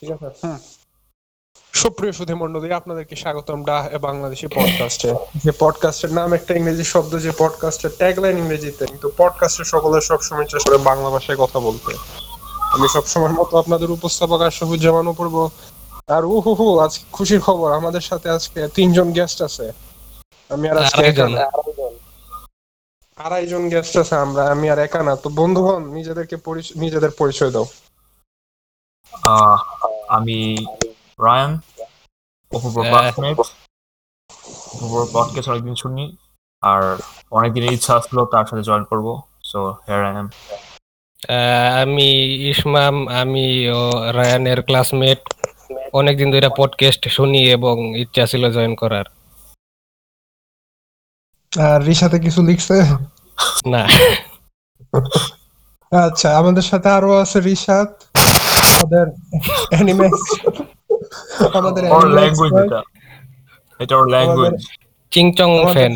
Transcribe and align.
ঠিক 0.00 0.22
আছে। 0.22 0.48
সুপ্রিয় 1.72 2.12
সুধী 2.12 2.34
মন্ডলী 2.34 2.72
আপনাদেরকে 2.72 3.16
স্বাগতম 3.16 3.64
ডা 3.64 3.90
বাংলাদেশি 4.00 4.46
পডকাস্টে 4.46 5.14
যে 5.44 5.52
পডকাস্টের 5.58 6.12
নাম 6.12 6.32
একটা 6.32 6.54
ইংরেজি 6.54 6.84
শব্দ 6.84 7.18
যে 7.18 7.32
পডকাস্টের 7.38 7.90
ট্যাগলাইন 7.90 8.38
ইংরেজিতে 8.38 8.86
কিন্তু 8.86 9.10
পডকাস্টের 9.16 9.64
সকলের 9.64 10.00
সবসময় 10.00 10.44
চেষ্টা 10.44 10.70
করে 10.70 10.78
বাংলা 10.78 11.10
ভাষায় 11.10 11.38
কথা 11.38 11.60
বলতে। 11.60 11.94
আমি 12.72 12.88
সবসময় 12.88 13.28
মতো 13.28 13.58
আপনাদের 13.58 13.90
উপস্থাপক 13.90 14.40
আশরাফুল 14.40 14.78
জামান 14.78 15.12
পড়ব। 15.12 15.50
আর 16.06 16.24
উহু 16.24 16.54
হু 16.54 16.78
আজ 16.78 17.04
খুশির 17.12 17.40
খবর 17.40 17.72
আমাদের 17.72 18.00
সাথে 18.00 18.30
আজকে 18.30 18.68
তিনজন 18.68 19.12
গেস্ট 19.12 19.42
আছে। 19.42 19.72
আমি 20.48 20.68
আর 20.68 20.78
আজকে 20.78 21.22
আড়াইজন। 23.16 23.68
গেস্ট 23.68 23.96
আছে 23.96 24.14
আমরা 24.14 24.48
আমি 24.48 24.70
আর 24.70 24.78
একা 24.78 25.02
না। 25.02 25.16
তো 25.16 25.30
বন্ধুগণ 25.30 25.84
নিজেদেরকে 25.84 26.36
নিজেদের 26.76 27.10
পরিচয় 27.10 27.50
দাও। 27.50 27.66
আমি 30.08 30.38
রায়ান 31.18 31.52
অপূর্ব 32.52 32.76
আহ। 32.78 32.88
ক্লাসমেট 32.90 33.36
অপূর্ব 34.74 34.94
পডকাস্ট 35.12 35.48
অনেকদিন 35.50 35.74
শুনি 35.74 36.04
আর 36.62 36.82
অনেকদিনের 37.32 37.72
ইচ্ছা 37.72 37.92
আসলো 37.96 38.20
তার 38.24 38.44
সাথে 38.46 38.62
জয়েন 38.62 38.84
করব 38.84 39.06
so 39.42 39.60
here 39.86 40.02
I 40.04 40.14
am 40.16 40.28
ah, 41.28 41.82
আমি 41.82 42.08
ইসমাম 42.48 42.94
আমি 43.20 43.46
ও 43.70 43.80
রায়ানের 44.12 44.62
ক্লাসমেট 44.62 45.20
অনেকদিন 45.92 46.28
ধরে 46.30 46.48
পডকাস্ট 46.56 47.02
শুনি 47.08 47.40
এবং 47.50 47.74
ইচ্ছা 47.96 48.24
ছিল 48.26 48.42
জয়েন 48.52 48.74
করার। 48.74 49.06
আর 51.52 51.80
রিসাতে 51.84 52.18
কিছু 52.18 52.40
লিখছে? 52.42 52.76
না। 53.66 53.82
আচ্ছা 56.06 56.28
আমাদের 56.38 56.62
সাথে 56.62 56.88
আরও 56.88 57.12
আছে 57.20 57.38
রিশাদ 57.40 57.88
আমাদের 58.86 59.06
অ্যানিমে 59.72 60.08
আমাদের 61.58 61.82
ল্যাঙ্গুয়েজ 62.16 62.52
এটা. 62.64 62.80
এটা 63.80 63.94
ওর 64.00 64.06
language 64.14 64.58
ching chong 65.12 65.50
fan 65.74 65.92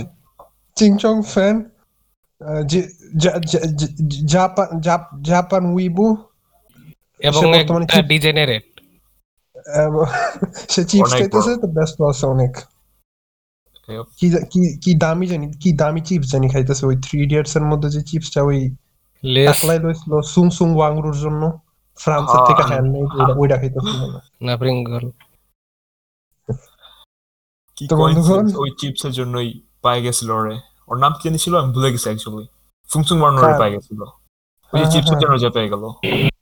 ching chong 0.76 1.16
fan 1.32 1.56
Japan 4.34 4.68
Japan 5.30 5.62
weeaboo 5.74 6.06
এবং 7.28 7.42
একটা 7.84 8.00
ডিজেনারেট 8.10 8.66
সে 10.72 10.82
চিপস 10.90 11.12
অনেক 11.12 11.18
খাইতেছে 11.18 11.52
তো 11.62 11.66
ব্যস্ত 11.76 11.98
আছে 12.10 12.24
অনেক। 12.34 12.52
কি 14.18 14.26
কি 14.52 14.60
কি 14.84 14.90
দামি 15.04 15.26
জানি 15.32 15.46
কি 15.62 15.70
দামি 15.82 16.00
চিপস 16.08 16.28
জানি 16.34 16.46
খাইতেছে। 16.54 16.82
ওই 16.90 16.96
থ্রি 17.04 17.16
ইডিয়টস 17.24 17.52
এর 17.58 17.64
মধ্যে 17.70 17.88
যে 17.94 18.00
চিপসটা 18.10 18.40
ওই 18.50 18.58
লেস 19.22 19.58
লইছিল 19.84 20.12
সুং 20.32 20.46
সুং 20.56 20.68
ওয়াংরুর 20.78 21.16
জন্য। 21.24 21.42
ফ্রান্সের 22.00 22.40
থেকে 22.48 22.62
হ্যাঁ। 22.62 22.68
হ্যান্ডমেড 22.70 23.08
ওইটা 23.38 23.56
খাইতেছিল 23.56 24.00
না 24.42 24.52
প্রিঙ্গল 24.56 25.04
কি 27.76 27.84
তো 27.88 27.94
বন্ধুগণ- 27.96 28.56
ওই 28.56 28.70
চিপস 28.78 29.02
এর 29.04 29.12
জন্যই 29.12 29.48
পাই 29.82 29.98
গেছিল 30.02 30.28
ওরে। 30.30 30.54
ওর 30.88 30.96
নাম 30.98 31.12
কি 31.20 31.26
ছিল? 31.38 31.52
আমি 31.56 31.70
ভুলে 31.72 31.88
গেছি 31.92 32.06
অ্যাকচুয়ালি 32.08 32.44
ফুংসুং 32.88 33.16
হ্যাঁ। 33.38 33.58
পাই 33.58 33.70
গেছিল। 33.70 34.00
ওই 34.02 34.08
যে 34.72 34.78
হ্যাঁ, 34.78 34.90
চিপস 34.92 35.08
হ্যাঁ। 35.08 35.20
জন্য 35.20 35.34
যে 35.38 35.48
পেয়ে 35.50 35.68
গেল। 35.68 35.84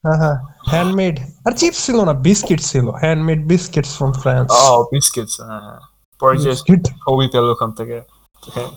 হ্যাঁ 0.05 0.19
হ্যাঁ। 0.19 0.37
হ্যান্ডমেড 0.67 1.15
আর 1.47 1.53
চিপস 1.53 1.78
ছিল 1.87 1.98
না 2.05 2.12
বিস্কিট 2.27 2.61
ছিল। 2.62 2.87
হ্যান্ডমেড 3.00 3.41
বিস্কিটস 3.48 3.91
ফ্রম 3.97 4.11
ফ্রান্স 4.12 4.48
ও 4.65 4.84
বিস্কিটস 4.93 5.34
হ্যাঁ 5.41 5.77
পরে 6.20 6.37
যে 6.39 6.50
বিস্কিট 6.50 6.83
ছবি 7.03 7.27
পেল 7.33 7.47
ওখান 7.50 7.70
থেকে। 7.72 7.97
হ্যাঁ। 8.43 8.70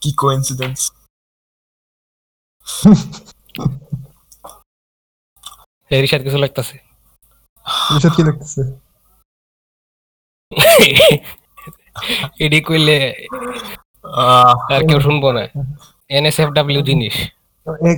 কি 0.00 0.10
কোইন্সিডেন্স 0.14 0.78
এরিশাদ 5.90 6.20
কিছু 6.22 6.38
লাগতেছে। 6.38 6.76
এসব 7.96 8.12
কি 8.16 8.22
লাগতেছে? 8.22 8.62
এডি 12.44 12.60
কইলে 12.60 12.98
আর 14.70 14.80
কেউ 14.88 15.00
শুনব 15.00 15.24
না। 15.30 15.42
এনএসএফডব্লিউ 16.10 16.80
জিনিস। 16.80 17.14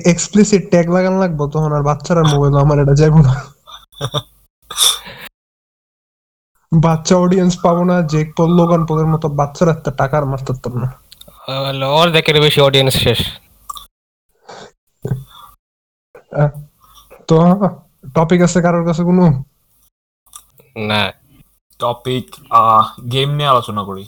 এক্সপ্লিসিট 0.07 0.63
ট্যাগ 0.71 0.87
লাগান 0.91 1.15
লাগবো 1.19 1.47
তখন 1.47 1.73
আর 1.73 1.83
বাচ্চারা 1.83 2.23
মোবাইল 2.23 2.55
আমার 2.57 2.79
এটা 2.79 2.95
যাইবো 2.95 3.19
না। 3.19 3.35
বাচ্চা 6.73 7.17
অডিয়েন্স 7.17 7.55
পাবো 7.63 7.85
না 7.85 7.97
যে 8.03 8.21
পল 8.37 8.51
লোগান 8.57 8.83
পলের 8.87 9.07
মতো 9.07 9.29
বাচ্চারা 9.29 9.71
একটা 9.73 9.91
টাকার 9.91 10.25
মারতে 10.27 10.69
না। 10.75 10.89
ওর 11.99 12.09
দেখে 12.11 12.31
বেশি 12.41 12.61
অডিয়েন্স 12.61 12.95
শেষ। 12.97 13.21
তো 17.31 17.37
টপিক 18.15 18.41
আছে 18.47 18.59
কারোর 18.65 18.85
কাছে 18.89 19.03
কোনো? 19.09 19.25
না 20.89 21.03
টপিক 21.81 22.27
গেম 23.13 23.29
নিয়ে 23.37 23.53
আলোচনা 23.53 23.83
করি। 23.89 24.05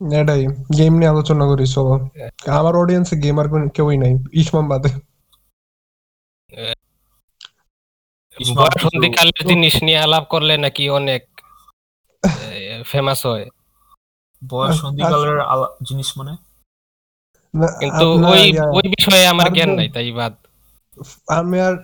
এটাই 0.00 0.42
গেম 0.78 0.92
নিয়ে 0.98 1.12
আলোচনা 1.14 1.44
করি 1.50 1.64
চলো। 1.74 1.94
আমার 2.58 2.74
অডিয়েন্সে 2.76 3.14
গেমার 3.24 3.46
কেউই 3.76 3.96
নাই 4.02 4.12
ইসমাম 4.40 4.64
বাদে। 4.70 4.90
ইসমাম 8.36 8.70
জিনিস 9.50 9.74
নিয়ে 9.86 9.98
আলাপ 10.06 10.24
করলে 10.32 10.54
নাকি 10.64 10.84
অনেক 10.98 11.22
ফেমাস 12.90 13.20
হয়। 13.26 13.46
সন্ধিকালের 14.82 15.36
জিনিস 15.88 16.08
মানে? 16.18 16.32
কিন্তু 17.80 18.06
ওই 18.32 18.44
ওই 18.78 18.86
বিষয়ে 18.96 19.24
আমার 19.32 19.48
জ্ঞান 19.56 19.70
নাই 19.78 19.88
তাই 19.96 20.10
বাদ। 20.18 20.34
আমি 21.38 21.56
আর 21.66 21.74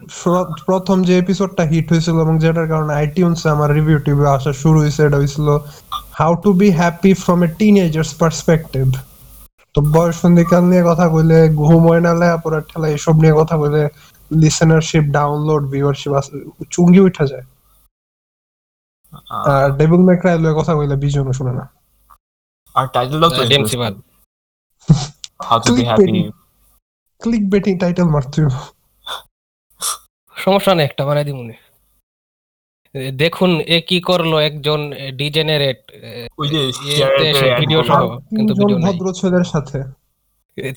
প্রথম 0.69 0.97
যে 1.09 1.15
এপিসোডটা 1.23 1.63
হিট 1.73 1.87
হয়েছিল 1.93 2.17
এবং 2.25 2.35
যেটার 2.45 2.69
কারণে 2.73 2.93
আইটিউনসে 3.01 3.47
আমার 3.57 3.71
রিভিউ 3.79 3.99
টিভি 4.07 4.25
আসা 4.37 4.53
শুরু 4.63 4.79
হয়েছে 4.83 5.01
এটা 5.07 5.19
হয়েছিল 5.21 5.49
how 6.21 6.33
to 6.45 6.51
be 6.61 6.69
happy 6.81 7.13
from 7.23 7.39
a 7.47 7.49
teenagers 7.59 8.11
perspective 8.23 8.87
তো 9.75 9.79
বয়স 9.95 10.17
সন্ধিকাল 10.23 10.63
নিয়ে 10.71 10.83
কথা 10.91 11.07
কইলে 11.13 11.39
ঘুম 11.63 11.83
হয় 11.91 12.03
না 12.07 12.13
লেয়াপড়া 12.21 12.59
ঠেলা 12.69 12.89
এসব 12.97 13.15
নিয়ে 13.23 13.35
কথা 13.41 13.55
কইলে 13.61 13.83
লিসেনারশিপ 14.31 15.05
ডাউনলোড 15.19 15.63
ভিউয়ারশিপ 15.73 16.13
চুঙ্গি 16.75 17.01
উঠা 17.09 17.25
যায়। 17.33 17.47
আর 19.53 19.69
ডেভিল 19.81 20.03
মেক্রাই 20.11 20.37
লয়ে 20.43 20.55
কথা 20.61 20.73
কইলে 20.79 20.97
বিজনও 21.05 21.33
শুনে 21.39 21.53
না। 21.59 21.65
আর 22.75 22.87
টাইটেলটাও 22.95 23.31
তো 23.39 23.43
ডিএমসি 23.51 23.77
বাদ। 23.83 23.95
How 25.49 25.59
to 25.67 25.73
be 25.79 25.83
happy 25.91 26.13
click 27.23 27.45
baiting 27.53 27.75
title 27.83 28.09
মারতে 28.15 28.39
হবে। 28.45 28.61
সমস্যা 30.45 30.73
নেই 30.77 30.85
একটা 30.89 31.03
বানাই 31.09 31.27
দিমুনি 31.29 31.57
দেখুন 33.23 33.51
এ 33.77 33.79
কি 33.89 33.99
করল 34.09 34.33
একজন 34.49 34.81
ডিজেনারেট 35.21 35.81
ওই 36.41 36.47
যে 36.53 36.61
ভিডিও 37.61 37.81
সহ 37.91 38.03
কিন্তু 38.37 38.53
তিনজন 38.59 38.61
ভিডিও 38.61 38.79
নাই। 38.79 38.87
ভদ্র 38.89 39.07
ছেলের 39.21 39.47
সাথে 39.53 39.79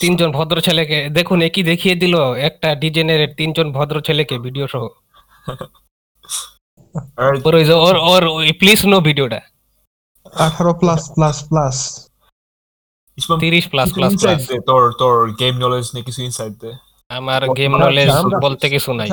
তিনজন 0.03 0.29
ভদ্র 0.37 0.57
ছেলেকে 0.67 0.97
দেখুন 1.17 1.37
এ 1.47 1.49
কি 1.55 1.61
দেখিয়ে 1.71 1.95
দিল 2.03 2.15
একটা 2.49 2.69
ডিজেনারেট 2.83 3.31
তিনজন 3.39 3.67
ভদ্র 3.77 3.95
ছেলেকে 4.07 4.35
ভিডিও 4.45 4.65
সহ 4.73 4.83
ওর 7.45 7.53
ওই 7.59 7.65
যে 7.69 7.75
ওর 8.11 8.23
প্লিজ 8.59 8.79
নো 8.91 8.97
ভিডিওটা 9.07 9.39
আঠারো 10.45 10.71
প্লাস 10.81 11.01
প্লাস 11.15 11.37
প্লাস 11.49 11.77
তিরিশ 13.43 13.65
প্লাস 13.73 13.89
প্লাস 13.97 14.11
প্লাস 14.21 14.39
তোর 14.69 14.83
তোর 15.01 15.15
গেম 15.41 15.55
নলেজ 15.63 15.85
নিয়ে 15.93 16.05
কিছু 16.07 16.21
ইনসাইড 16.27 16.53
দে। 16.61 16.71
আমার 17.09 17.41
গেম 17.59 17.71
আচ্ছা, 17.73 17.85
নলেজ 17.85 18.09
বলতে 18.45 18.65
কিছু 18.73 18.91
নাই। 18.99 19.09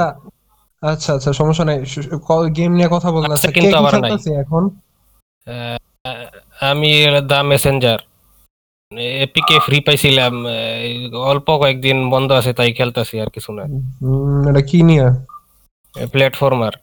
আচ্ছা 0.82 0.90
আচ্ছা 0.92 1.10
আচ্ছা 1.16 1.30
সমস্যা 1.32 1.64
নাই। 1.64 1.78
গেম 2.58 2.70
নিয়ে 2.76 2.88
কথা 2.88 3.08
বলতে 3.10 3.32
আছে 3.32 3.38
আছে 3.38 3.54
কিন্তু 3.56 3.74
আবার 3.76 3.92
নাই। 4.00 4.10
এখন? 4.44 4.62
আমি 6.70 6.90
দা 7.30 7.38
মেসেঞ্জার 7.42 8.00
এপিকে 9.24 9.56
ফ্রি 9.60 9.78
পাইছিলাম। 9.80 10.34
অল্প 11.30 11.48
কয়েকদিন 11.58 11.98
বন্ধ 12.10 12.28
আছে 12.32 12.52
তাই 12.52 12.70
খেলতাছি 12.72 13.14
আর 13.20 13.30
কিছু 13.30 13.50
না 13.52 13.64
উম, 14.06 14.40
এটা 14.50 14.62
কি 14.62 14.78
নিয়ে? 14.82 15.06
প্ল্যাটফর্মার 15.94 16.74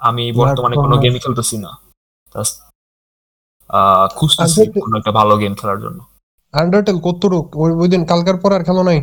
আমি 0.00 0.24
বর্তমানে 0.32 0.74
কোনো 0.76 0.86
Platformer. 0.86 1.02
গেমই 1.02 1.20
খেলতেছি 1.20 1.56
না। 1.58 1.70
খুঁজতেছি 4.16 4.60
আচ্ছা, 4.60 4.80
কোনো 4.80 4.94
একটা 4.98 5.12
ভালো 5.12 5.34
গেম 5.36 5.52
খেলার 5.54 5.78
জন্য। 5.80 5.98
আন্ডারটেল 6.54 6.98
কতটুক? 7.02 7.46
ওই 7.82 7.88
দিন 7.88 8.02
কালকার 8.04 8.36
পর 8.36 8.50
আর 8.52 8.62
খেলো 8.64 8.82
নাই? 8.82 8.98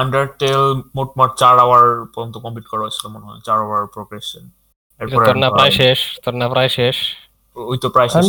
আন্ডারটেল 0.00 0.62
মোটমাট 0.96 1.30
চার 1.40 1.54
আওয়ার 1.64 1.84
পর্যন্ত 2.14 2.36
কমপ্লিট 2.44 2.66
করা 2.70 2.82
হয়েছিল 2.84 3.04
মনে 3.14 3.26
হয় 3.28 3.40
চার 3.46 3.58
আওয়ার 3.66 3.82
প্রোগ্রেশন 3.94 4.44
এরপর 5.00 5.20
তোর 5.28 5.38
না 5.44 5.48
প্রায় 5.56 5.72
শেষ 5.80 5.98
তোর 6.24 6.34
না 6.40 6.46
প্রায় 6.52 6.70
শেষ। 6.78 6.96
ওই 7.56 7.76
তো 7.82 7.88
প্রায় 7.94 8.10
শেষ 8.14 8.26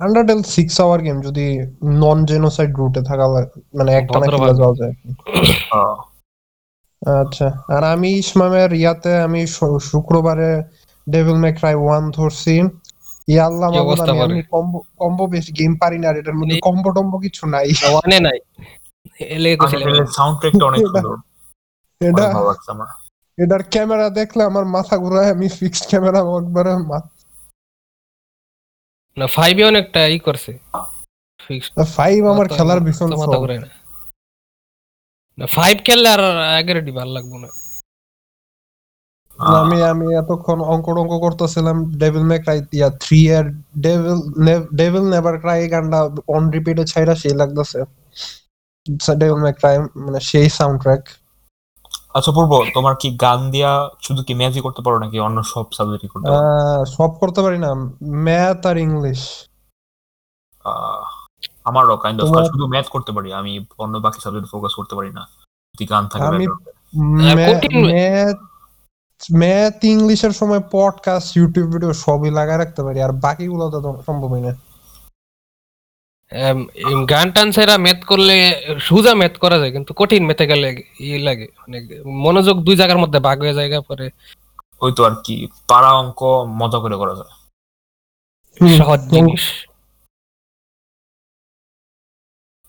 আন্ডারটেল 0.00 0.40
সিক্স 0.56 0.74
আওয়ার 0.84 1.00
গেম 1.06 1.16
যদি 1.28 1.46
নন 2.02 2.18
জেনোসাইড 2.30 2.70
রুটে 2.80 3.02
থাকা 3.10 3.24
মানে 3.78 3.90
একটা 4.00 4.18
না। 4.20 4.26
খেলে 4.32 4.54
যাওয়া 4.60 4.74
যায় 4.80 4.94
আচ্ছা 7.22 7.48
আর 7.74 7.82
আমি 7.94 8.10
ইসমামের 8.22 8.70
ইয়াতে 8.82 9.12
আমি 9.26 9.40
শুক্রবারে 9.90 10.50
ডেভিল 11.06 11.36
মে 11.42 11.50
ক্রাই 11.58 11.76
ওয়ান 11.84 12.02
ধরছি। 12.16 12.54
ইয়া 13.28 13.46
মাবুদ, 13.50 13.80
অবস্থা 13.84 14.12
আমি 14.26 14.42
কম্বো 14.52 14.78
কম্বো 15.00 15.24
বেশ 15.34 15.46
গেম 15.58 15.72
পারি 15.82 15.98
না 16.02 16.08
এটার 16.20 16.36
মধ্যে 16.38 16.56
কম্বো 16.66 16.88
টম্বো 16.96 17.16
কিছু 17.24 17.42
নাই। 17.54 17.68
ওয়ানে 17.92 18.18
নাই। 18.26 18.38
অনেক 20.66 20.82
সুন্দর। 20.84 21.16
এটা 22.00 22.26
এটার 23.38 23.62
ক্যামেরা 23.72 24.06
দেখলে 24.18 24.42
আমার 24.50 24.64
মাথা 24.76 24.94
ঘুরায় 25.02 25.30
আমি 25.34 25.46
ফিক্সড 25.58 25.84
ক্যামেরা 25.90 26.20
একবারে 26.40 26.72
না 29.16 29.26
ফাইভে 29.36 29.62
অনেকটা 29.70 30.00
ই 30.16 30.18
করছে। 30.26 30.50
ফিক্সড 31.40 31.72
ফাইভ 31.96 32.20
আমার 32.32 32.46
খেলার 32.56 32.80
ভীষণ 32.86 33.10
মাথা। 33.20 33.38
ঘুরায় 33.42 33.60
না। 33.64 33.68
না 35.38 35.46
ফাইভ 35.56 35.76
খেললে 35.86 36.08
আর 36.14 36.22
আগের 36.58 36.78
ভালো 36.98 37.12
লাগবে 37.16 37.38
না। 37.44 37.48
আমি 39.62 39.78
আমি 39.92 40.06
এতক্ষণ 40.22 40.58
অঙ্ক 40.72 40.86
টঙ্ক 40.96 41.12
করতেছিলাম 41.24 41.76
ডেভিল 42.02 42.24
মে 42.30 42.36
ক্রাই 42.44 42.58
ইয়া 42.78 42.88
থ্রি 43.02 43.20
এর 43.36 43.46
ডেভিল 43.86 44.18
ডেভিল 44.80 45.04
নেভার 45.12 45.36
ক্রাই 45.42 45.60
গানটা 45.72 46.00
অন 46.34 46.42
রিপিটে 46.54 46.84
ছাইরা 46.90 47.14
সেই 47.22 47.34
লাগতেছে। 47.40 47.80
ডেভিল 48.86 49.34
মে 49.34 49.52
ক্রাই 49.52 49.78
মানে 49.78 50.20
সেই 50.20 50.48
সাউন্ড 50.50 50.82
ট্র্যাক 50.82 51.08
আচ্ছা 52.14 52.32
পূর্ব 52.32 52.64
তোমার 52.74 52.96
কি 52.96 53.16
গান 53.16 53.50
দিয়া 53.50 53.88
শুধু 54.00 54.22
কি 54.22 54.34
ম্যাজিক 54.34 54.62
করতে 54.62 54.82
পারো 54.82 54.98
নাকি 54.98 55.20
অন্য 55.20 55.42
সব 55.42 55.66
সাবজেক্টই 55.72 56.08
করতে 56.08 56.30
পারো? 56.30 56.84
সব 56.86 57.08
করতে 57.08 57.42
পারি 57.42 57.58
না। 57.58 57.74
ম্যাথ 58.04 58.66
আর 58.66 58.78
ইংলিশ। 58.78 59.48
আহ, 60.64 61.04
আমারও 61.64 61.96
কাইন্ড 61.96 62.22
অফ 62.22 62.28
শুধু 62.52 62.66
ম্যাথ 62.66 62.88
করতে 62.88 63.12
পারি। 63.12 63.32
আমি 63.32 63.66
অন্য 63.78 63.98
বাকি 63.98 64.20
সাবজেক্ট 64.20 64.50
ফোকাস 64.50 64.74
করতে 64.74 64.94
পারি 64.94 65.10
না। 65.10 65.28
যদি 65.74 65.86
গান 65.86 66.08
থাকে 66.08 66.24
আমি-। 66.24 66.46
কঠিন। 66.46 67.86
ম্যাথ 67.86 68.36
ম্যাথ 69.36 69.84
ইংলিশের 69.84 70.30
সময় 70.30 70.62
পডকাস্ট 70.70 71.36
ইউটিউব 71.36 71.72
ভিডিও 71.72 71.92
সবই 71.92 72.30
লাগায় 72.30 72.58
রাখতে 72.58 72.82
পারি। 72.82 73.02
আর 73.02 73.12
বাকিগুলো 73.12 73.70
তো 73.70 74.02
সম্ভবই 74.06 74.40
না। 74.40 74.71
গান 77.08 77.26
টান 77.30 77.48
সেরা 77.52 77.74
ম্যাথ 77.78 78.00
করলে 78.04 78.36
সোজা 78.80 79.12
ম্যাথ 79.14 79.34
করা 79.38 79.56
যায় 79.58 79.72
কিন্তু 79.72 79.90
কঠিন 79.96 80.22
ম্যাথে 80.24 80.44
গেলে 80.46 80.68
ই 81.00 81.08
লাগে 81.18 81.46
মানে 81.60 81.78
মনোযোগ 82.24 82.56
দুই 82.62 82.76
জায়গার 82.76 82.98
মধ্যে 82.98 83.18
ভাগ 83.20 83.36
হয়ে 83.40 83.54
জায়গা 83.54 83.78
পরে। 83.80 84.06
ওই 84.80 84.92
তো 84.96 85.04
আর 85.04 85.14
কি 85.24 85.34
পাড়া 85.68 85.90
অঙ্ক 85.92 86.20
মজা 86.60 86.78
করে 86.78 86.96
করা 86.96 87.14
যায়। 87.14 87.32
সহজ 88.78 89.00
জিনিস। 89.10 89.44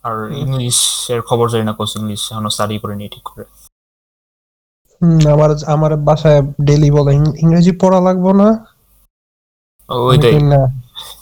আর। 0.04 0.16
ইংলিশের 0.34 1.22
খবর 1.22 1.46
জানি 1.50 1.64
না 1.64 1.74
কোচ 1.74 1.92
ইংলিশ 1.96 2.22
এখনও 2.32 2.50
স্টাডি 2.50 2.76
করে 2.80 2.96
নিয়ে 2.96 3.10
ঠিক 3.10 3.24
করে। 3.24 3.44
হুম, 5.02 5.20
আমার 5.34 5.52
আমার 5.66 5.92
বাসায় 5.98 6.42
ডেলি 6.66 6.90
বলে 6.92 7.12
ইংরেজি 7.40 7.72
পড়া 7.72 8.00
লাগবো 8.02 8.30
না? 8.34 8.48
ওইটাই। 9.90 10.34
না। 10.44 10.62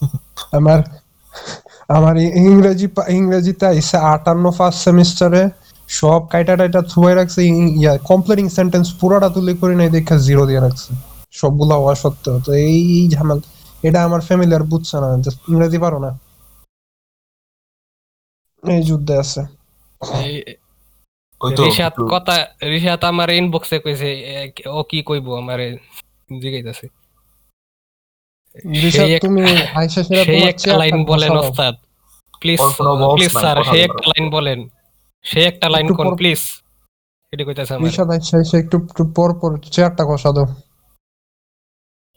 আমার 0.57 0.79
আমার 1.95 2.15
ইংরেজি 2.45 2.87
ইংরেজিতে 3.17 3.65
আইসে 3.73 3.97
আটান্ন 4.13 4.45
ফার্স্ট 4.57 4.79
সেমিস্টারে 4.85 5.43
সব 5.89 6.21
কাইটা 6.31 6.53
টাইটা 6.59 6.81
থুয়ে 6.91 7.13
রাখছে 7.19 7.39
ইয়া 7.81 7.93
কমপ্লিটিং 8.11 8.45
সেন্টেন্স 8.57 8.87
পুরোটা 8.99 9.29
তুলে 9.35 9.53
করে 9.61 9.75
নাই 9.79 9.89
দেখে 9.95 10.15
জিরো 10.27 10.43
দিয়ে 10.49 10.61
রাখছে। 10.65 10.89
সবগুলা 11.39 11.75
হওয়া 11.81 11.93
সত্ত্বেও 12.03 12.37
তো 12.45 12.51
এই 12.67 12.79
ঝামেল 13.13 13.39
এটা 13.87 13.99
আমার 14.07 14.21
ফ্যামিলি 14.27 14.53
আর 14.57 14.63
বুঝছে 14.71 14.95
না 15.01 15.07
ইংরেজি 15.51 15.79
পারো 15.85 15.97
না। 16.05 16.11
এই 18.63 18.81
যুদ্ধে 18.89 19.13
আছে। 19.23 19.41
রিশাদ 21.67 21.93
কথা 22.13 22.35
রিশাদ 22.73 23.01
আমার 23.11 23.29
ইনবক্সে 23.39 23.77
কইছে 23.83 24.09
ও 24.77 24.79
কি 24.89 24.99
কইবো 25.09 25.31
আমারে 25.41 25.67
জিগাইতাছে। 26.41 26.87
তুমি 29.25 29.41
আইসা 29.79 30.01
সেরা 30.07 30.23
সেই 30.29 30.41
একটা 30.51 30.71
লাইন 30.81 30.97
বলেন 31.11 31.31
ওস্তাদ। 31.41 31.75
প্লিজ 32.41 32.59
ওর 32.63 32.71
কোনো 32.77 32.91
box 33.01 33.13
প্লিজ 33.15 33.31
স্যার 33.43 33.57
সেই 33.71 33.81
একটা 33.87 34.03
লাইন 34.11 34.25
বলেন। 34.37 34.59
সেই 35.25 35.45
একটা 35.51 35.67
লাইন 35.73 35.87
কোন 35.99 36.07
প্লিজ 36.19 36.41
এটি 37.33 37.43
কইতাছে 37.47 37.73
আমার। 37.73 37.85
রিশাদ 37.87 38.09
আইসা 38.15 38.35
এসে 38.43 38.55
একটু 38.63 38.75
একটু 38.85 39.03
পর 39.17 39.29
পর 39.41 39.51
চেয়ারটা 39.73 40.03
ঘষা 40.11 40.31
দাও 40.35 40.47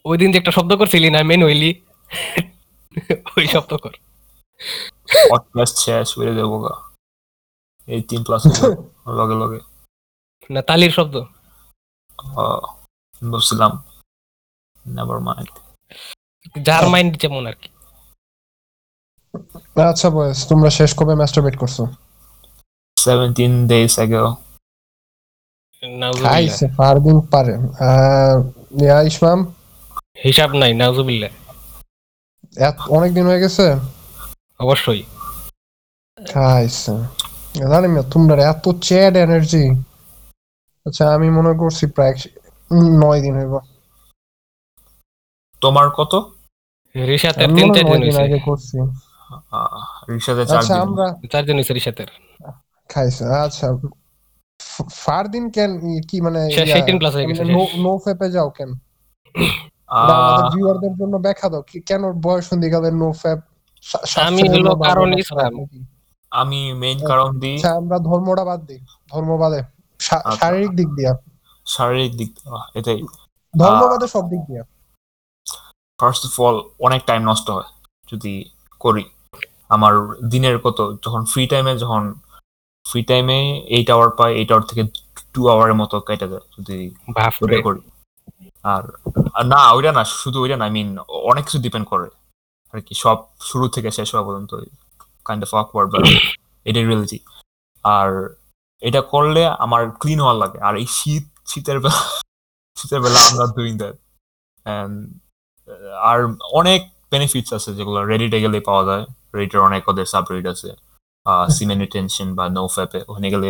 ওই 0.05 0.17
দিন 0.21 0.29
যে 0.33 0.37
একটা 0.39 0.53
শব্দ 0.59 0.71
করছিলি 0.81 1.09
না 1.15 1.19
মেন 1.31 1.41
ওই 3.37 3.47
শব্দ 3.55 3.73
কর। 3.83 3.95
পডকাস্ট 5.31 5.77
শেষ 5.85 6.09
করে 6.19 6.33
দেবো 6.39 6.57
গা। 6.65 6.75
এই 7.89 8.01
তিন 8.11 8.21
ক্লাস 8.27 8.43
লগে 9.19 9.37
লগে। 9.43 9.61
না 10.51 10.61
তালির 10.69 10.93
শব্দ। 10.99 11.15
ভাবছিলাম 13.31 13.73
নেভার 14.95 15.21
মাইন্ড 15.29 15.51
যার 16.63 16.89
মাইন্ড 16.89 17.17
যেমন 17.17 17.47
আর 17.47 17.53
কি। 17.53 17.69
আচ্ছা 19.83 20.11
বয়স 20.11 20.49
তোমরা 20.49 20.71
শেষ 20.71 20.95
কবে 20.97 21.15
মাস্টারবেট 21.15 21.57
করছ? 21.57 21.81
সেভেন্টিন 22.99 23.69
ডেজ 23.69 23.95
অ্যাগো 23.95 24.35
নাউজুবিল্লাহ। 25.83 26.33
খাইছে 26.33 26.69
ফারদিন 26.69 27.21
পারে। 27.21 27.55
ইয়া 28.85 29.03
ইসমাম? 29.03 29.55
হিসাব 30.25 30.51
নাই 30.51 30.75
নাউজুবিল্লাহ। 30.75 31.31
এত- 32.57 32.91
অনেক 32.91 33.15
দিন 33.15 33.27
হয়ে 33.27 33.41
গেছে? 33.41 33.75
অবশ্যই। 34.61 35.03
খাইছে। 36.33 36.93
জানি 37.59 37.89
না 37.89 38.03
তোমরা 38.03 38.43
এত 38.51 38.69
চ্যাড 38.83 39.17
এনার্জি 39.17 39.71
আচ্ছা 40.87 41.15
আমি 41.15 41.31
মনে 41.31 41.59
করছি 41.59 41.87
প্রায় 41.87 42.15
উম, 42.71 43.05
নয় 43.05 43.21
দিন 43.21 43.35
হইব। 43.39 43.59
তোমার 45.61 45.91
কত? 45.91 46.34
রিসাতের 46.95 47.45
আমি 47.45 47.63
তিন 47.63 47.75
চার 47.75 47.85
দিন 47.85 47.93
দিন 47.93 48.03
হয়েছে। 48.03 48.23
আগে 48.23 48.39
করছি। 48.39 48.79
চার 50.47 50.59
আচ্ছা 50.59 50.85
দিন। 50.85 51.29
চার 51.29 51.45
দিন 51.45 51.59
রিসাতের 51.59 52.07
খাইছে 52.89 53.25
আচ্ছা। 53.25 53.69
ফ- 54.61 54.89
ফারদিন 54.93 55.51
কেন 55.51 55.79
কি 56.09 56.21
মানে 56.21 56.51
সে- 56.51 56.67
সেই 56.67 56.83
হয়ে 57.15 57.27
গেছে, 57.27 57.45
নো 57.79 57.99
ফেপে 58.05 58.31
যাও 58.31 58.51
কেন? 58.51 58.73
ভিউয়ারদের 60.55 60.95
জন্য 60.99 61.17
ব্যাখ্যা 61.17 61.49
দাও 61.49 61.63
কেন 61.87 62.13
বয়স 62.13 62.53
নো 62.53 63.13
ফ্যাপ 63.13 63.39
আমি 64.17 64.49
হলো 64.49 64.77
কারণ 64.77 65.19
ইসলাম। 65.19 65.67
আমি 66.31 66.73
মেইন 66.73 67.07
কারণ 67.07 67.39
দিই। 67.39 67.55
আচ্ছা 67.55 67.71
আমরা 67.73 67.99
ধর্মটা 67.99 68.45
বাদ 68.45 68.67
দিই 68.67 68.79
ধর্ম 69.11 69.39
বাদে। 69.39 69.63
শা- 70.01 70.19
আচ্ছা। 70.25 70.47
শারীরিক 70.47 70.71
দিক 70.71 70.89
দিয়া। 70.89 71.15
শারীরিক 71.67 72.17
দিক 72.17 72.35
এটাই। 72.75 73.03
ধর্ম 73.59 73.83
আহ, 73.83 73.91
বাদে 73.91 74.09
সব 74.09 74.25
দিক 74.31 74.41
দিয়া। 74.41 74.63
ফার্স্ট 76.01 76.23
অফ 76.29 76.35
অল 76.47 76.57
অনেক 76.87 77.01
টাইম 77.09 77.21
নষ্ট 77.31 77.47
হয় 77.57 77.69
যদি 78.11 78.33
করি। 78.85 79.05
আমার 79.75 79.95
দিনের 80.33 80.57
কত 80.65 80.79
যখন 81.05 81.23
ফ্রি 81.33 81.43
টাইমে 81.53 81.73
যখন 81.83 82.03
ফ্রি 82.87 83.01
টাইমে 83.11 83.39
এইট 83.77 83.89
আওয়ার 83.95 84.11
পাই 84.19 84.31
এইট 84.41 84.51
আওয়ার 84.53 84.65
থেকে 84.71 84.83
টু 85.35 85.41
আওয়ারের 85.53 85.77
মতো 85.81 85.97
কেটে 86.09 86.27
যায় 86.33 86.47
যদি 86.57 86.77
করি। 87.67 87.81
আর 88.73 88.83
না 89.53 89.61
ওইটা 89.77 89.91
না 89.99 90.03
শুধু 90.23 90.39
ওইটা 90.45 90.57
না 90.61 90.65
আই 90.69 90.73
মিন 90.77 90.89
অনেক 91.31 91.43
কিছু 91.47 91.59
ডিপেন্ড 91.67 91.87
করে। 91.93 92.09
আর 92.75 92.79
কি 92.87 92.95
সব 93.05 93.19
শুরু 93.49 93.65
থেকে 93.75 93.89
শেষ 93.99 94.09
হওয়া 94.13 94.25
পর্যন্ত 94.29 94.53
কাইন্ড 95.27 95.43
অফ 95.47 95.51
অকওয়ার্ড 95.61 95.89
বাট 95.95 96.05
এটাই 96.67 96.85
রিয়েলিটি 96.91 97.19
আর 97.85 98.09
এটা 98.83 99.01
করলে 99.13 99.43
আমার 99.65 99.83
ক্লিন 100.01 100.19
হওয়ার 100.25 100.39
লাগে। 100.43 100.59
আর 100.69 100.75
এই 100.83 100.87
শীত 100.99 101.25
শীতের 101.51 101.79
বেলা 101.85 102.03
শীতের 102.77 103.01
বেলা 103.05 103.19
আমরা 103.29 103.45
ডুইং 103.57 103.75
দ্যাট 103.81 103.97
আর 106.11 106.19
অনেক 106.61 106.81
বেনিফিটস 107.13 107.51
আছে 107.59 107.71
যেগুলো 107.79 107.99
রেডিটে 108.13 108.39
গেলে 108.45 108.59
পাওয়া 108.69 108.83
যায়। 108.89 109.05
রেডিটের 109.37 109.61
অনেক 109.69 109.83
ওদের 109.91 110.07
সাবরেড 110.13 110.47
আছে। 110.55 110.71
সিমেন্ট 111.57 111.83
টেনশন 111.95 112.29
বা 112.39 112.45
নো 112.57 112.65
ফ্যাপে 112.75 113.01
ওখানে 113.09 113.29
গেলে 113.35 113.49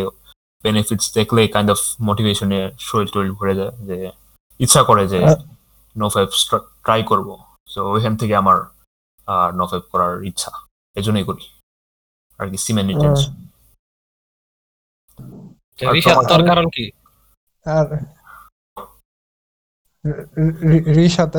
বেনিফিটস 0.63 1.07
দেখলে 1.17 1.41
কাইন্ড 1.55 1.69
অফ 1.75 1.79
মোটিভেশনে 2.07 2.59
শরীর 2.87 3.07
টরীর 3.13 3.33
ভরে 3.39 3.53
যায় 3.59 3.73
যে 3.87 3.97
ইচ্ছা 4.59 4.81
করে 4.89 5.03
যে 5.13 5.19
নো 5.95 6.07
ফ্যাপ 6.13 6.29
ট্রাই 6.85 7.01
করব। 7.11 7.27
সো 7.73 7.79
ওইখান 7.93 8.13
থেকে 8.21 8.33
আমার 8.41 8.57
নো 9.57 9.65
ফ্যাপ 9.71 9.85
করার 9.93 10.13
ইচ্ছা। 10.29 10.51
এজন্যই 10.95 11.25
করি। 11.29 11.45
আর 12.39 12.45
কি 12.51 12.57
সিমেন্ট 12.65 12.89
টেনশন 13.01 13.31
কারণ 16.51 16.67
কি? 16.75 16.85
আর 17.65 17.87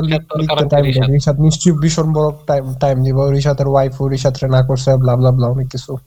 লিখতে 0.05 0.69
টাইম 0.69 0.85
রিশাদ? 0.85 1.11
রিশাদ 1.11 1.41
নিশ্চয়ই 1.41 1.75
ভীষণ 1.79 2.13
বড় 2.13 2.45
টাইম 2.47 2.75
টাইম 2.75 3.03
দিব 3.03 3.29
রিশাতের 3.31 3.69
ওয়াইফ 3.69 4.03
না 4.51 4.67
করছে 4.67 4.97
ব্লা 4.97 5.17
ব্লা 5.17 5.31
ব্লা 5.31 5.49
অনেক 5.49 5.69
কিছু। 5.69 5.99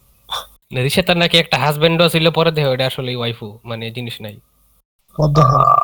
নাকি 1.16 1.38
একটা 1.38 1.58
হাজবেন্ডও 1.58 2.10
ছিল 2.10 2.32
পরে 2.32 2.52
দেখো 2.52 2.72
এটা 2.72 2.88
আসলে 2.88 3.16
ওয়াইফু 3.16 3.60
মানে 3.64 3.92
জিনিস 3.92 4.22
নাই। 4.22 4.40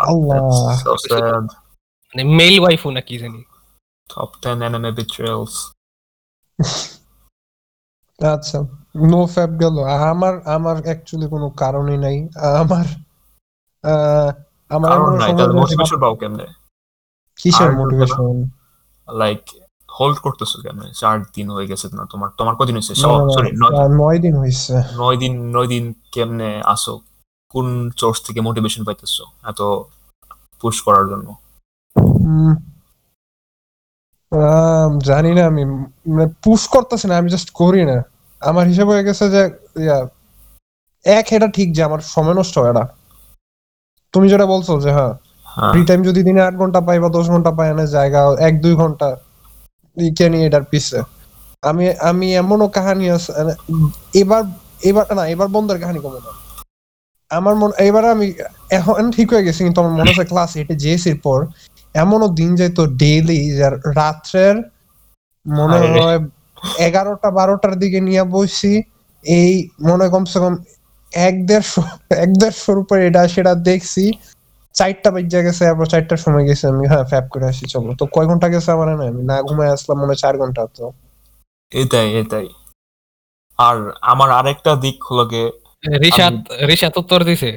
আল্লাহ। 0.07 1.39
মানে 2.07 2.23
মেল 2.23 2.59
ওয়াইফু 2.59 2.91
নাকি 2.91 3.17
জানি। 3.17 3.43
Top 4.15 4.29
10 4.41 4.61
anime 4.61 4.91
betrayals. 4.99 5.55
আচ্ছা 8.33 8.61
নো 8.95 9.25
ফ্যাপ 9.25 9.49
গেল। 9.49 9.83
আমার 9.83 10.47
আমার 10.47 10.81
অ্যাকচুয়ালি 10.81 11.29
কোনো 11.29 11.49
কারণই 11.49 11.97
নাই। 11.97 12.29
আমার 12.59 12.85
আহ, 13.83 14.31
আমার 14.69 14.99
মোটিভেশন 15.53 15.99
পাও 15.99 16.15
কেমনে? 16.15 16.64
কিসের 17.39 17.71
মোটিভেশন 17.79 18.35
লাইক 19.07 19.41
হোল্ড 19.89 20.17
করতেছো 20.25 20.57
কেন? 20.65 20.79
চার 21.01 21.15
দিন 21.35 21.47
হয়ে 21.55 21.67
গেছে 21.71 21.85
না 21.97 22.03
তোমার? 22.13 22.29
তোমার 22.39 22.53
কদিন 22.59 22.75
হয়েছে 22.77 22.93
সরি 23.35 23.49
নয় 23.99 24.17
দিন। 24.23 24.33
হয়েছে 24.41 24.75
নয় 25.01 25.17
দিন 25.21 25.33
নয় 25.55 25.67
দিন 25.73 25.83
কেমনে 26.13 26.49
আসো 26.73 26.93
কোন 27.53 27.67
সোর্স 27.99 28.17
থেকে 28.27 28.39
মোটিভেশন 28.47 28.81
পাইতেছো 28.87 29.23
এত 29.51 29.59
পুশ 30.61 30.75
করার 30.85 31.05
জন্য? 31.11 31.27
জানি 35.09 35.31
না 35.37 35.43
আমি 35.51 35.63
মানে 36.13 36.27
পুশ 36.43 36.61
করতেছি 36.73 37.05
না 37.09 37.13
আমি 37.21 37.29
জাস্ট 37.35 37.49
করি 37.61 37.81
না। 37.91 37.97
আমার 38.41 38.65
হিসাব 38.71 38.87
হয়ে 38.91 39.07
গেছে 39.07 39.25
যে 39.35 39.41
ইয়া, 39.85 39.97
এক 41.05 41.25
এটা 41.35 41.47
ঠিক 41.57 41.67
যে 41.75 41.81
আমার 41.87 42.01
সময় 42.15 42.35
নষ্ট 42.39 42.55
হয় 42.63 42.75
না। 42.79 42.83
তুমি 44.13 44.25
যেটা 44.33 44.45
বলছো 44.53 44.73
যে 44.83 44.89
হ্যাঁ 44.97 45.13
ফ্রি 45.63 45.81
টাইম 45.85 45.99
যদি 46.03 46.21
দিনে 46.23 46.41
আট 46.41 46.55
ঘণ্টা 46.55 46.79
পাই 46.81 46.97
বা 46.99 47.09
দশ 47.09 47.25
ঘণ্টা 47.29 47.51
পাই 47.57 47.67
না 47.73 47.85
জায়গা 47.87 48.19
এক 48.39 48.53
দুই 48.61 48.73
ঘণ্টা 48.75 49.07
কেনি 50.17 50.39
এটার 50.45 50.65
পিছে। 50.71 50.97
আমি 51.63 51.85
আমি 52.01 52.27
এমনও 52.35 52.67
কাহানি 52.67 53.05
আছে 53.09 53.31
এবার 54.13 54.43
এবার 54.83 55.05
না 55.15 55.23
এবার 55.27 55.47
বন্ধের 55.47 55.77
কাহিনী 55.79 55.99
কমে 55.99 56.19
না 56.19 56.31
আমার 57.31 57.53
মন 57.55 57.71
এবার 57.79 58.03
আমি 58.05 58.27
এখন 58.69 59.05
ঠিক 59.11 59.27
হয়ে 59.33 59.45
গেছি 59.47 59.61
কিন্তু 59.63 59.79
আমার 59.81 59.93
মনে 59.93 60.11
আছে 60.11 60.25
ক্লাস 60.25 60.51
এইটে 60.55 60.75
জেএসির 60.75 61.17
পর 61.23 61.39
এমনও 61.95 62.27
দিন 62.39 62.51
যেত 62.55 62.77
ডেইলি 63.01 63.39
রাত্রের 63.95 64.55
মনে 65.45 65.77
হয় 65.95 66.19
এগারোটা 66.79 67.29
বারোটার 67.31 67.73
দিকে 67.79 67.99
নিয়ে 68.01 68.23
বসছি 68.35 68.71
এই 69.25 69.53
মনে 69.81 70.05
কমসে 70.09 70.37
কম 70.39 70.53
এক 71.11 71.35
দেড়শো 71.45 71.81
এক 72.23 72.29
দেড়শোর 72.41 72.77
উপরে 72.77 73.01
এটা 73.07 73.21
সেটা 73.27 73.53
দেখছি 73.65 74.03
চারটা 74.75 75.09
বেজে 75.15 75.39
গেছে 75.47 75.63
আবার 75.73 75.87
চারটার 75.93 76.19
সময় 76.25 76.45
গেছে 76.49 76.65
আমি। 76.67 76.83
হ্যাঁ 76.91 77.05
ফ্যাপ 77.11 77.25
করে 77.29 77.45
আসি 77.51 77.65
চলো। 77.73 77.91
তো 77.99 78.03
কয় 78.15 78.27
ঘণ্টা 78.27 78.47
গেছে 78.53 78.69
আমার? 78.71 78.87
না 78.91 79.05
আমি 79.11 79.21
না 79.29 79.35
ঘুমায় 79.47 79.71
আসলাম 79.75 79.97
মনে 79.99 80.11
হয় 80.11 80.19
চার 80.23 80.33
ঘণ্টা 80.37 80.61
তো। 80.77 80.85
এটাই 81.71 82.09
এটাই। 82.21 82.47
আর 83.59 83.77
আমার 84.03 84.29
আরেকটা 84.31 84.71
দিক 84.75 84.97
হলো 85.09 85.23
গিয়ে 85.31 85.47
রিশাদ 86.03 86.35
রিশাদ 86.69 86.93
উত্তর 86.97 87.19
দিছে। 87.23 87.51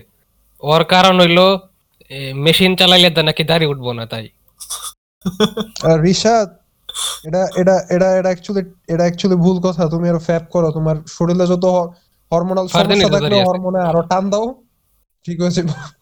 ওর 0.62 0.82
কারণ 0.84 1.14
হইল 1.20 1.40
মেশিন 2.44 2.72
চালাইলে 2.80 3.10
তো 3.10 3.20
নাকি 3.28 3.42
দাড়ি 3.50 3.66
উঠবো 3.72 3.90
না 3.92 4.04
তাই। 4.12 4.26
আর 5.88 5.96
রিশাদ 6.06 6.48
এটা 7.26 7.42
এটা 7.60 7.74
এটা 7.94 8.08
এটা 8.18 8.28
অ্যাকচুয়ালি 8.30 8.62
এটা 8.92 9.04
অ্যাকচুয়ালি 9.06 9.36
ভুল 9.44 9.56
কথা। 9.66 9.82
তুমি 9.88 10.06
আরও 10.12 10.20
ফ্যাপ 10.28 10.44
করো 10.54 10.68
তোমার 10.72 10.96
শরীরে 11.16 11.44
যত 11.52 11.64
হরমোনাল 12.32 12.66
সমস্যা 12.72 13.08
থাকলে 13.14 13.36
হরমোনে 13.48 13.80
আরও 13.90 14.02
টান 14.10 14.24
দাও। 14.32 14.46
ঠিক 15.26 15.36
হয়েছে। 15.42 15.62
ওই 15.62 15.97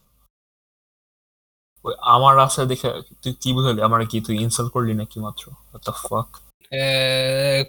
আমার 2.15 2.35
আছে 2.45 2.61
দেখে 2.71 2.89
তুই 3.21 3.33
কি 3.41 3.49
বুঝলি? 3.55 3.79
আমার 3.87 4.01
কি 4.11 4.17
তুই 4.25 4.35
ইনসাল্ট 4.45 4.69
করলি 4.75 4.93
নাকি 5.01 5.17
মাত্র? 5.25 5.43
What 5.71 5.81
the 5.87 5.93
fuck? 6.07 6.29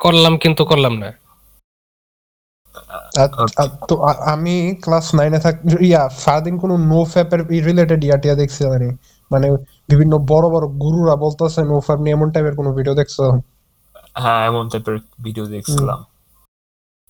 করলাম 0.05 0.35
কিন্তু 0.43 0.63
করলাম 0.71 0.95
না। 1.03 1.11
তো 3.89 3.95
আমি 4.33 4.55
ক্লাস 4.85 5.07
নাইনে 5.19 5.39
থাক 5.45 5.57
ইয়া 5.89 6.03
সারাদিন 6.23 6.55
কোনো 6.63 6.75
নো 6.91 7.01
ফ্যাপের 7.13 7.41
রিলেটেড 7.69 8.01
ইয়া 8.07 8.17
টিয়া 8.23 8.37
দেখছি 8.43 8.61
মানে 8.73 8.89
মানে 9.33 9.47
বিভিন্ন 9.91 10.15
বড় 10.33 10.47
বড় 10.55 10.67
গুরুরা 10.85 11.15
বলতেছে 11.25 11.61
নো 11.71 11.77
ফ্যাপ 11.87 11.99
নিয়ে 12.05 12.15
এমন 12.17 12.29
টাইপের 12.35 12.55
কোনো 12.61 12.71
ভিডিও 12.79 12.95
দেখছ? 13.01 13.17
হ্যাঁ 14.23 14.41
এমন 14.51 14.65
টাইপের 14.73 14.97
ভিডিও 15.27 15.45
দেখছিলাম। 15.55 16.01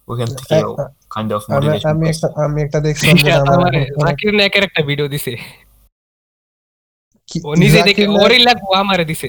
ওখান 0.09 0.29
থেকে 0.39 0.57
কাইন্ড 1.15 1.31
অফ 1.37 1.43
আমি 1.45 1.55
মোটিভেশন 1.55 1.89
আমি 1.93 2.05
একটা 2.13 2.29
আমি 2.47 2.59
একটা 2.67 2.79
দেখছিলাম 2.87 3.17
আমার 3.55 3.73
জাকির 4.03 4.65
একটা 4.69 4.83
ভিডিও 4.91 5.07
দিছে। 5.13 5.33
ও 7.39 7.51
নিজে 7.55 7.79
দেখে 7.81 8.03
জাকির 8.03 8.09
নায়েক 8.09 8.25
ওরই 8.25 8.39
আমারে 8.77 9.05
দিছে। 9.05 9.29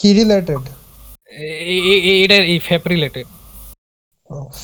কি 0.00 0.08
রিলেটেড 0.12 0.62
এ- 1.44 1.58
এ- 1.74 2.02
এ- 2.04 2.18
এটা 2.24 2.36
এই 2.52 2.58
ফ্যাপ 2.58 2.84
রিলেটেড 2.86 3.26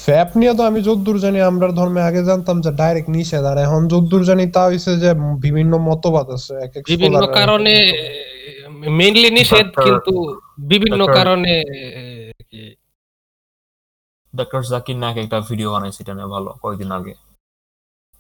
ফ্যাপ 0.03 0.29
নিয়ে 0.37 0.53
তো 0.55 0.63
আমি 0.65 0.81
যদ্দূর 0.83 1.19
জানি 1.19 1.39
আমরা 1.43 1.67
ধর্মে 1.73 2.01
আগে 2.03 2.21
জানতাম 2.25 2.57
যে 2.61 2.71
ডাইরেক্ট 2.73 3.09
নিষেধ 3.11 3.45
আর 3.45 3.59
এখন 3.59 3.81
যদ্দূর 3.89 4.23
জানি 4.25 4.45
তা 4.51 4.63
হইছে 4.67 4.91
যে 4.99 5.11
বিভিন্ন 5.41 5.73
মতবাদ 5.89 6.27
আছে 6.37 6.53
এক 6.67 6.73
এক 6.77 6.85
বিভিন্ন 6.93 7.23
কারণে 7.39 7.75
মেইনলি 8.99 9.29
নিষেধ 9.31 9.67
কিন্তু 9.79 10.13
বিভিন্ন 10.73 11.01
কারণে 11.17 11.53
ডক্টর 14.35 14.63
জাকির 14.71 14.97
নায়ক 14.99 15.19
একটা 15.19 15.39
ভিডিও 15.49 15.69
বানাইছে 15.75 16.01
এটা 16.03 16.13
নিয়ে 16.15 16.29
ভালো 16.29 16.51
কয়েকদিন 16.63 16.91
আগে। 16.99 17.15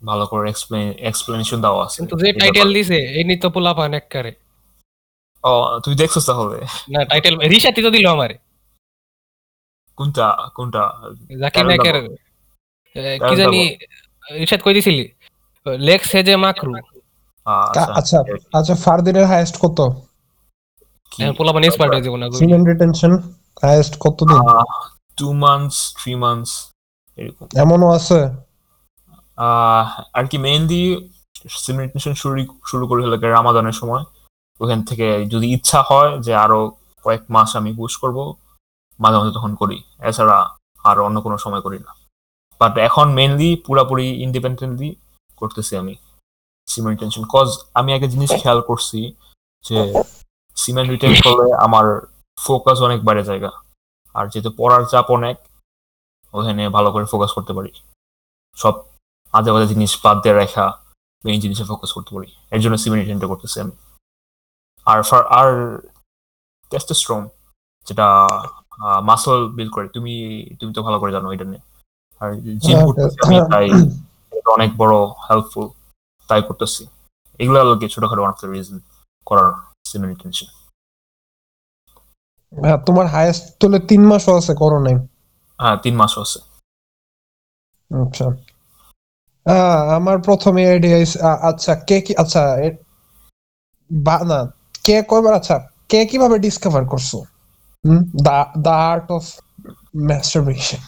ভালো 0.02 0.24
করে 0.26 0.44
এক্সপ্লেন 0.52 0.86
এক্সপ্লেনেশন 1.10 1.58
দেওয়া 1.64 1.80
আছে। 1.86 1.98
কিন্তু 2.00 2.16
যে 2.22 2.30
টাইটেল 2.40 2.68
দিছে 2.76 2.98
এই 3.18 3.24
নিত 3.30 3.44
পোলা 3.54 3.72
পান 3.78 3.90
এককারে। 4.00 4.32
ও 5.44 5.52
তুই 5.84 5.94
দেখছিস 6.00 6.24
তাহলে? 6.30 6.58
না 6.92 7.00
টাইটেল 7.10 7.34
রিশাতি 7.52 7.80
তো 7.86 7.90
দিল 7.96 8.06
আমারে। 8.16 8.36
কোনটা 9.98 10.26
কোনটা? 10.56 10.82
জাকির 11.42 11.64
নায়কের 11.68 11.96
কি 13.28 13.34
জানি 13.40 13.60
রিশাদ 14.42 14.60
কই 14.64 14.74
দিছিলি? 14.76 15.04
লেক্স 15.88 16.08
হেজে 16.16 16.34
মাকরু 16.44 16.72
আহ, 17.46 17.68
আচ্ছা 18.00 18.18
আচ্ছা 18.58 18.74
ফারদিনের 18.84 19.26
হাইয়েস্ট 19.30 19.56
কত? 19.64 19.78
কি 21.12 21.18
এখন 21.22 21.34
পোলা 21.38 21.52
পান 21.54 21.62
এক্সপার্ট 21.64 21.90
হয়ে 21.94 22.04
যাব 22.06 22.14
না 22.20 22.26
সিমেন্ট 22.40 22.64
রিটেনশন 22.72 23.12
হাইয়েস্ট 23.62 23.94
কত 24.04 24.18
দিন 24.30 24.40
টু 25.18 25.26
মান্থস 25.44 25.76
থ্রি 25.98 26.12
মান্থস 26.24 26.52
এরকম। 27.18 27.46
এমনও 27.62 27.88
আছে? 27.98 28.18
আর 30.18 30.24
কি 30.30 30.36
মেইনলি 30.46 30.82
সিমিটেশন 31.64 32.14
শুরু 32.20 32.34
শুরু 32.70 32.84
করে 32.88 33.00
গিয়ে 33.02 33.34
রামাদানের 33.36 33.76
সময়। 33.80 34.04
ওখান 34.60 34.80
থেকে 34.88 35.06
যদি 35.32 35.46
ইচ্ছা 35.56 35.80
হয় 35.88 36.10
যে 36.26 36.32
আরও 36.44 36.60
কয়েক 37.04 37.22
মাস 37.34 37.50
আমি 37.58 37.70
পুশ 37.78 37.92
করব, 38.02 38.18
মাঝে 39.02 39.16
মাঝে 39.20 39.32
তখন 39.36 39.52
করি। 39.60 39.78
এছাড়া 40.08 40.38
আর 40.88 40.96
অন্য 41.06 41.16
কোনো 41.26 41.36
সময় 41.44 41.62
করি 41.66 41.78
না। 41.86 41.92
বাট 42.60 42.74
এখন 42.88 43.06
মেনলি 43.18 43.50
পুরাপুরি 43.66 44.06
ইন্ডিপেন্ডেন্টলি 44.26 44.90
করতেছি 45.40 45.72
আমি 45.82 45.94
সিমেন্ট 46.68 46.96
টেনশন 47.00 47.24
কজ 47.34 47.48
আমি 47.78 47.90
একটা 47.96 48.08
জিনিস 48.14 48.30
খেয়াল 48.40 48.60
করছি 48.60 49.00
যে 49.64 49.78
সিমেন্ট 50.56 50.88
রিটেন 50.90 51.14
করলে 51.24 51.46
আমার 51.66 51.86
ফোকাস 52.38 52.78
অনেক 52.86 53.00
বাইরে 53.06 53.22
জায়গা। 53.30 53.50
আর 54.14 54.24
যেহেতু 54.32 54.50
পড়ার 54.58 54.82
চাপ 54.92 55.06
অনেক, 55.10 55.36
ওখানে 56.34 56.62
ভালো 56.76 56.88
করে 56.94 57.04
ফোকাস 57.12 57.30
করতে 57.36 57.52
পারি। 57.56 57.72
সব 58.56 58.74
আজে 59.34 59.50
বাজে 59.54 59.66
জিনিস 59.72 59.92
বাদ 60.04 60.16
দিয়ে 60.22 60.36
রাখা 60.40 60.66
মেইন 61.24 61.38
জিনিসে 61.44 61.64
ফোকাস 61.70 61.90
করতে 61.96 62.10
পারি। 62.14 62.28
এর 62.54 62.60
জন্য 62.64 62.76
সিমিনেশনটা 62.82 63.26
করতেছি 63.32 63.56
আমি। 63.64 63.74
আর 64.86 64.98
ফর 65.08 65.22
আর 65.40 65.50
টেস্টোস্টেরন 66.70 67.22
যেটা 67.86 68.06
মাসল 69.10 69.38
বিল্ড 69.56 69.72
করে 69.76 69.86
তুমি 69.96 70.14
তুমি 70.60 70.72
তো 70.76 70.80
ভালো 70.86 70.96
করে 71.02 71.12
জানো 71.16 71.28
এটা 71.34 71.46
নিয়ে। 71.50 71.62
আর 72.20 72.30
জিম 72.62 72.76
হ্যাঁ, 72.76 72.86
করতেছি 72.88 73.16
আমি 73.24 73.36
তাই 73.52 73.66
অনেক 74.56 74.70
বড় 74.82 74.94
হেল্পফুল 75.26 75.66
তাই 76.28 76.40
করতেছি। 76.48 76.82
এগুলো 77.40 77.58
হলো 77.62 77.74
কি 77.80 77.86
ছোটখাটো 77.94 78.22
দ্য 78.40 78.46
রিজন 78.52 78.78
করার 79.26 79.48
সিমিনেশন 79.90 80.30
হ্যাঁ 82.52 82.78
তোমার 82.86 83.06
হাইয়েস্ট 83.14 83.44
তোলে 83.60 83.78
তিন 83.90 84.02
মাসও 84.10 84.32
আছে 84.40 84.52
করো 84.62 84.78
নাই 84.86 84.96
হ্যাঁ 85.58 85.76
তিন 85.84 85.94
মাস 86.00 86.12
আছে। 86.24 86.40
আচ্ছা। 87.90 88.26
আমার 89.96 90.18
প্রথমে 90.18 90.62
আইডিয়া 90.70 90.98
আচ্ছা 91.42 91.72
কে 91.88 91.96
কি 92.00 92.12
আচ্ছা 92.16 92.42
বা- 93.90 94.24
না 94.26 94.38
কে 94.84 94.96
কয়বার 95.02 95.34
আচ্ছা 95.34 95.56
কে 95.88 96.00
কীভাবে 96.06 96.36
ডিসকভার 96.38 96.84
করছ? 96.84 97.10
The 98.58 98.76
art 98.86 99.08
of 99.10 99.24
masturbation 100.06 100.80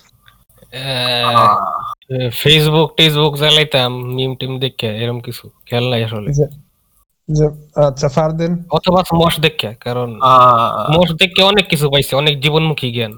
Facebook 2.32 2.88
টেসবুক 2.96 3.34
চালাইতাম 3.36 3.90
মিম 4.14 4.32
টিম 4.36 4.52
দেখে 4.58 4.88
এরকম 4.96 5.20
কিছু 5.20 5.44
খেয়াল 5.66 5.84
নাই 5.90 6.00
আসলে। 6.04 6.30
আচ্ছা 7.86 8.08
ফারদিন। 8.08 8.52
অথবা 8.70 9.00
মশ 9.14 9.34
দেখে 9.40 9.70
কারণ 9.80 10.08
মশ 10.90 11.08
দেখে 11.12 11.40
অনেক 11.42 11.64
কিছু 11.68 11.86
পাইছে 11.90 12.12
অনেক 12.16 12.34
জীবনমুখী 12.40 12.88
জ্ঞান। 12.92 13.12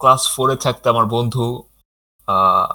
ক্লাস 0.00 0.22
ফোরে 0.34 0.56
থাকতে 0.56 0.86
আমার 0.88 1.06
বন্ধু 1.06 1.44
আহ, 2.28 2.68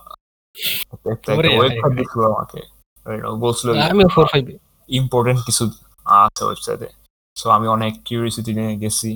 ফোর 4.15 4.25
ফাইভ 4.31 4.43
ইম্পর্টেন্ট 4.89 5.39
কিছু 5.47 5.63
আছে 6.23 6.41
ওয়েবসাইটে 6.47 6.89
সো 7.35 7.45
আমি 7.57 7.67
অনেক 7.75 7.93
কিউরিয়াসিটি 8.07 8.51
নিয়ে 8.59 8.73
গেছি 8.83 9.11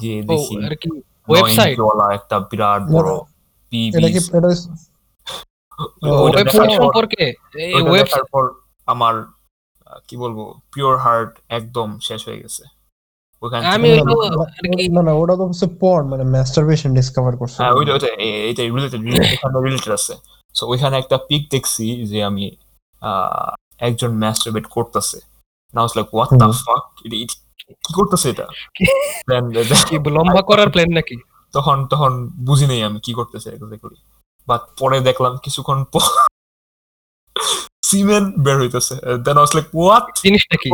গিয়ে 0.00 0.18
দেখি। 0.30 0.54
ওয়েবসাইট 1.30 1.78
ওয়ালা 1.84 2.06
একটা 2.18 2.36
বিরাট 2.50 2.82
বড় 2.94 3.10
ওয়েবসাইট 6.24 6.70
সম্পর্কে? 6.80 7.24
এই 7.76 7.82
ওয়েবসাইট 7.90 8.26
পর 8.34 8.44
আমার 8.92 9.14
কি 10.06 10.14
বলব 10.22 10.38
পিওর 10.72 10.94
হার্ট 11.04 11.30
একদম 11.58 11.88
শেষ 12.08 12.20
হয়ে 12.28 12.40
গেছে। 12.44 12.62
আমি 13.74 13.88
না, 15.06 15.12
ওটা 15.20 15.34
তো 15.38 15.44
হচ্ছে 15.48 15.66
পর্ন 15.82 16.04
মানে 16.12 16.24
ম্যাস্টারবেশন 16.34 16.90
ডিসকভার 16.98 17.34
করছ। 17.40 17.54
হ্যাঁ 17.60 17.72
ওইটা 17.78 18.62
রিলেটেড 18.68 19.00
রিলেটেড 19.66 19.92
আছে। 19.98 20.14
সো 20.56 20.62
ওইখানে 20.72 20.94
একটা 21.02 21.16
পিক 21.28 21.42
দেখছি 21.54 21.86
যে 22.10 22.18
আমি 22.30 22.44
একজন 23.88 24.10
ম্যাস্টারবেট 24.22 24.66
করতেছে। 24.76 25.18
না 25.74 25.78
was 25.82 25.92
like 25.96 26.08
what 26.14 26.30
the 26.42 26.48
fuck 26.64 26.82
কি 27.84 27.92
করতেছে 27.98 28.26
এটা? 28.32 28.46
লম্বা 30.16 30.42
করার 30.50 30.68
প্ল্যান 30.74 30.90
নাকি? 30.98 31.16
তখন 31.54 31.76
তখন 31.92 32.12
বুঝি 32.46 32.66
নেই 32.70 32.80
আমি 32.88 32.98
কি 33.06 33.12
করতেছে 33.18 33.48
এক্স্যাক্টলি 33.54 33.98
বাট 34.48 34.62
পরে 34.80 34.98
দেখলাম 35.08 35.32
কিছুক্ষণ 35.44 35.78
পর 35.92 36.04
সিমেন 37.88 38.24
বের 38.44 38.56
হইতেছে। 38.62 38.94
দেন 39.26 39.36
ওয়াজ 39.40 39.50
লাইক 39.56 39.66
হোয়াট 39.76 40.04
জিনিসটা 40.22 40.56
কি? 40.62 40.68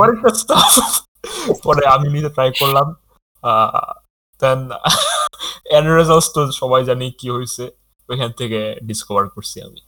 পরে 1.66 1.82
আমি 1.94 2.06
নিজে 2.14 2.30
ট্রাই 2.34 2.50
করলাম। 2.60 2.86
দেন 4.42 4.60
এন্ড 5.76 5.88
রেজাল্টস 6.00 6.28
তো 6.34 6.40
সবাই 6.60 6.80
জানি 6.90 7.06
কি 7.20 7.28
হয়েছে 7.36 7.64
ওইখান 8.08 8.30
থেকে 8.40 8.60
ডিসকভার 8.82 9.24
করছি 9.34 9.56
আমি 9.60 9.80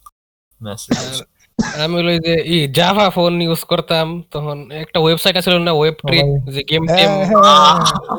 আমি 1.84 1.96
এই 2.08 2.20
যে 2.26 2.34
ই 2.46 2.56
জাভা 2.78 3.06
ফোন 3.10 3.32
ইউজ 3.42 3.62
করতাম 3.64 4.06
তখন 4.30 4.56
একটা 4.82 4.98
ওয়েবসাইট 5.00 5.34
আছিল 5.36 5.54
না 5.58 5.72
ওয়েব 5.72 5.96
ট্রিক 6.02 6.26
যে 6.54 6.62
গেম 6.70 6.84
টেম 6.88 7.10
হ্যাঁ, 7.44 7.74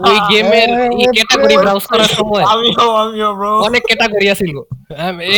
ওই 0.09 0.17
গেমের 0.29 0.69
ই 0.93 1.03
ক্যাটাগরি 1.15 1.55
ব্রাউজ 1.57 1.85
করার 1.91 2.11
সময় 2.19 2.43
আমিও 2.53 2.85
আমিও 3.03 3.29
ব্রো 3.37 3.49
অনেক 3.67 3.81
ক্যাটাগরি 3.89 4.27
আছিল। 4.29 4.55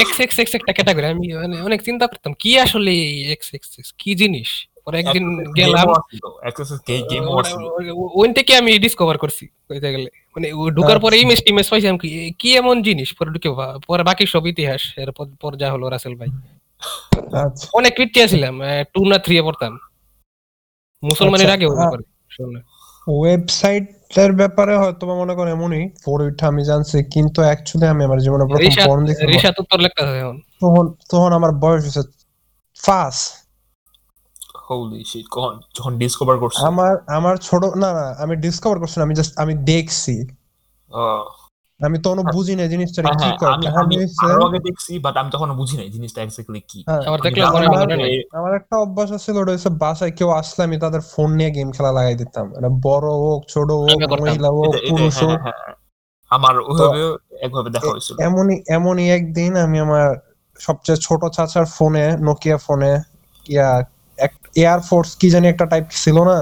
এক্স 0.01 0.17
এক্স 0.21 0.37
এক্স 0.39 0.53
একটা 0.55 0.71
ক্যাটাগরি 0.77 1.05
আমি 1.13 1.25
মানে 1.33 1.55
অনেক 1.61 1.79
চিন্তা 1.81 2.05
করতাম 2.07 2.31
কি 2.33 2.51
আসলে 2.65 2.91
এক্স 3.35 3.47
এক্স 3.53 3.69
এক্স 3.79 3.89
কি 3.99 4.11
জিনিস? 4.15 4.49
পরে 4.87 4.97
একদিন 4.99 5.25
গেলাম। 5.53 5.87
ওইন 8.15 8.33
থেকে 8.33 8.51
আমি 8.55 8.71
ডিসকভার 8.79 9.17
করছি 9.17 9.45
কইতে 9.67 9.89
গেলে। 9.91 10.09
মানে 10.35 10.47
ও 10.53 10.61
ঢুকার 10.69 10.99
পরে 10.99 11.15
ইমেজ 11.17 11.39
টিমেজ 11.45 11.67
পাইছি 11.69 11.87
আমি 11.87 11.99
কি 12.39 12.49
এমন 12.57 12.75
জিনিস? 12.81 13.09
পরে 13.17 13.29
ঢুকে 13.31 13.49
পরে 13.87 14.03
বাকি 14.03 14.23
সব 14.25 14.43
ইতিহাস 14.47 14.81
এরপর 14.97 15.25
পর 15.41 15.51
যা 15.55 15.71
হলো 15.71 15.85
রাসেল 15.89 16.15
ভাই। 16.15 16.29
আচ্ছা। 17.41 17.65
অনেক 17.73 17.91
কৃত্রিয়া 17.95 18.27
ছিলাম 18.27 18.55
টু 18.93 19.01
না 19.05 19.17
থ্রি 19.17 19.35
এ 19.37 19.43
পড়তাম। 19.43 19.73
মুসলমানের 21.03 21.49
আগে 21.51 21.65
আহ, 21.65 21.75
ব্যাপারে 21.75 22.03
ব্যাপারে 24.31 24.73
হয়তো 24.77 25.03
বা 25.07 25.15
মনে 25.15 25.33
করেন 25.35 25.51
এমনই 25.53 25.83
পরে 26.05 26.23
উঠে 26.27 26.45
আমি 26.45 26.61
জানছি 26.63 26.97
কিন্তু 27.13 27.39
অ্যাকচুয়ালি 27.41 27.87
আমি 27.87 28.01
আমার 28.03 28.19
জীবনে 28.19 28.43
প্রথম 28.45 28.71
উত্তর 29.59 29.79
লেখতেছে 29.79 30.17
তখন 30.61 30.85
তখন 31.11 31.31
আমার 31.33 31.51
বয়স 31.63 31.83
হচ্ছে 31.87 32.03
ফার্স্ট 32.79 33.25
হোলি 34.67 34.99
শিট 35.03 35.27
কখন 35.31 35.53
যখন 35.75 35.93
ডিসকভার 35.97 36.37
করছি? 36.37 36.61
আমার 36.63 36.93
আমার 37.07 37.35
ছোট 37.37 37.63
না 37.75 37.89
না 37.93 38.05
আমি 38.19 38.33
ডিসকভার 38.35 38.77
করছি 38.79 38.95
না, 38.99 39.03
আমি 39.03 39.15
জাস্ট 39.15 39.33
আমি 39.39 39.53
দেখছি। 39.71 40.15
আমি 41.79 41.97
তখন 41.99 42.19
বুঝি 42.35 42.53
না 42.55 42.63
জিনিসটা 42.67 42.99
হ্যাঁ, 43.01 43.17
কি 43.17 43.29
হ্যাঁ, 43.41 43.55
আমি 43.83 43.95
আরও 44.25 44.43
আগে 44.45 44.59
দেখছি 44.59 44.91
বাট 44.99 45.15
আমি 45.17 45.29
তখন 45.31 45.49
বুঝি 45.51 45.75
নাই 45.77 45.89
জিনিসটা 45.89 46.19
এক্স্যাক্টলি 46.21 46.61
কি। 46.61 46.79
হ্যাঁ, 46.87 47.01
আবার 47.07 47.19
আমি 47.19 47.25
দেখলে 47.27 47.43
মনে 47.55 47.65
না 47.65 47.77
মনে 47.81 48.05
আমার 48.33 48.51
একটা 48.55 48.75
অভ্যাস 48.77 49.09
ছিল 49.25 49.35
ওটা 49.37 49.51
হচ্ছে 49.51 49.69
বাসায় 49.69 50.11
কেউ 50.11 50.29
আসলে 50.31 50.61
আমি 50.63 50.77
তাদের 50.79 51.01
ফোন 51.01 51.29
নিয়ে 51.35 51.51
গেম 51.51 51.69
খেলা 51.71 51.91
লাগাই 51.91 52.15
দিতাম। 52.15 52.45
এটা 52.57 52.69
বড় 52.81 53.07
হোক 53.23 53.41
ছোট 53.47 53.69
হোক 53.71 53.87
মহিলা 54.21 54.49
হোক 54.49 54.71
পুরুষ 54.89 55.15
হ্যাঁ, 55.15 55.29
হোক। 55.29 55.39
হ্যাঁ, 55.41 55.59
হ্যাঁ। 55.61 55.75
আমার 56.31 56.55
ওইভাবে 56.59 57.01
একভাবে 57.41 57.69
দেখা 57.69 57.89
হয়েছিল। 57.91 58.15
এমনই 58.19 58.55
এমনই 58.67 59.11
একদিন 59.11 59.51
আমি 59.57 59.79
আমার 59.79 60.07
সবচেয়ে 60.59 60.97
ছোট 60.97 61.21
চাচার 61.27 61.65
ফোনে 61.65 62.05
নোকিয়া 62.17 62.57
ফোনে 62.57 62.93
ইয়া 63.45 63.69
এয়ার 64.61 64.79
ফোর্স 64.87 65.09
কি 65.19 65.27
জানি 65.33 65.45
একটা 65.49 65.65
টাইপ 65.71 65.85
ছিল 66.03 66.17
না? 66.29 66.37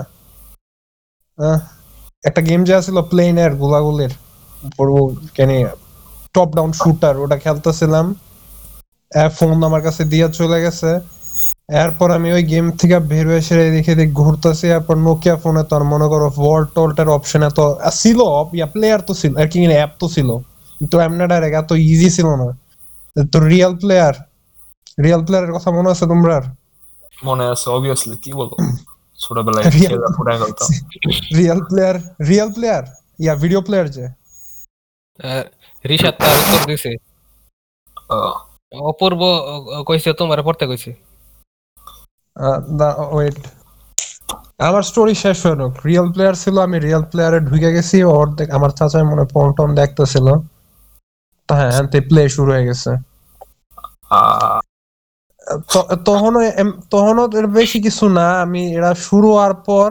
একটা 2.29 2.41
গেম 2.47 2.61
যে 2.67 2.73
ছিল 2.87 2.97
প্লেন 3.11 3.35
এর 3.45 3.53
গোলাগুলির 3.61 4.13
কেন 5.37 5.51
টপ 6.35 6.49
ডাউন 6.57 6.71
শুটার 6.81 7.15
ওটা 7.23 7.37
খেলতেছিলাম। 7.43 8.05
ফোন 9.37 9.57
আমার 9.69 9.81
কাছে 9.87 10.03
দিয়ে 10.11 10.27
চলে 10.39 10.57
গেছে। 10.65 10.91
এরপর 11.83 12.07
আমি 12.17 12.29
ওই 12.37 12.43
গেম 12.51 12.65
থেকে 12.79 12.97
বের 13.11 13.25
হয়ে 13.29 13.41
এসে 13.43 13.55
দেখে 13.75 13.93
দেখ 13.99 14.09
ঘুরতেছি। 14.21 14.65
এরপর 14.75 14.95
নোকিয়া 15.05 15.35
ফোনে 15.43 15.63
তো 15.69 15.73
আর 15.77 15.83
মনে 15.93 16.07
করো 16.11 16.27
ওয়ার্ল্ড 16.43 16.69
টল্টের 16.75 17.09
অপশন 17.17 17.41
এত 17.49 17.59
ছিল, 18.01 18.19
ইয়া 18.57 18.67
প্লেয়ার 18.73 18.99
তো 19.07 19.13
ছিল, 19.21 19.31
আর 19.41 19.47
কি 19.51 19.57
অ্যাপ 19.79 19.91
তো 20.01 20.05
ছিল। 20.15 20.29
কিন্তু 20.77 20.95
এমনি 21.05 21.23
ডাইরেক্ট 21.31 21.55
এত 21.61 21.71
ইজি 21.91 22.09
ছিল 22.17 22.27
না। 22.41 22.47
তো 23.31 23.37
রিয়েল 23.51 23.73
প্লেয়ার 23.81 24.15
রিয়েল 25.03 25.21
প্লেয়ারের 25.27 25.51
কথা 25.55 25.69
মনে 25.77 25.89
আছে 25.93 26.05
তোমরা 26.11 26.37
মনে 27.23 27.45
আছে 27.47 27.69
অবভিয়াসলি 27.69 28.17
কি 28.17 28.33
বলব? 28.33 28.53
ছোটবেলায় 29.19 29.65
খেলা 29.71 30.07
ফুটাই 30.17 30.37
গেলতাম 30.39 30.69
রিয়েল 31.37 31.59
প্লেয়ার 31.63 31.95
রিয়েল 32.29 32.49
প্লেয়ার 32.53 32.83
ইয়া 33.19 33.35
ভিডিও 33.35 33.61
প্লেয়ার 33.61 33.87
যে। 33.89 34.05
আহ, 35.19 35.43
রিশাদ 35.85 36.13
তার 36.19 36.35
উত্তর 36.37 36.61
দিছে। 36.67 36.91
অপূর্ব 38.71 39.21
কইছে 39.87 40.13
তোমার 40.13 40.43
পড়তে 40.43 40.65
কইছে। 40.67 40.91
ওয়েট 43.11 43.37
আমার 44.59 44.83
স্টোরি 44.83 45.15
শেষ 45.15 45.45
হয়ে 45.45 45.55
হোক 45.55 45.73
রিয়েল 45.85 46.11
প্লেয়ার 46.11 46.35
ছিল 46.35 46.55
আমি 46.59 46.79
রিয়েল 46.79 47.03
প্লেয়ারে 47.03 47.39
ঢুকে 47.39 47.69
গেছি। 47.73 48.03
ওর 48.03 48.35
দেখ 48.35 48.49
আমার 48.49 48.69
চাচা 48.69 49.03
মনে 49.03 49.25
পন 49.33 49.47
টন 49.53 49.75
দেখতেছিল। 49.75 50.27
তা 51.49 51.53
হ্যাঁ 51.55 51.83
প্লে 52.09 52.29
শুরু 52.29 52.51
হয়ে 52.51 52.65
গেছে। 52.65 52.91
তখনও 56.05 56.39
এম- 56.53 56.77
তখনও 56.91 57.23
বেশি 57.53 57.77
কিছু 57.81 58.05
না। 58.09 58.27
আমি 58.41 58.61
এরা 58.73 58.91
শুরু 59.01 59.27
হওয়ার 59.31 59.53
পর 59.67 59.87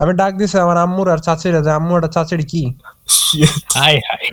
আমি 0.00 0.12
ডাক 0.14 0.32
দিছি 0.36 0.56
আমার 0.58 0.78
আম্মুর 0.78 1.06
আর 1.10 1.18
চাচিরা 1.18 1.60
যে 1.62 1.70
আম্মু 1.70 1.92
এটা 1.98 2.08
চাচির 2.08 2.42
কি? 2.46 2.62
হাই 3.74 3.94
হাই 4.08 4.24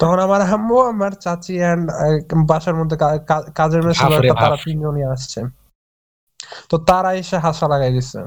তখন 0.00 0.18
আমার 0.18 0.40
আম্মু 0.48 0.76
আমার 0.92 1.12
চাচি 1.16 1.54
এন্ড 1.64 1.84
বাসার 2.46 2.74
মধ্যে 2.74 2.96
কাজের 3.54 3.80
মেয়ে 3.82 3.96
ছিল 4.00 4.12
তারা 4.34 4.56
তিনজনই 4.64 5.04
আসছে। 5.14 5.40
তো 6.70 6.76
তারা 6.88 7.10
এসে 7.14 7.36
হাসা 7.38 7.66
লাগাই 7.68 7.92
দিচ্ছে 7.92 8.20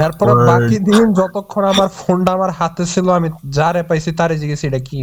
তারপরে 0.00 0.32
বাকি 0.50 0.76
দিন 0.88 1.04
যতক্ষণ 1.12 1.64
আমার 1.64 1.88
ফোনটা 1.98 2.30
আমার 2.32 2.50
হাতে 2.50 2.84
ছিল 2.86 3.06
আমি 3.10 3.28
যারে 3.50 3.80
পাইছি 3.82 4.10
তারে 4.12 4.34
জিজ্ঞেস 4.38 4.62
এটা 4.64 4.80
কি? 4.80 4.98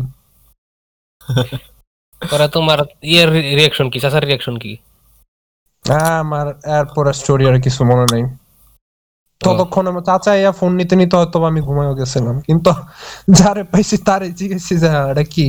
পরে 2.22 2.48
তোমার 2.56 2.80
ইয়ের 3.12 3.30
রিয়াকশন 3.58 3.88
কি 3.94 3.98
চাচার 4.04 4.24
রিয়াকশন 4.30 4.56
কি 4.64 4.72
আমার 6.22 6.48
এরপরে 6.80 7.12
স্টোরি 7.20 7.44
আর 7.50 7.58
কিছু 7.66 7.82
মনে 7.92 8.06
নেই। 8.14 8.24
ততক্ষণ 9.42 9.84
আমার 9.92 10.04
চাচা 10.10 10.32
ইয়া 10.36 10.52
ফোন 10.60 10.72
নিতে 10.80 10.96
নিতে 11.02 11.16
হয়তো 11.20 11.38
আমি 11.52 11.62
ঘুমাইও 11.68 11.94
গেছিলাম। 12.00 12.36
কিন্তু 12.48 12.72
যারে 13.40 13.64
পাইছি 13.72 13.96
তারে 14.08 14.28
জিজ্ঞেসি 14.40 14.74
যে 14.82 14.88
হ্যাঁ, 14.94 15.08
এটা 15.12 15.24
কি? 15.34 15.48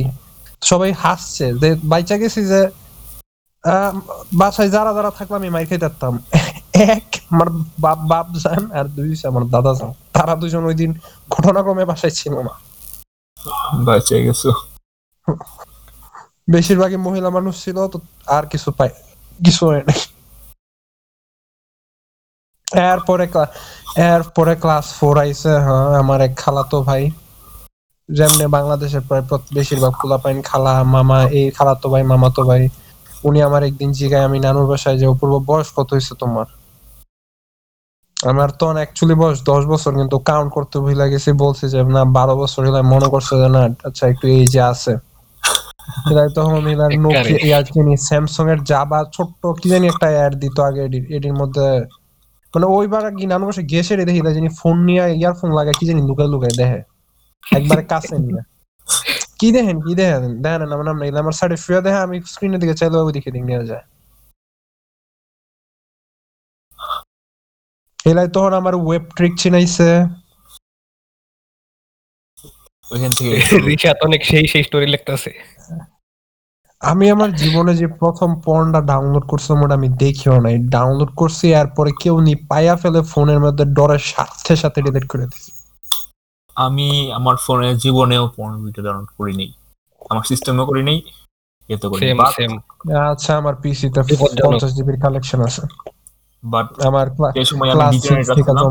সবাই 0.61 0.91
হাসছে 1.03 1.45
যে 1.61 1.69
বাইচা 1.91 2.15
গেছি 2.21 2.41
যে 2.51 2.61
বাসায় 4.41 4.69
যারা 4.75 4.91
যারা 4.97 5.11
থাকলে 5.17 5.35
আমি 5.39 5.47
খাইতে 5.69 5.77
পারতাম। 5.83 6.13
এক 6.93 7.07
আমার 7.31 7.49
বাপ 7.83 7.99
বাপ 8.11 8.27
যান 8.43 8.63
আর 8.79 8.85
দুই 8.95 9.09
আমার 9.29 9.43
দাদা 9.53 9.71
যান। 9.79 9.91
তারা 10.15 10.33
দুজন 10.41 10.63
ওই 10.69 10.75
দিন 10.81 10.91
ঘটনাক্রমে 11.33 11.83
বাসায় 11.91 12.13
ছিল 12.19 12.33
না। 12.47 12.53
বাঁচে 13.87 14.15
গেছো। 14.25 14.51
বেশিরভাগই 16.47 16.99
মহিলা 17.07 17.29
মানুষ 17.37 17.53
ছিল, 17.63 17.77
তো 17.93 17.97
আর 18.35 18.43
কিছু 18.51 18.69
পাই 18.77 18.91
কিছু 19.39 19.61
হয় 19.69 19.83
নাই। 19.87 19.99
এরপরে 22.91 23.25
এরপরে 24.13 24.53
ক্লাস 24.63 24.85
ফোর 24.97 25.15
আইছে 25.23 25.51
হ্যাঁ 25.65 25.87
আমার 26.01 26.19
এক 26.27 26.33
খালাতো 26.43 26.77
ভাই। 26.89 27.03
যেমনি 28.09 28.45
বাংলাদেশের 28.57 29.03
প্রায় 29.07 29.23
বেশিরভাগ 29.57 29.93
পোলাপাইন 30.01 30.37
খালা, 30.49 30.73
মামা, 30.95 31.19
এই 31.39 31.45
খালাতো 31.57 31.87
ভাই, 31.93 32.03
মামাতো 32.11 32.41
ভাই, 32.49 32.63
উনি 33.27 33.39
আমার 33.47 33.61
একদিন 33.69 33.89
জিগায় 33.97 34.25
আমি 34.27 34.37
নানুর 34.45 34.65
বাসায় 34.71 34.97
যে 35.01 35.05
অপূর্ব 35.13 35.33
বয়স 35.49 35.69
কত 35.77 35.89
হয়েছে 35.95 36.13
তোমার? 36.21 36.47
আমার 38.17 38.49
তো 38.59 38.65
অ্যাকচুয়ালি 38.79 39.15
বয়স 39.21 39.39
দশ 39.51 39.63
বছর, 39.71 39.91
কিন্তু 39.99 40.17
কাউন্ট 40.29 40.49
করতে 40.55 40.75
ভুলে 40.83 41.05
গেছি, 41.13 41.29
বলছি 41.43 41.65
যে 41.73 41.79
না, 41.95 42.01
বারো 42.17 42.33
বছর 42.41 42.61
হলে 42.67 42.81
মনে 42.93 43.07
করছে 43.13 43.33
যে 43.41 43.47
না 43.55 43.61
আচ্ছা 43.87 44.03
একটু 44.11 44.25
এই 44.37 44.45
যে 44.53 44.61
আছে। 44.73 44.93
এটাই 46.11 46.27
তখন 46.35 46.67
এনার 46.67 46.99
নোকিয়া 46.99 47.39
ইয়ার 47.45 47.63
জানি 47.63 47.97
স্যামসাং 47.97 48.49
এর 48.49 48.59
জাবা 48.63 49.03
ছোট্ট 49.13 49.47
কি 49.61 49.69
জানি 49.69 49.87
একটা 49.87 50.07
অ্যাড 50.07 50.33
দিত 50.35 50.59
আগে 50.59 50.83
এডির- 50.85 51.15
এটির 51.15 51.33
মধ্যে। 51.33 51.79
মানে 52.53 52.65
ওইবার 52.65 53.15
কি 53.15 53.25
নানু 53.25 53.45
বসে 53.45 53.63
গেছে 53.63 53.95
রে 53.95 54.05
দেখি 54.05 54.21
জানি 54.33 54.47
ফোন 54.49 54.83
নিয়ে 54.85 55.13
ইয়ারফোন 55.13 55.51
লাগায় 55.51 55.75
কি 55.79 55.85
জানি 55.85 56.01
লুকায় 56.01 56.27
লুকায় 56.27 56.55
দেখে। 56.57 56.81
একবারে 57.55 57.83
কাছে 57.83 58.17
নিয়ে। 58.17 58.41
কি 59.39 59.51
দেখেন 59.51 59.81
কি 59.81 59.95
দেখেন? 59.95 60.41
দেখেন 60.41 60.61
না 60.67 60.77
মানে 60.77 60.89
আমরা 60.89 61.19
আমার 61.19 61.31
সাইডে 61.31 61.57
শুয়ে 61.57 61.81
দেখে 61.81 61.97
আমি 61.97 62.21
স্ক্রিনের 62.21 62.59
দিকে 62.59 62.73
চাইলে 62.73 62.97
ওই 62.97 63.13
দিকে 63.13 63.31
নিয়ে 63.31 63.65
যায়। 63.65 63.83
এলাই 68.05 68.27
তখন 68.27 68.53
আমার 68.53 68.75
ওয়েব 68.75 69.03
ট্রিক 69.15 69.33
চিনাইছে 69.37 69.89
ওইখান 72.91 73.11
থেকে 73.11 73.35
রিশাদ 73.65 73.97
অনেক 74.05 74.25
সেই 74.25 74.47
সেই 74.47 74.63
স্টোরি 74.63 74.87
লিখতেছে। 74.87 75.56
আমি 76.81 77.05
আমার 77.09 77.29
জীবনে 77.35 77.73
যে 77.81 77.87
প্রথম 78.01 78.29
পর্নটা 78.45 78.81
ডাউনলোড 78.91 79.25
করছিলাম 79.31 79.59
ওটা 79.63 79.75
আমি 79.79 79.89
দেখিও 80.03 80.37
নাই। 80.45 80.55
ডাউনলোড 80.75 81.11
করছি 81.15 81.45
এরপরে 81.61 81.91
কেউ 82.01 82.15
নি 82.27 82.33
পায়া 82.49 82.75
ফেলে 82.81 82.99
ফোনের 83.11 83.39
মধ্যে 83.39 83.63
ডরের 83.77 84.03
সাথে 84.13 84.53
সাথে 84.55 84.79
ডিলিট 84.85 85.05
করে 85.11 85.25
দিছি। 85.31 85.51
আমি 86.55 86.87
আমার 87.11 87.35
ফোনে 87.45 87.69
জীবনেও 87.83 88.23
পর্ন 88.35 88.53
ভিডিও 88.63 88.83
ডাউনলোড 88.85 89.11
করি 89.17 89.33
নেই 89.39 89.49
আমার 90.01 90.25
সিস্টেমও 90.31 90.65
করি 90.69 90.81
নেই 90.89 90.99
এতে 91.69 91.85
করি 91.91 92.01
আচ্ছা 93.11 93.31
আমার 93.41 93.55
পিসিতে 93.61 93.99
বিপজ্জনক। 94.09 94.45
পঞ্চাশ 94.47 94.71
জিবির 94.77 94.97
কালেকশন 95.03 95.39
আছে। 95.49 95.63
বাট 96.43 96.67
আমার 96.87 97.05
যে 97.37 97.43
সময় 97.49 97.69
আমি 97.71 97.97
থেকে 97.99 98.23
ছিলাম 98.27 98.65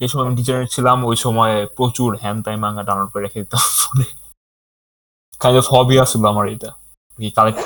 যে 0.00 0.06
সময় 0.10 0.24
আমি 0.26 0.34
ডিজেনারেট 0.38 0.68
ছিলাম 0.76 0.98
ওই 1.10 1.16
সময় 1.24 1.54
প্রচুর 1.76 2.10
হ্যান 2.22 2.36
টাইম 2.44 2.58
মাঙ্গা 2.64 2.82
ডাউনলোড 2.88 3.08
করে 3.12 3.22
রেখে 3.26 3.38
দিতাম 3.42 3.62
ফোনে। 3.80 4.06
কাইন্ড 5.40 5.56
অফ 5.60 5.66
হবি 5.74 5.94
আসছিল 6.02 6.22
আমার 6.32 6.46
এটা। 6.54 6.70
কি 7.18 7.28
কালেক্ট 7.36 7.60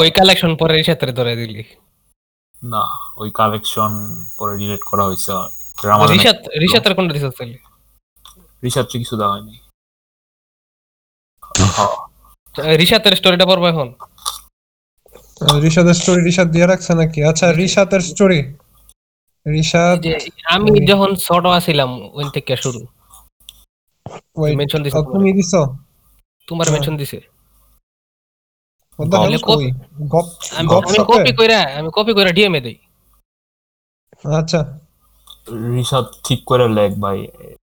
ওই 0.00 0.08
কালেকশন 0.18 0.52
পরে 0.60 0.72
এই 0.80 0.84
সাথে 0.88 1.04
ধরে 1.18 1.32
দিলি। 1.40 1.62
না 2.62 2.84
ওই 3.22 3.28
কালেকশন 3.40 3.92
পরে 4.38 4.52
ডিলিট 4.60 4.82
করা 4.90 5.04
হয়েছে। 5.08 5.30
রিশাত 6.14 6.38
রিশাতের 6.62 6.92
কোনটা 6.96 7.12
দিছিস 7.14 7.32
তাহলে 7.38 7.58
রিসার্চে 8.62 8.96
কিছু 9.02 9.14
দেওয়া 9.20 9.32
হয়নি। 9.34 9.54
হ্যাঁ, 11.76 12.74
রিশাতের 12.82 13.14
স্টোরিটা 13.18 13.46
পড়ব 13.50 13.64
এখন? 13.72 13.88
রিশাদের 15.64 15.96
স্টোরি 16.00 16.20
রিশাদ 16.28 16.48
দিয়ে 16.54 16.66
রাখছে 16.72 16.92
নাকি? 17.00 17.20
আচ্ছা 17.30 17.46
রিশাতের 17.60 18.02
স্টোরি 18.10 18.40
রিশাদ 19.46 19.98
আমি 20.54 20.70
যখন 20.90 21.10
ছোট 21.26 21.44
আছিলাম 21.58 21.90
ওই 22.18 22.26
থেকে 22.34 22.52
শুরু। 22.64 22.80
মেনশন 24.56 24.82
দিছে 24.82 24.98
তুমি 25.12 25.32
দিছো 25.32 25.76
তোমার। 26.46 26.70
মেনশন 26.70 26.96
দিছে। 26.96 27.20
আমি? 30.56 30.68
কপি 31.04 31.36
কইরা 31.36 31.62
আমি 31.62 31.90
কপি 31.92 32.14
কইরা 32.14 32.32
ডিএমএ 32.32 32.60
দেই। 32.60 32.78
আচ্ছা। 34.38 34.78
রিসার্চ 35.76 36.06
ঠিক 36.28 36.44
করে 36.46 36.68
লেখ 36.68 36.92
ভাই। 36.92 37.28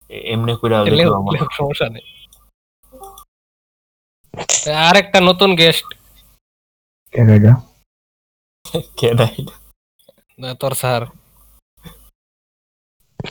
এ- 0.10 0.34
এমনি 0.34 0.56
লেও- 0.95 1.15
আমার 1.15 1.47
সমস্যা 1.58 1.89
নেই। 1.89 2.25
আরেকটা 4.71 5.21
নতুন 5.21 5.56
গেস্ট 5.56 5.93
কেডা 7.12 7.56
কে 8.97 9.13
দেয় 9.13 10.56
তোর 10.56 10.73
স্যার। 10.73 11.06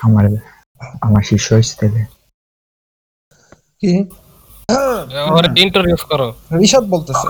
আমার 0.03 0.25
আমার 1.03 1.23
শিষ্য 1.23 1.55
হিসেবে 1.55 2.17
কি? 3.83 3.93
ইন্ট্রোডিউস 5.64 6.03
করো। 6.11 6.29
ঋষাদ 6.64 6.85
বলতেছে 6.95 7.29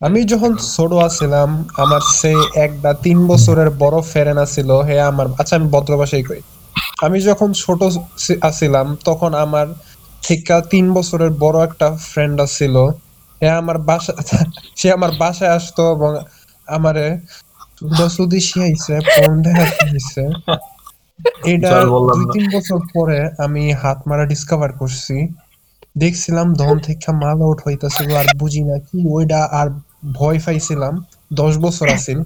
আমি 0.00 0.20
যখন 0.32 0.52
ছোট 0.74 0.92
আছিলাম 1.08 1.48
আমার 1.82 2.02
সে 2.18 2.32
একটা 2.66 2.90
তিন 3.04 3.18
বছরের 3.30 3.70
বড় 3.82 3.98
ফেরেনা 4.12 4.44
ছিল 4.54 4.70
হে 4.88 4.96
আমার 5.10 5.26
আচ্ছা 5.40 5.54
আমি 5.58 5.68
কই। 6.28 6.40
আমি 7.06 7.18
যখন 7.28 7.48
ছোট 7.62 7.80
আছিলাম 8.42 8.86
তখন 9.04 9.30
আমার 9.44 9.66
থেকে 10.22 10.58
তিন 10.72 10.86
বছরের 10.96 11.32
বড় 11.44 11.58
একটা 11.68 11.88
ফ্রেন্ড 12.10 12.38
ছিল 12.56 12.76
হে 13.40 13.48
আমার 13.60 13.78
বাসা 13.88 14.12
সে 14.76 14.86
আমার 14.92 15.12
বাসায় 15.18 15.52
আসতো 15.58 15.82
এবং 15.94 16.10
আমারে 16.68 17.06
সুদাসুদি 17.78 18.40
শিয়াইছে 18.48 18.94
ফোন 19.12 19.32
দেখাতে 19.46 19.84
দিছে 19.92 20.22
এটা 21.52 21.70
দুই 22.08 22.24
তিন 22.34 22.44
বছর 22.54 22.78
পরে 22.94 23.18
আমি 23.44 23.62
হাত 23.82 23.98
মারা 24.08 24.24
ডিসকভার 24.32 24.70
করছি। 24.80 25.16
দেখছিলাম 25.96 26.46
ধন 26.54 26.74
থেকে 26.86 27.08
মাল 27.14 27.38
আউট 27.42 27.58
হইতাছিল 27.66 28.08
আর 28.14 28.26
বুঝি 28.34 28.62
না 28.64 28.76
কি 28.86 28.98
ওইটা 29.10 29.40
আর 29.52 29.68
ভয় 30.14 30.38
পাইছিলাম। 30.44 30.94
দশ 31.34 31.52
বছর 31.58 31.86
আছিল। 31.90 32.18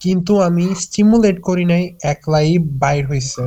কিন্তু 0.00 0.32
আমি 0.40 0.64
স্টিমুলেট 0.82 1.36
করি 1.42 1.64
নাই 1.64 1.82
একলাই 2.12 2.50
বাইর 2.80 3.04
হইছে। 3.06 3.42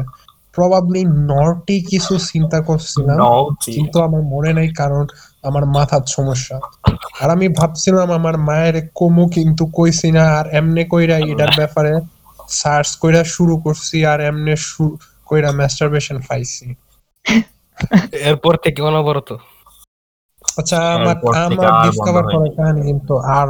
প্রবাবলি 0.55 1.01
নর্টি 1.29 1.75
কিছু 1.89 2.13
চিন্তা 2.27 2.59
করছিলাম 2.61 3.21
কিন্তু 3.67 3.97
আমার 4.01 4.21
মনে 4.33 4.51
নাই 4.53 4.69
কারণ 4.73 5.03
আমার 5.43 5.63
মাথার 5.75 6.03
সমস্যা। 6.07 6.57
আর 7.21 7.29
আমি 7.29 7.47
ভাবছিলাম 7.57 8.07
আমার 8.11 8.35
মায়ের 8.39 8.75
কমু 8.95 9.23
কিন্তু 9.35 9.63
কইছি 9.73 10.07
না। 10.11 10.23
আর 10.37 10.45
এমনে 10.51 10.83
কইরা 10.89 11.17
এটার 11.31 11.51
ব্যাপারে 11.51 11.91
সার্চ 12.53 12.89
কইরা 13.01 13.21
শুরু 13.35 13.55
করছি 13.65 13.97
আর 14.05 14.19
এমনে 14.21 14.53
কইরা 15.29 15.49
মাস্টারবেশন 15.59 16.17
পাইছি। 16.27 16.65
এরপর 18.29 18.53
থেকে 18.63 18.79
অনবরত। 18.89 19.29
আচ্ছা 20.59 20.77
আমার 20.95 21.15
আমার 21.47 21.71
ডিসকভার। 21.85 22.23
করার 22.33 22.51
কাহিনী 22.57 22.81
কিন্তু 22.89 23.13
আর 23.39 23.49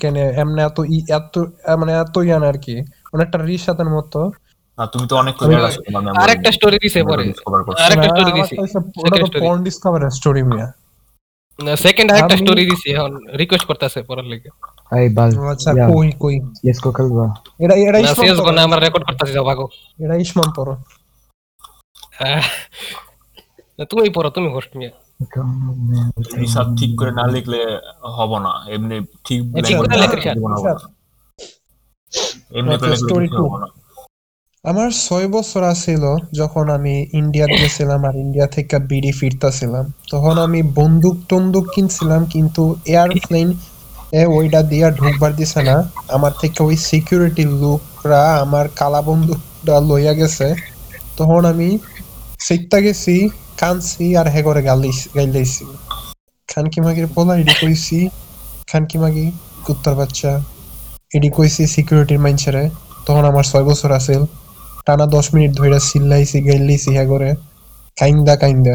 কেন 0.00 0.16
এমনি 0.42 0.60
এত 0.68 0.78
এত 1.18 1.34
মানে 1.80 1.92
এত 2.02 2.14
ইয়ান 2.28 2.42
আর 2.50 2.56
কি। 2.64 2.74
অনেকটা 3.14 3.36
রিসাতের 3.48 3.90
মতো। 3.96 4.20
তুমি 4.92 5.06
তো 5.10 5.14
অনেক 5.22 5.34
memory 5.40 5.62
আরেকটা 6.22 6.50
স্টোরি 6.56 6.78
দিছে 6.84 6.98
পরে। 7.10 7.22
আরেকটা 7.84 8.08
স্টোরি 8.12 8.32
দিছি। 8.38 8.54
ওটা 9.04 9.16
তো 9.22 9.28
পর্ন 9.42 9.58
ডিসকভারের 9.66 10.12
স্টোরি 10.18 10.42
মিয়া। 10.50 10.68
সেকেন্ড 11.86 12.08
আরেকটা 12.12 12.36
স্টোরি 12.42 12.62
দিছি 12.70 12.88
এখন 12.94 13.12
রিকোয়েস্ট 13.40 13.66
করতেছে 13.70 13.98
পড়ার 14.08 14.26
লিগে। 14.32 14.50
এই 15.00 15.08
বাল 15.16 15.30
আচ্ছা 15.54 15.70
কই 15.90 16.08
কই? 16.22 16.36
CS:GO 16.58 16.90
খেলবা। 16.96 17.26
এটা 17.64 17.74
এটা 17.88 17.98
না 18.04 18.10
ইসমাম 18.12 18.54
না 18.56 18.62
আমরা 18.66 18.78
রেকর্ড 18.86 19.04
করতেছি 19.08 19.32
যাও 19.36 19.44
ভাগো। 19.50 19.66
এটা 20.04 20.14
ইসমাম 20.24 20.48
পড়ো 20.56 20.74
তুমি 23.84 24.10
পড়ো 24.10 24.30
তুমি 24.30 24.48
হোস্ট 24.54 24.72
মিয়া 24.76 24.92
রিসার্চ 26.40 26.68
ঠিক 26.80 26.92
করে 26.98 27.12
না 27.12 27.24
লিখলে 27.34 27.60
হব 28.16 28.32
না 28.38 28.52
এমনি 28.74 28.96
ঠিক 29.24 29.40
আচ্ছা, 29.56 29.62
ঠিক 29.68 29.76
করে 29.78 29.88
এমনি 32.58 32.74
লিখলে 32.74 32.96
story 32.96 33.26
কিছু 33.28 33.36
two. 33.36 33.48
হব 33.48 33.54
না। 33.58 33.68
আমার 34.64 34.88
ছয় 35.06 35.28
বছর 35.28 35.62
আছিল 35.64 36.04
যখন 36.32 36.64
আমি 36.70 36.94
ইন্ডিয়া 37.12 37.46
গেছিলাম 37.46 38.04
আর 38.04 38.14
ইন্ডিয়া 38.14 38.46
থেকে 38.46 38.76
বিডি 38.78 39.12
ফিরতাছিলাম। 39.12 39.84
তখন 40.10 40.38
আমি 40.38 40.62
বন্দুক 40.62 41.16
টন্দুক 41.28 41.66
কিনছিলাম 41.74 42.24
কিন্তু 42.24 42.62
এয়ারপ্লেন 42.86 43.48
এ 44.12 44.22
ওইটা 44.26 44.62
দিয়া 44.62 44.90
ঢুকবার 44.90 45.32
দিছে 45.36 45.60
না। 45.62 45.76
আমার 46.08 46.32
থেকে 46.40 46.62
ওই 46.62 46.76
সিকিউরিটি 46.76 47.44
লোকরা 47.62 48.22
আমার 48.44 48.68
কালা 48.68 49.02
বন্দুকটা 49.02 49.80
লইয়া 49.80 50.14
গেছে। 50.14 50.54
তখন 51.16 51.44
আমি 51.44 51.78
সিটটা 52.40 52.78
গেছি 52.80 53.14
কানছি 53.58 54.04
আর 54.16 54.26
হে 54.28 54.40
করে 54.42 54.60
গালি 54.62 54.90
গাইলাইছি 55.16 55.64
খানকি 56.48 56.78
মাগির 56.80 57.06
পোলা 57.06 57.34
এডি 57.36 57.54
কইছি 57.60 57.98
খানকি 58.66 58.96
মাগি 58.98 59.26
কুত্তার 59.64 59.94
বাচ্চা 59.94 60.32
এডি 61.14 61.30
কইছি 61.30 61.62
সিকিউরিটির 61.66 62.20
মাইনছারে 62.20 62.64
তখন 63.06 63.24
আমার 63.24 63.44
ছয় 63.44 63.64
বছর 63.64 63.90
আছিল 63.92 64.22
টানা 64.86 65.06
দশ 65.06 65.26
মিনিট 65.34 65.50
ধরে 65.58 65.78
চিল্লাইছি 65.80 66.38
গাইলাইছি 66.42 66.90
হ্যাঁ 66.94 67.08
করে 67.08 67.30
কাইন্দা 67.96 68.34
কাইন্দা। 68.36 68.74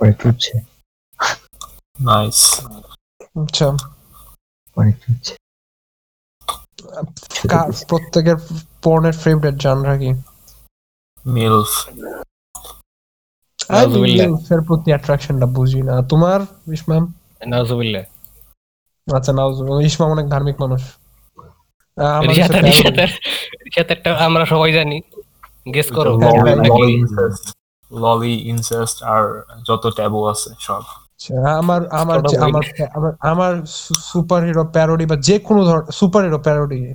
পরে 0.00 0.12
চুচ্ছে 0.12 0.54
নাইস 1.98 2.40
আচ্ছা। 3.36 3.66
পরে 4.76 4.90
প্রত্যেকের 7.88 8.38
পর্নের 8.82 9.16
ফেভারিট 9.22 9.56
জানরা 9.56 9.94
কি? 9.96 10.10
মিলফ 11.26 11.88
আমি 13.68 13.78
নাউজুবিল্লাহ। 13.78 14.26
মিলফের 14.26 14.60
প্রতি 14.60 14.90
অ্যাট্রাকশনটা 14.90 15.46
বুঝি 15.46 15.82
না। 15.82 16.02
তোমার 16.02 16.40
ইসমাম? 16.72 17.12
নাউজুবিল্লাহ 17.46 18.02
আচ্ছা 19.16 19.32
নাউজ 19.32 19.84
ইসমাম 19.84 20.10
অনেক 20.10 20.28
ধার্মিক 20.28 20.60
মানুষ। 20.60 20.82
আমার 24.18 24.46
সবাই 24.46 24.72
জানি। 24.72 25.00
গেস 25.74 25.92
করো। 25.92 26.20
ললি 27.92 28.48
ইনসেস্ট 28.48 29.02
আর 29.02 29.42
যত 29.68 29.86
ট্যাবু 29.94 30.26
আছে 30.26 30.50
সব। 30.58 30.74
আচ্ছা, 30.74 31.58
আমার। 31.58 31.88
আমার 31.88 32.18
আমার- 32.40 33.16
আমার 33.20 33.66
সুপার 33.98 34.44
হিরো 34.44 34.64
প্যারোডি 34.64 35.06
বা 35.06 35.16
যে 35.16 35.38
কোনো 35.38 35.64
ধরনের 35.64 35.92
সুপার 35.92 36.24
হিরো 36.24 36.38
প্যারোডি 36.38 36.94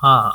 হ্যাঁ। 0.00 0.30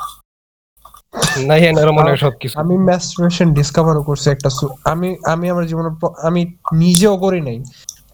এর 1.82 1.90
মনে 1.98 2.08
হয় 2.10 2.20
সবকিছু। 2.26 2.54
আমি 2.62 2.74
ম্যাস্ট্রেশন 2.88 3.48
ডিসকভারও 3.58 4.02
করছি 4.08 4.26
একটা 4.34 4.50
আমি 4.92 5.08
আমি 5.32 5.46
আমার 5.52 5.64
জীবনে 5.70 5.90
আমি 6.28 6.40
নিজেও 6.82 7.14
করি 7.24 7.40
নাই। 7.48 7.58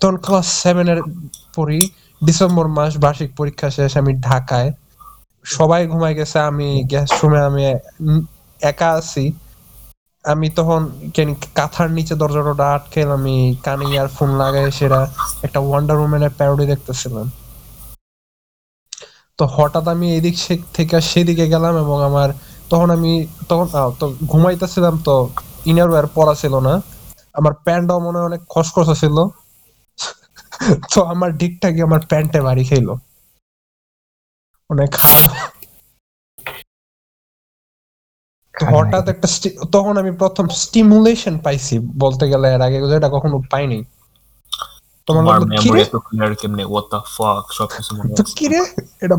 তখন 0.00 0.16
ক্লাস 0.26 0.46
সেভেন 0.64 0.86
এর 0.92 1.00
পড়ি 1.56 1.80
ডিসেম্বর 2.20 2.66
মাস 2.76 2.92
বার্ষিক 3.04 3.30
পরীক্ষা 3.38 3.68
শেষ 3.76 3.92
আমি 4.02 4.12
ঢাকায়। 4.28 4.70
সবাই 5.46 5.82
ঘুমাই 5.92 6.14
গেছে 6.18 6.38
আমি 6.50 6.68
গেস্ট 6.92 7.14
রুমে 7.20 7.40
আমি 7.48 7.62
একা 8.60 8.88
আছি। 8.98 9.24
আমি 10.24 10.46
তখন 10.58 10.80
কেন 11.14 11.28
কাঁথার 11.54 11.88
নিচে 11.96 12.14
দরজাটা 12.22 12.66
আটকে 12.76 13.00
আমি 13.16 13.34
কানে 13.64 13.86
ইয়ারফোন 13.92 14.30
লাগাই 14.40 14.66
সেটা 14.78 15.00
একটা 15.46 15.58
ওয়ান্ডার 15.66 16.02
উম্যানের 16.04 16.32
প্যারোডি 16.38 16.64
দেখতেছিলাম। 16.72 17.26
তো 19.38 19.44
হঠাৎ 19.56 19.84
আমি 19.88 20.06
এদিক 20.18 20.36
থেকে 20.74 20.96
সেদিকে 21.10 21.46
গেলাম 21.54 21.74
এবং 21.84 21.96
আমার 22.10 22.28
তখন 22.72 22.88
আমি 22.96 23.12
তখন 23.50 23.66
তো 24.00 24.06
ঘুমাইতেছিলাম 24.32 24.94
তো 25.06 25.14
ইনার 25.70 25.88
ওয়্যার 25.90 26.08
পরা 26.16 26.35
ছিল 26.42 26.54
না। 26.66 26.74
আমার 27.38 27.54
প্যান্টও 27.64 27.98
মনে 28.06 28.16
হয় 28.18 28.28
অনেক 28.30 28.42
খসখসা 28.52 28.94
ছিল 29.02 29.16
তো 30.92 30.98
আমার 31.12 31.30
ডিকটা 31.40 31.68
গিয়ে 31.74 31.87
আমার 31.88 32.02
প্যান্টে 32.11 32.38
বাড়ি 32.46 32.64
খাইলো। 32.70 32.94
অনেক 34.70 34.90
হঠাৎ 38.54 39.04
একটা 39.14 39.28
তখন 39.74 39.94
আমি 40.02 40.12
প্রথম 40.22 40.46
স্টিমুলেশন 40.62 41.35
পাইছি 41.44 41.74
বলতে 42.02 42.24
গেলে 42.32 42.46
এর 42.54 42.62
আগে 42.66 42.78
যেটা 42.92 43.08
কখনো 43.16 43.37
পাইনি। 43.52 43.78
তোমার 45.08 45.24
কি 48.38 48.46
রে 48.52 48.61
এটা 49.04 49.16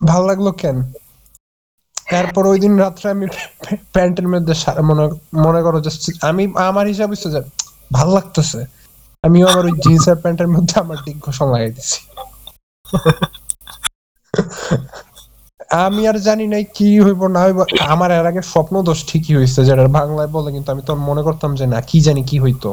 ভালো 0.00 0.24
লাগল 0.30 0.46
কেন? 0.62 0.76
তারপর 2.12 2.42
ওই 2.52 2.58
দিন 2.64 2.72
রাত্রে 2.84 3.06
আমি 3.14 3.26
প্যান্টের 3.94 4.26
মধ্যে 4.32 4.54
মনে 5.46 5.60
করো 5.66 5.78
যে 5.84 5.90
আমি, 6.30 6.44
আমার 6.70 6.84
হিসাব 6.92 7.10
যে 7.34 7.40
ভালো 7.96 8.10
লাগতেছে। 8.18 8.60
আমিও 9.24 9.46
আমার 9.52 9.64
ওই 9.68 9.74
জিন্সের 9.84 10.18
প্যান্টের 10.22 10.48
মধ্যে 10.54 10.74
আমার 10.84 10.98
ঘোষণ 11.24 11.46
লাগাই 11.54 11.72
দিছি। 11.76 11.98
আমি 15.86 16.02
আর 16.10 16.16
জানি 16.28 16.44
নাই 16.52 16.64
কি 16.76 16.88
হইব, 17.04 17.20
না 17.36 17.40
হইব, 17.46 17.58
আমার 17.94 18.10
এর 18.18 18.26
আগে 18.30 18.42
স্বপ্ন 18.52 18.74
দোষ 18.88 18.98
ঠিকই 19.10 19.34
হয়েছে 19.38 19.60
যেটা 19.68 19.82
বাংলায় 20.00 20.30
বলে, 20.36 20.48
কিন্তু 20.54 20.68
আমি 20.74 20.82
তখন 20.86 21.02
মনে 21.10 21.22
করতাম 21.26 21.50
যে 21.60 21.64
না, 21.72 21.78
কি 21.90 21.98
জানি 22.06 22.22
কি 22.30 22.36
হইতো। 22.44 22.70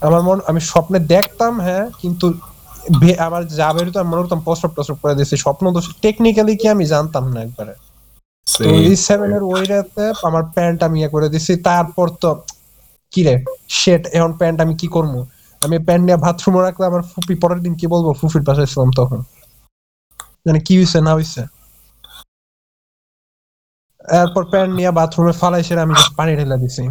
আমার 0.00 0.22
মন, 0.26 0.38
আমি 0.50 0.60
স্বপ্নে 0.70 0.98
দেখতাম 1.14 1.52
হ্যাঁ 1.66 1.84
কিন্তু 2.00 2.26
আমার 3.26 3.42
যা 3.60 3.68
বেরোতো 3.74 3.98
আমি 4.02 4.08
মনে 4.12 4.20
করতাম 4.22 4.40
প্রস্রাব 4.46 4.72
টস্রাব 4.76 4.98
করে 5.02 5.14
দিয়েছি। 5.18 5.34
স্বপ্ন 5.44 5.64
দোষ 5.74 5.86
টেকনিক্যালি 6.04 6.54
কি 6.60 6.66
আমি 6.74 6.84
জানতাম 6.94 7.24
না 7.34 7.38
একবারে। 7.46 7.74
তো 8.46 8.62
এই 8.80 8.94
আমার 10.28 10.44
প্যান্ট 10.54 10.78
আমি 10.86 10.96
ইয়ে 11.00 11.10
করে 11.14 11.28
দিছি। 11.34 11.52
তারপর 11.68 12.06
তো 12.22 12.30
কি 13.12 13.20
রে 13.26 13.34
শেট 13.80 14.02
এখন 14.16 14.32
প্যান্ট 14.40 14.58
আমি 14.64 14.74
কি 14.80 14.88
করব? 14.96 15.14
আমি 15.62 15.76
প্যান্ট 15.86 16.02
নিয়ে 16.06 16.18
বাথরুমে 16.24 16.60
রাখলে 16.66 16.84
আমার 16.90 17.02
ফুপি 17.10 17.34
পরের 17.42 17.60
দিন 17.64 17.74
কি 17.80 17.86
বলব? 17.94 18.06
ফুপির 18.20 18.44
পাশে 18.48 18.64
ছিলাম 18.72 18.90
তখন। 19.00 19.20
মানে 20.46 20.60
কি 20.66 20.72
হয়েছে 20.78 20.98
না 21.06 21.12
হয়েছে 21.16 21.42
এরপর 24.20 24.42
প্যান্ট 24.52 24.72
নিয়ে 24.78 24.90
বাথরুমে 24.98 25.32
ফালাই 25.40 25.62
সেরে 25.66 25.80
আমি 25.86 25.94
পানি 26.18 26.32
ঢেলে 26.38 26.56
দিছি। 26.62 26.82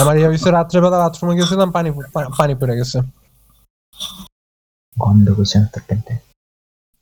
আমার 0.00 0.14
ইয়ে 0.18 0.28
হয়েছে 0.30 0.48
রাত্রেবেলা 0.50 0.98
বাথরুমে 1.04 1.34
গেছিলাম 1.38 1.68
পানি 1.76 1.88
পানি 2.38 2.52
পড়ে 2.60 2.74
গেছে। 2.80 2.98
গন্ধ 4.96 5.26
করছে 5.38 5.56
না 5.62 5.66
প্যান্টে 5.86 6.14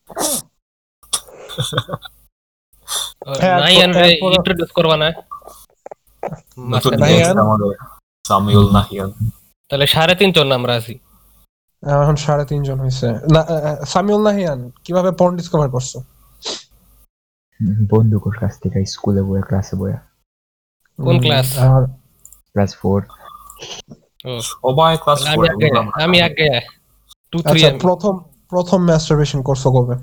হ্যাঁ, 3.22 3.58
রে 3.92 4.10
ইন্ট্রোডিউস 4.34 4.70
করবা 4.70 4.96
না? 4.96 5.08
নতুন 6.58 6.92
মাঝখানে। 6.98 7.40
আমাদের 7.40 7.72
সামিউল 8.24 8.72
নাহিয়ান। 8.72 9.10
তাহলে 9.70 9.86
সাড়ে 9.86 10.14
তিনজন 10.14 10.52
আমরা 10.52 10.74
আছি। 10.74 10.98
এখন 11.82 12.16
সাড়ে 12.16 12.44
তিনজন 12.44 12.80
হয়েছে 12.80 13.06
না 13.06 13.40
আহ, 13.40 13.50
আহ, 13.50 13.84
সামিউল 13.84 14.22
নাহিয়ান 14.22 14.70
কীভাবে 14.84 15.10
পর্ন 15.12 15.36
ডিসকভার 15.36 15.70
করছ? 15.70 15.96
বন্ধুকোর 17.90 18.36
কাছ 18.40 18.60
থেকে 18.60 18.86
স্কুলে 18.86 19.22
বইয়া 19.22 19.42
ক্লাসে 19.42 19.76
বইয়া? 19.76 19.98
কোন? 20.98 21.16
ক্লাস? 22.52 22.70
ফোর। 22.74 23.00
সবাই 24.42 24.96
ক্লাস 24.96 25.24
তাহলে 25.24 25.48
আমি 26.04 26.22
আগে। 26.22 26.60
টু 27.30 27.38
থ্রি 27.42 27.64
আচ্ছা 27.64 27.78
প্রথম 27.82 28.18
প্রথম 28.48 28.84
ম্যাস্টারবেশন 28.84 29.42
করছ 29.42 29.66
কবে? 29.66 29.96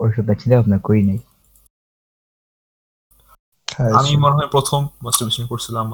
ওইসব 0.00 0.26
চিন্তা 0.40 0.54
ভাবনা 0.58 0.78
করি 0.86 1.02
নাই। 1.08 1.18
আমি 3.98 4.12
মনে 4.24 4.36
হয় 4.38 4.50
প্রথম 4.54 4.80
মাস্টারবেশন 5.04 5.44
করছিলাম 5.52 5.86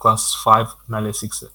ক্লাস 0.00 0.22
ফাইভ 0.44 0.66
নাইলে 0.90 1.10
সিক্সে 1.20 1.46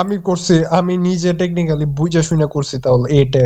আমি 0.00 0.16
করছি 0.28 0.54
আমি 0.78 0.94
নিজে 1.08 1.30
টেকনিক্যালি 1.40 1.86
বুঝে 1.98 2.22
শুনে 2.28 2.46
করছি 2.54 2.76
তাহলে 2.84 3.06
এইটা 3.18 3.42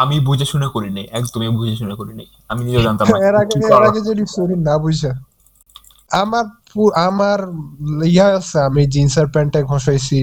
আমি 0.00 0.16
বুঝে 0.28 0.46
শুনে 0.52 0.68
করি 0.74 0.88
নাই 0.96 1.06
একদমই 1.18 1.52
বুঝে 1.58 1.74
শুনে 1.80 1.94
করি 2.00 2.12
নাই। 2.18 2.28
আমি 2.50 2.62
নিজে 2.66 2.80
জানতাম 2.86 3.06
না 3.12 3.18
এর 3.28 3.34
আগে 3.42 3.56
এর 3.68 3.82
আগে 3.88 4.00
যদি 4.08 4.24
সরি 4.34 4.56
না 4.68 4.74
বুঝা। 4.84 5.12
আমার 6.22 6.44
আমার 7.08 7.38
ইয়া 8.14 8.26
আছে 8.38 8.58
আমি 8.68 8.82
জিন্সের 8.94 9.26
প্যান্টে 9.34 9.60
ঘষাইছি। 9.70 10.18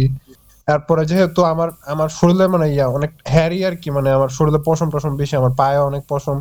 তারপরে 0.67 1.05
যেহেতু 1.05 1.41
আমার 1.43 1.69
আমার 1.85 2.09
শরীরে 2.09 2.45
মানে 2.47 2.67
ইয়া 2.73 2.87
অনেক 2.87 3.11
হ্যারি 3.27 3.59
আর 3.65 3.75
কি 3.75 3.89
মানে 3.91 4.09
আমার 4.11 4.29
শরীরে 4.29 4.59
পশম 4.65 4.87
টসম 4.89 5.13
বেশি 5.15 5.33
আমার 5.35 5.53
পায়ে 5.57 5.79
অনেক 5.89 6.03
পশম 6.09 6.37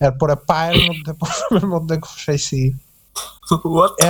এরপরে 0.00 0.34
পায়ের 0.46 0.78
মধ্যে 0.88 1.12
পশমের 1.12 1.66
মধ্যে 1.66 1.94
ঘষাইছি। 1.98 2.60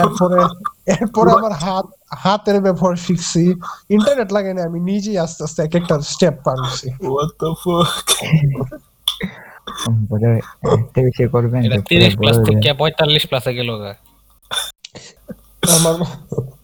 এরপরে 0.01 0.39
এরপরে 0.87 1.31
আমার 1.33 1.53
হাত 1.53 1.87
হাতের 2.25 2.61
ব্যবহার 2.61 2.97
শিখছি। 2.97 3.43
ইন্টারনেট 3.91 4.31
লাগে 4.33 4.51
না 4.55 4.63
আমি 4.65 4.79
নিজেই 4.81 5.17
আস্তে 5.19 5.41
আস্তে 5.45 5.61
এক 5.63 5.75
একটা 5.75 5.95
স্টেপ 6.13 6.35
পারছি 6.45 6.89
করবেন 10.05 10.33
এটা 10.37 11.17
যে 11.17 11.25
পরে 11.33 11.47
তিরিশ 11.89 12.15
প্লাস 12.17 12.37
থেকে 12.47 12.71
পঁয়তাল্লিশ 12.81 13.25
প্লাসে 13.27 13.53
গেল 13.55 13.71
গা। 13.83 13.93
আমার 15.77 15.95
আমি 15.95 16.64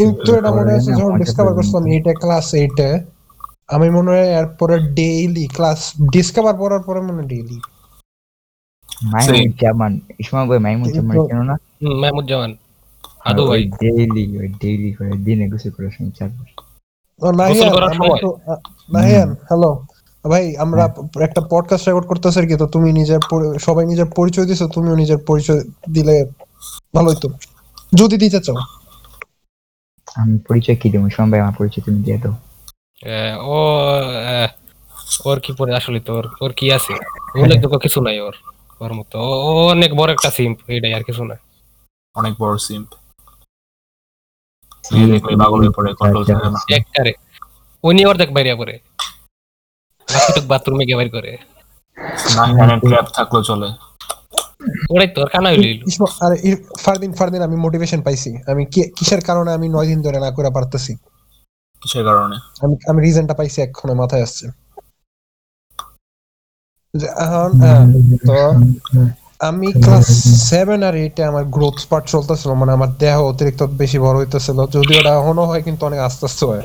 কিন্তু 0.00 0.30
এটা 0.34 0.50
মনে 0.50 0.72
আছে 0.72 0.90
যখন 0.92 1.12
ডিসকভার 1.20 1.52
করছিলাম 1.54 1.84
এইটা 1.86 2.12
ক্লাস 2.14 2.46
এইটে 2.54 2.88
আমি 3.68 3.88
মনে 3.90 4.10
হয় 4.10 4.28
এরপরে 4.38 4.74
ডেইলি 4.94 5.44
ক্লাস 5.48 5.80
ডিসকভার 6.12 6.54
করার 6.56 6.82
পরে 6.82 7.00
মনে 7.00 7.22
ডেইলি 7.22 7.58
মাইমুদ 9.08 9.52
জামান 9.60 9.92
ইসমা 10.18 10.40
বই 10.44 10.58
মাইমুদ 10.58 10.88
কেন 11.28 11.40
না? 11.42 11.54
হুম, 11.80 11.94
মাহমুদজামান 12.02 12.52
আদু 13.24 13.42
ভাই। 13.46 13.60
ডেইলি 13.80 14.24
ওই 14.38 14.48
ডেইলি 14.60 14.90
করে 14.92 15.12
দিনে 15.18 15.44
গোসল 15.48 15.70
করে 15.70 15.88
শুনি 15.90 16.10
চার 16.10 16.30
বার। 16.30 16.48
নাহিয়ান 17.34 17.68
করার 17.76 17.92
সময়? 17.94 18.20
তো- 18.20 18.38
নাহিয়ান 18.88 19.30
হ্যালো 19.48 19.70
ভাই 20.24 20.44
আমরা 20.58 20.82
একটা 21.20 21.40
পডকাস্ট 21.50 21.84
রেকর্ড 21.86 22.06
করতেছি 22.06 22.36
আর 22.38 22.46
কি 22.46 22.56
তো 22.56 22.66
তুমি 22.66 22.88
নিজের 22.92 23.20
সবাই 23.58 23.84
নিজের 23.86 24.08
পরিচয় 24.16 24.46
দিছো 24.46 24.66
তুমিও 24.68 24.94
নিজের 24.96 25.18
পরিচয় 25.26 25.60
দিলে 25.90 26.16
ভালো 26.94 27.08
হইতো 27.10 27.28
যদি 27.92 28.16
দিতে 28.16 28.40
চাও। 28.40 28.58
আমি 30.16 30.38
পরিচয় 30.38 30.76
কি 30.76 30.90
দেবো? 30.90 31.06
ইসমা 31.06 31.26
ভাই 31.26 31.40
আমার 31.40 31.52
পরিচয় 31.58 31.84
তুমি 31.84 32.04
দিয়ে 32.04 32.18
দাও। 32.18 32.32
আহ, 32.32 33.48
ও 33.48 33.78
আহ, 33.88 34.48
ওর 35.24 35.40
কি 35.40 35.52
পরে 35.52 35.76
আসলে 35.76 36.00
তোর? 36.00 36.28
ওর 36.40 36.52
কি 36.52 36.72
আছে? 36.72 36.94
উল্লেখযোগ্য 37.40 37.78
কিছু 37.78 38.00
নাই 38.00 38.20
ওর 38.20 38.36
ওর 38.80 38.92
মতো। 38.92 39.18
ও- 39.20 39.68
অনেক 39.70 39.94
বড় 39.94 40.12
একটা 40.12 40.30
সিম্প 40.30 40.70
এটাই 40.70 40.94
আর 40.94 41.02
কিছু 41.02 41.24
না। 41.24 41.34
অনেক 42.14 42.34
বড় 42.40 42.58
সিম্প 42.58 42.94
না। 46.50 46.76
একটারে 46.76 47.12
উনি 47.84 48.06
ওর 48.06 48.16
দেখ 48.16 48.30
বাইরে 48.30 48.54
করে 48.54 48.78
বাথরুমে 50.46 50.84
গিয়ে 50.84 50.96
বাইর 50.96 51.10
করে। 51.10 51.36
ট্র্যাপ 52.80 53.06
থাকলেও 53.12 53.42
চলে। 53.42 53.89
ওরাই 54.92 55.08
তোর 55.16 55.28
কানা 55.34 55.48
হইল 55.52 55.62
আরে 56.24 56.36
ফারদিন 56.84 57.12
ফারদিন 57.18 57.42
আমি 57.48 57.56
মোটিভেশন 57.64 58.00
পাইছি। 58.06 58.30
আমি 58.52 58.62
কিসের 58.96 59.22
কারণে 59.28 59.50
আমি 59.56 59.66
নয় 59.76 59.88
দিন 59.90 59.98
ধরে 60.06 60.18
না 60.24 60.30
করে 60.36 60.50
পারতেছি? 60.56 60.92
কিসের 61.82 62.04
কারণে? 62.08 62.36
আমি 62.62 62.74
আমি 62.90 62.98
রিজনটা 63.06 63.34
পাইছি 63.38 63.58
এক্ষণে 63.66 63.94
মাথায় 64.02 64.24
আসছে। 64.26 64.46
যে 66.94 67.06
এখন 67.24 67.50
তো 68.28 68.36
আমি 69.50 69.68
ক্লাস 69.84 70.06
সেভেন 70.50 70.80
আর 70.88 70.94
এইটে 71.04 71.22
আমার 71.30 71.44
গ্রোথ 71.54 71.76
স্পার্ট 71.84 72.04
চলতেছিল 72.14 72.50
মানে 72.60 72.72
আমার 72.76 72.90
দেহ 73.02 73.16
অতিরিক্ত 73.30 73.62
বেশি 73.82 73.98
বড় 74.04 74.16
হইতেছিল। 74.20 74.58
যদিও 74.74 74.96
এটা 75.00 75.12
এখনও 75.20 75.44
হয় 75.50 75.62
কিন্তু 75.66 75.82
অনেক 75.88 76.00
আস্তে 76.08 76.24
আস্তে 76.28 76.44
হয়। 76.50 76.64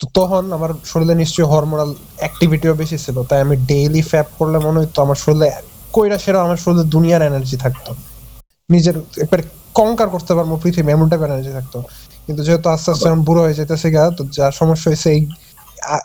তো 0.00 0.04
তখন 0.18 0.42
আমার 0.56 0.70
শরীরে 0.90 1.14
নিশ্চয়ই 1.22 1.48
হরমোনাল 1.52 1.90
অ্যাক্টিভিটিও 2.22 2.74
বেশি 2.82 2.96
ছিল 3.04 3.16
তাই 3.28 3.40
আমি 3.46 3.56
ডেইলি 3.70 4.02
ফ্যাপ 4.10 4.28
করলে 4.38 4.58
মনে 4.66 4.78
হইতো 4.80 4.98
আমার 5.06 5.18
শরীরে 5.24 5.48
কইরা 5.92 6.18
সেরা 6.18 6.38
আমার 6.42 6.58
শরীরে 6.64 6.84
দুনিয়ার 6.94 7.22
এনার্জি 7.22 7.56
থাকতো। 7.56 7.90
নিজের 8.68 8.96
একবারে 9.16 9.42
কঙ্কার 9.74 10.08
করতে 10.08 10.32
পারব 10.34 10.50
পৃথিবী 10.62 10.90
এমন 10.92 11.06
টাইপের 11.08 11.30
এনার্জি 11.30 11.52
থাকতো। 11.52 11.78
কিন্তু 12.26 12.40
যেহেতু 12.46 12.66
আস্তে 12.68 12.88
আস্তে 12.90 13.06
এখন 13.08 13.22
বুড়ো 13.24 13.42
হয়ে 13.42 13.58
যেতেছে 13.60 13.88
গা 13.90 14.02
তো 14.10 14.22
যা 14.36 14.46
সমস্যা 14.50 14.88
হয়েছে 14.90 15.08
এই 15.16 15.22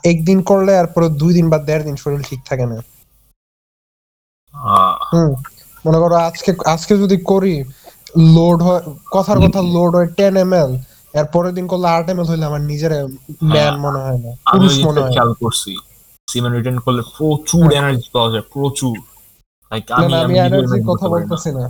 একদিন 0.04 0.40
করলে 0.42 0.72
আর 0.78 0.88
পরে 0.88 1.08
দুই 1.22 1.32
দিন 1.34 1.46
বা 1.50 1.58
দেড় 1.68 1.84
দিন 1.84 1.96
শরীর 1.96 2.22
ঠিক 2.30 2.42
থাকে 2.50 2.66
না। 2.72 2.78
হুম 5.12 5.32
মনে 5.86 6.00
করো 6.00 6.16
আজকে 6.30 6.52
আজকে 6.66 6.94
যদি 6.98 7.18
করি 7.24 7.56
লোড 8.36 8.60
হয় 8.62 8.84
কথার 9.12 9.40
কথা 9.40 9.60
লোড 9.76 9.92
হয় 9.96 10.10
টেন 10.18 10.36
এম 10.38 10.52
এল 10.54 10.72
এর 11.14 11.28
পরের 11.34 11.54
দিন 11.54 11.66
করলে 11.68 11.88
আট 11.88 12.08
এম 12.10 12.18
এল 12.20 12.28
হইলে 12.28 12.46
আমার 12.46 12.62
নিজের 12.62 12.92
ম্যান 13.46 13.74
মনে 13.76 14.00
হয় 14.06 14.20
না 14.24 14.32
পুরুষ 14.52 14.74
মনে 14.86 15.00
হয় 15.02 15.12
খেয়াল 15.14 15.32
করছি। 15.42 15.72
রিটার্ন 16.28 16.80
করলে 16.80 17.02
প্রচুর 17.18 17.66
এনার্জি 17.72 18.08
পাওয়া 18.14 18.30
যায় 18.32 18.46
প্রচুর। 18.54 18.96
লাইক 19.72 19.84
আমি 19.92 20.14
আমি 20.26 20.36
এনার্জির 20.40 20.84
কথা 20.92 21.06
বলতেছি 21.14 21.50
না। 21.58 21.66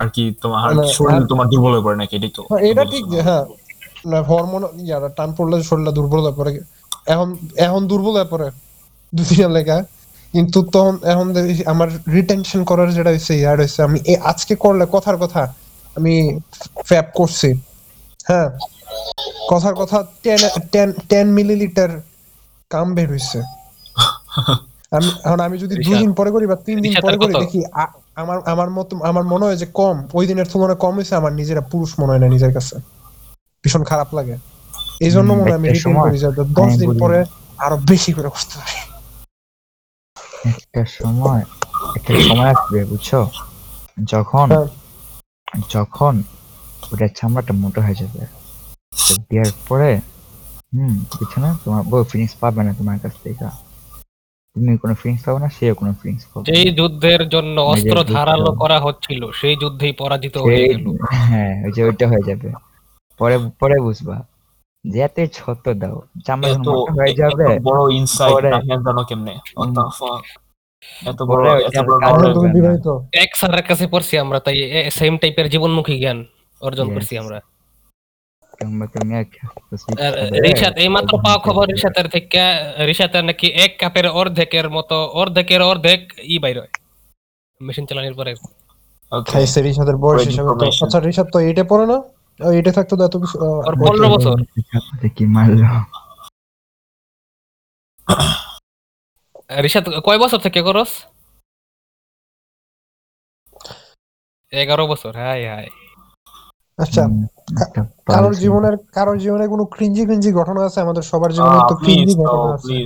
আর 0.00 0.08
কি 0.14 0.24
তোমার 0.42 0.60
আর 0.66 0.74
শরীর 0.98 1.22
তোমার 1.26 1.46
দুর্বল 1.52 1.72
হয়ে 1.74 1.84
পড়ে 1.86 1.96
নাকি? 1.96 2.14
এটাই 2.16 2.32
তো 2.36 2.42
এটা 2.70 2.84
ঠিক 2.92 3.04
যে 3.12 3.20
হ্যাঁ। 3.22 3.44
না 4.10 4.18
হরমোন 4.30 4.62
ইয়ার 4.86 5.02
টান 5.16 5.30
পড়লে 5.36 5.56
শরীরটা 5.62 5.92
দুর্বল 5.98 6.20
হয়ে 6.26 6.36
পড়ে। 6.38 6.50
এখন 7.06 7.28
এখন 7.56 7.82
দুর্বল 7.88 8.14
হয়ে 8.16 8.30
পড়ে 8.32 8.48
দু 9.12 9.22
তিন 9.28 9.50
লেখা 9.50 9.78
কিন্তু 10.34 10.58
তখন 10.74 10.94
এখন 11.04 11.26
আমার 11.66 11.88
রিটেনশন 12.14 12.60
করার 12.64 12.88
যেটা 12.92 13.10
হচ্ছে 13.10 13.32
ইয়ার 13.34 13.56
হচ্ছে 13.60 13.80
আমি 13.82 13.98
আজকে 14.22 14.54
করলে 14.54 14.84
কথার 14.86 15.16
কথা 15.16 15.42
আমি 15.96 16.14
ফ্যাপ 16.86 17.06
করছি। 17.14 17.48
হ্যাঁ। 18.24 18.48
কথার 19.50 19.74
কথা 19.74 19.98
টেন 20.22 20.40
টেন 20.72 20.88
টেন 21.08 21.26
মিলিলিটার 21.32 21.92
কাম 22.70 22.86
বের 22.94 23.08
হইছে। 23.10 23.38
আমি 24.92 25.08
এখন 25.24 25.40
আমি 25.40 25.56
যদি 25.58 25.74
দুই 25.78 25.96
দিন 25.98 26.10
পরে 26.12 26.30
করি 26.30 26.44
বা 26.46 26.56
তিন 26.66 26.76
দিন 26.84 26.92
পরে 27.04 27.16
করি 27.18 27.32
দেখি 27.34 27.60
আমার 28.16 28.38
আমার 28.52 28.68
মতো 28.70 28.92
আমার 29.10 29.24
মনে 29.24 29.44
হয় 29.44 29.58
যে 29.62 29.66
কম। 29.80 29.96
ওই 30.12 30.24
দিনের 30.26 30.46
তুলনায় 30.52 30.78
কম 30.84 30.92
হয়েছে 30.94 31.14
আমার 31.16 31.32
নিজেরা 31.32 31.62
পুরুষ 31.72 31.90
মনে 32.00 32.10
হয় 32.12 32.22
না 32.24 32.28
নিজের 32.28 32.52
কাছে। 32.54 32.76
ভীষণ 33.64 33.82
খারাপ 33.84 34.08
লাগে। 34.14 34.34
এই 35.00 35.10
জন্য 35.10 35.30
মনে 35.32 35.42
হয় 35.44 35.58
আমি 35.60 35.68
রিটেন 35.68 35.94
করি 36.04 36.18
যে 36.18 36.28
দশ 36.58 36.70
দিন 36.80 36.90
পরে 37.02 37.18
আরও 37.58 37.76
বেশি 37.90 38.10
করে 38.12 38.28
করতে 38.28 38.54
পারি 38.58 38.76
একটা 40.52 40.82
সময় 40.98 41.42
একটা 41.96 42.12
সময় 42.20 42.48
আসবে 42.54 42.78
বুঝছ? 42.84 43.10
যখন 44.12 44.46
হ্যাঁ। 44.52 44.68
যখন 45.74 46.14
ওটার 46.92 47.10
চামড়াটা 47.18 47.52
মোটা 47.62 47.80
হয়ে 47.86 47.98
যাবে 48.02 48.20
দেওয়ার 49.30 49.52
পরে 49.68 49.90
হুম 50.72 50.94
বুঝছ 51.10 51.34
না? 51.38 51.50
তোমার 51.64 51.82
বউ 51.90 52.02
ফিলিংস 52.10 52.34
পাবে 52.42 52.60
না 52.66 52.72
তোমার 52.78 52.96
কাছ 52.98 53.14
থেকে। 53.24 53.44
তুমি 54.56 54.72
কোনো 54.78 54.94
ফিলিংস 54.94 55.22
পাবে 55.26 55.38
না 55.40 55.48
সেও 55.56 55.74
কোনো 55.74 55.92
ফিলিংস 56.00 56.22
পাবে 56.26 56.44
যেই 56.48 56.68
যুদ্ধের 56.78 57.22
জন্য 57.28 57.56
অস্ত্র 57.72 57.96
ধারালো 58.14 58.50
করা 58.62 58.78
হচ্ছিল 58.80 59.22
সেই 59.30 59.54
যুদ্ধেই 59.56 59.92
পরাজিত 59.92 60.34
হয়ে 60.44 60.64
গেল। 60.70 60.84
হ্যাঁ 61.28 61.54
ওই 61.66 61.70
যে 61.72 61.80
ওইটা 61.84 62.06
হয়ে 62.08 62.24
যাবে। 62.28 62.48
পরে 63.20 63.36
পরে 63.60 63.76
বুঝবা। 63.80 64.16
যে 64.84 64.98
এত 65.00 65.16
ছত 65.32 65.64
দাও 65.80 65.96
চামড়া 66.26 66.50
হয়ে 66.96 67.12
যাবে 67.20 67.44
বড় 67.68 67.80
ইনসাইট 67.94 68.42
নাহিয়ান 68.54 68.80
জানো 68.86 69.02
কেমনে? 69.08 69.34
এত 71.10 71.20
বড় 71.30 71.42
এত 71.68 71.78
বড় 71.88 72.22
এক 73.24 73.30
স্যারের 73.36 73.64
কাছে 73.68 73.84
পড়ছি 73.86 74.14
আমরা 74.18 74.38
তাই 74.40 74.56
সেম 74.90 75.14
টাইপের 75.18 75.46
জীবনমুখী 75.48 75.94
জ্ঞান 75.98 76.18
অর্জন 76.60 76.86
করছি 76.94 77.14
আমরা। 77.18 77.38
রিশাদ 80.44 80.74
এই 80.78 80.90
মাত্র 80.96 81.12
পাওয়া 81.24 81.38
খবর 81.46 81.64
রিশাতের 81.66 82.06
থেকে 82.08 82.42
রিশাতের 82.86 83.24
নাকি 83.24 83.46
এক 83.64 83.72
কাপের 83.78 84.06
অর্ধেকের 84.12 84.66
মতো 84.70 84.96
অর্ধেকের 85.14 85.62
অর্ধেক 85.62 86.00
ই 86.24 86.36
বাইর 86.38 86.56
হয় 86.58 86.72
মেশিন 87.60 87.84
চালানোর 87.88 88.16
পরে. 88.16 88.32
খাইছে 89.26 89.58
রিশাদের 89.62 89.96
বয়স 89.96 90.22
হিসাবে 90.28 90.50
তো 90.52 90.64
আচ্ছা 90.84 90.98
রিশাদ 91.00 91.26
তো 91.32 91.38
এইটা 91.40 91.64
পড়ে 91.70 91.84
না 91.86 91.96
এইটা 92.40 92.70
থাকতো 92.72 92.94
এত 93.04 93.14
ওর 93.66 93.74
পনেরো 93.80 94.08
বছর 94.14 94.36
কি 95.16 95.24
মারলো 95.26 95.66
রিশাদ 99.62 99.84
কয় 100.06 100.20
বছর 100.24 100.38
থেকে 100.38 100.60
করস 100.62 100.92
এগারো 104.52 104.84
বছর 104.86 105.12
হাই 105.20 105.42
হাই 105.46 105.66
আচ্ছা 106.82 107.08
কারোর 108.06 108.34
জীবনের 108.34 108.76
কারোর 108.92 109.18
জীবনে 109.18 109.46
কোনো 109.48 109.64
ক্রিঞ্জি 109.64 110.04
ক্রিঞ্জি 110.04 110.32
ঘটনা 110.32 110.64
আছে? 110.64 110.80
আমাদের 110.80 111.02
সবার 111.02 111.32
জীবনে 111.32 111.58
তো 111.68 111.74
ক্রিঞ্জি 111.74 112.14
ঘটনা 112.14 112.54
আছে। 112.54 112.84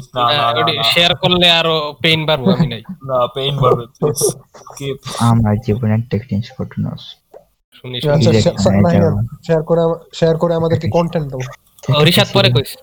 না, 0.76 0.82
শেয়ার 0.82 1.16
করলে 1.16 1.50
আরও 1.50 1.94
পেইন 2.02 2.26
বাড়বো 2.26 2.50
আমি 2.50 2.66
নাই। 2.66 2.82
না, 2.90 3.24
pain 3.24 3.60
বাড়বে. 3.60 3.84
আমার 5.18 5.56
জীবনে 5.66 5.94
একটা 5.94 6.18
জিনিস 6.18 6.52
ঘটনা 6.60 6.90
আছে। 6.90 7.38
শুনি 7.74 7.96
আচ্ছা 7.96 8.12
এই 8.14 8.20
যে 8.20 8.42
শে- 8.42 8.52
এখানে 8.52 8.80
নাহিয়ান, 8.80 9.04
যাওয়া। 9.04 9.22
শেয়ার 9.46 9.62
করে 9.62 9.80
শেয়ার 10.14 10.38
করে 10.38 10.54
আমাদেরকে 10.54 10.90
কন্টেন্ট 10.90 11.32
দাও 11.32 12.04
রিশাদ 12.04 12.28
পরে 12.32 12.50
কইস। 12.50 12.76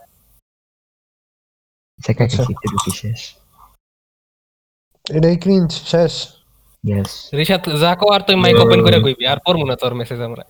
আচ্ছা। 2.24 2.44
শেষ? 2.94 3.36
এটাই 5.10 5.38
ক্রিঞ্জ 5.38 5.72
শেষ। 5.72 6.28
ইয়েস 6.88 7.30
রিশাদ 7.34 7.70
যা 7.82 7.96
কো 7.96 8.12
আর 8.14 8.20
তুই 8.20 8.36
মাইক 8.36 8.56
ওপেন 8.56 8.84
করে 8.84 9.04
কইবি 9.04 9.28
আর 9.28 9.38
পড়ব 9.46 9.66
না 9.68 9.76
তোর 9.76 9.94
মেসেজ 9.94 10.22
আমরা। 10.22 10.44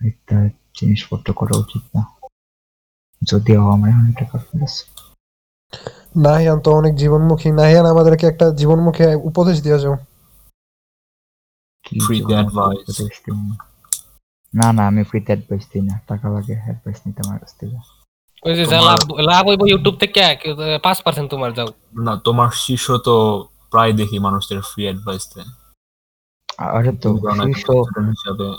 একটা 0.00 0.36
জিনিসপত্র 0.78 1.28
করা 1.32 1.54
উচিত 1.64 1.82
না। 1.96 2.02
যদিও 3.22 3.60
আমার 3.74 3.88
এখন 3.90 4.04
একটা 4.12 4.24
কাপড় 4.24 4.66
নাহিয়ান 6.16 6.58
তো 6.60 6.70
অনেক 6.72 6.92
জীবনমুখী। 6.96 7.48
নাহিয়ান 7.50 7.86
আমাদেরকে 7.86 8.24
একটা 8.26 8.46
জীবনমুখী 8.50 9.02
উপদেশ 9.30 9.56
দিয়ে 9.62 9.78
যাও? 9.78 9.96
না 14.52 14.72
না 14.72 14.82
আমি 14.86 15.02
ফ্রিতে 15.04 15.30
অ্যাডভাইস 15.32 15.64
দিই 15.72 15.82
না। 15.82 15.94
টাকা 16.08 16.26
লাগে 16.34 16.54
অ্যাডভাইস 16.64 16.98
নিতে 17.06 17.20
আমার 17.26 17.38
কাছ 17.38 17.52
থেকে। 17.58 17.76
ওই 18.46 18.54
যে 18.58 18.64
যা 18.72 18.78
লাভ 18.80 19.00
লাভ 19.30 19.42
হইব 19.48 19.62
ইউটিউব 19.66 19.96
থেকে 20.02 20.20
পাঁচ 20.82 20.98
পার্সেন্ট 21.02 21.28
তোমার 21.30 21.50
যাও। 21.52 21.68
না 22.06 22.12
তোমার 22.26 22.50
শিষ্য 22.66 22.86
তো 23.06 23.14
প্রায় 23.70 23.92
দেখি 23.92 24.18
মানুষদের 24.18 24.60
ফ্রি 24.60 24.82
অ্যাডভাইস 24.84 25.24
দেয়। 25.34 25.50
আরে 26.58 26.92
তো 27.02 27.08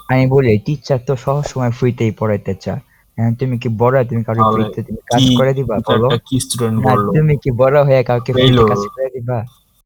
আমি 0.10 0.28
বলি 0.28 0.60
টিচার 0.60 1.00
তো 1.08 1.16
সব 1.16 1.38
সময় 1.44 1.72
ফ্রিতেই 1.72 2.12
পড়াইতে 2.12 2.54
চায়। 2.56 2.82
এখন 3.18 3.36
তুমি 3.36 3.56
কি 3.60 3.70
বড়? 3.78 3.96
তুমি 4.04 4.22
কাউকে 4.24 4.44
ফ্রিতে 4.56 4.82
তুমি 4.84 5.02
কাজ 5.06 5.24
করে 5.38 5.54
দিবা 5.54 5.76
বলো? 5.88 6.08
কি 6.30 6.36
স্টুডেন্ট 6.40 6.78
বলল? 6.86 7.06
তুমি 7.16 7.36
কি 7.38 7.50
বড় 7.52 7.84
হয়ে 7.84 8.04
কাউকে 8.04 8.34
ফ্রিতে 8.34 8.64
কাজ 8.66 8.84
করে 8.96 9.10
দিবা? 9.10 9.40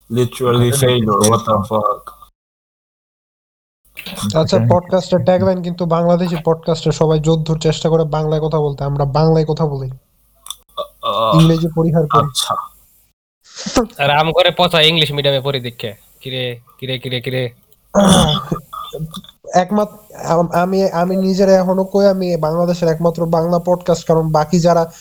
লিটারালি 0.10 0.70
হোয়াট 0.72 1.42
দ্য 1.48 1.58
ফাক 1.70 2.02
আচ্ছা 4.36 4.58
পডকাস্টের 4.70 5.22
ট্যাগলাইন 5.24 5.62
কিন্তু 5.62 5.86
বাংলাদেশি 5.86 6.36
পডকাস্টে 6.46 6.92
সবাই 6.92 7.20
যোদ্ধুর 7.20 7.60
চেষ্টা 7.60 7.90
করে 7.90 8.04
বাংলায় 8.06 8.42
কথা 8.42 8.60
বলতে 8.60 8.84
আমরা 8.84 9.06
বাংলায় 9.06 9.46
কথা 9.46 9.66
বলি। 9.68 9.90
ইংরেজি 11.34 11.68
পরিহার 11.76 12.06
করি। 12.08 12.28
আচ্ছা। 12.28 12.56
আর 14.04 14.10
আম 14.12 14.28
করে 14.32 14.50
পচা 14.58 14.82
ইংলিশ 14.82 15.12
মিডিয়ামে 15.12 15.42
পড়ি 15.42 15.60
দেখে। 15.60 15.94
কিরে 16.22 16.44
কিরে 16.80 17.00
কিরে 17.00 17.20
কিরে। 17.22 17.44
একমাত্র 19.54 20.16
আম- 20.26 20.52
আমি 20.92 21.16
নিজের 21.18 21.50
এখনও 21.50 21.84
কই 21.84 22.06
আমি 22.08 22.38
বাংলাদেশের 22.38 22.90
একমাত্র 22.90 23.26
বাংলা 23.26 23.60
পডকাস্ট 23.60 24.08
কারণ 24.08 24.32
বাকি 24.32 24.60
যারা 24.60 24.92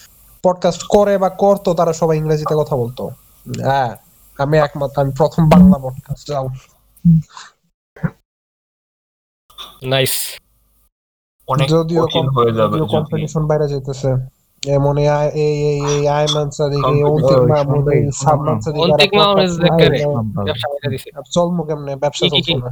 পডকাস্ট 0.42 0.82
করে 0.88 1.18
বা 1.18 1.28
করতো 1.28 1.74
তারা 1.74 1.92
সবাই 1.92 2.18
ইংরেজিতে 2.18 2.54
কথা 2.58 2.76
বলতো। 2.76 3.10
হ্যাঁ 3.60 3.96
আমি 4.38 4.58
একমাত্র 4.58 5.02
আমি 5.02 5.12
প্রথম 5.18 5.48
বাংলা 5.48 5.78
পডকাস্ট 5.78 6.28
যাও। 6.28 6.48
নাইস 9.82 10.38
অনেক 11.48 11.68
যদিও 11.68 12.06
কম্পিটিশন 12.88 13.46
বাইরে 13.46 13.68
যেতেছে 13.68 14.10
এমন 14.62 14.94
এই 14.98 15.08
আই- 15.10 15.32
এই 15.36 15.54
এই 15.68 16.00
সাদিক 16.52 16.82
অন্তিক 17.06 17.40
মাহমুদ 17.52 17.86
এই 17.88 18.02
সবাই- 18.02 18.14
সালমান 18.20 18.56
সাদিক 18.60 18.80
অন্তিক 18.84 19.10
মাহমুদ। 19.14 20.44
ব্যবসা 20.46 20.66
করে 20.72 20.88
দিছে 20.92 21.08
চলমু 21.30 21.62
কেমনে 21.68 21.92
ব্যবসা 22.02 22.24
চলছে 22.32 22.54
না 22.58 22.70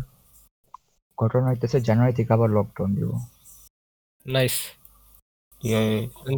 ঘটনা 1.19 1.47
হইতেছে 1.51 1.79
জানুয়ারি 1.89 2.15
থেকে 2.19 2.31
আবার 2.33 2.49
লকডাউন 2.51 2.91
দিব 2.97 3.11
নাইস 4.27 4.57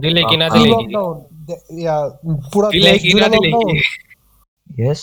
দিলে 0.03 0.23
কি 0.25 0.37
না 0.37 0.47
দিলে 0.51 0.71
কি 0.81 0.87
ইয়া 1.79 1.97
পুরা 2.53 2.69
দিলে 2.75 2.89
দেশ 2.89 3.01
কি 3.05 3.13
না 3.15 3.27
দিলে 3.35 3.49
কি 3.55 3.73
ইয়েস 4.67 5.01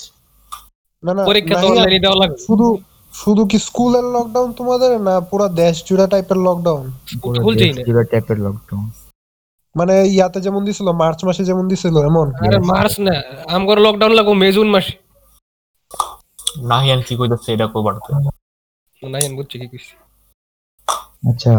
না 1.04 1.12
না 1.14 1.22
পরীক্ষা 1.30 1.56
তো 1.56 1.66
অনলাইনে 1.70 2.00
দেওয়া 2.06 2.18
লাগবে 2.22 2.38
শুধু 2.48 2.68
শুধু 3.14 3.42
কি 3.46 3.58
স্কুলের 3.68 4.06
লকডাউন 4.16 4.50
তোমাদের 4.54 4.92
না 5.08 5.16
পুরা 5.30 5.48
দেশ 5.56 5.76
জুড়ে 5.88 6.06
টাইপের 6.08 6.40
লকডাউন 6.48 6.84
পুরো 7.22 7.38
স্কুল 7.38 7.54
জুড়ে 7.88 8.04
টাইপের 8.06 8.38
লকডাউন 8.40 8.86
মানে 9.76 9.96
ইয়াতে 10.16 10.40
যেমন 10.46 10.62
দিছিল 10.68 10.88
মার্চ 11.02 11.20
মাসে 11.28 11.44
যেমন 11.50 11.66
দিছিল 11.72 11.96
এমন? 12.10 12.28
আরে 12.46 12.60
মার্চ 12.72 12.94
না 13.08 13.16
আমগর 13.56 13.78
লকডাউন 13.86 14.14
লাগবো 14.20 14.34
মে 14.42 14.48
জুন 14.56 14.68
মাসে। 14.76 14.94
নাহিয়ান 16.72 17.00
কি 17.08 17.14
কইতাছে 17.20 17.50
এটা 17.56 17.66
কো 17.74 17.80
বাড়তে 17.88 18.10
না 19.02 19.18
জান 19.24 19.34
বুঝছি 19.38 19.56
কি 19.62 19.68
কইছি। 19.72 19.94
আচ্ছা। 21.30 21.54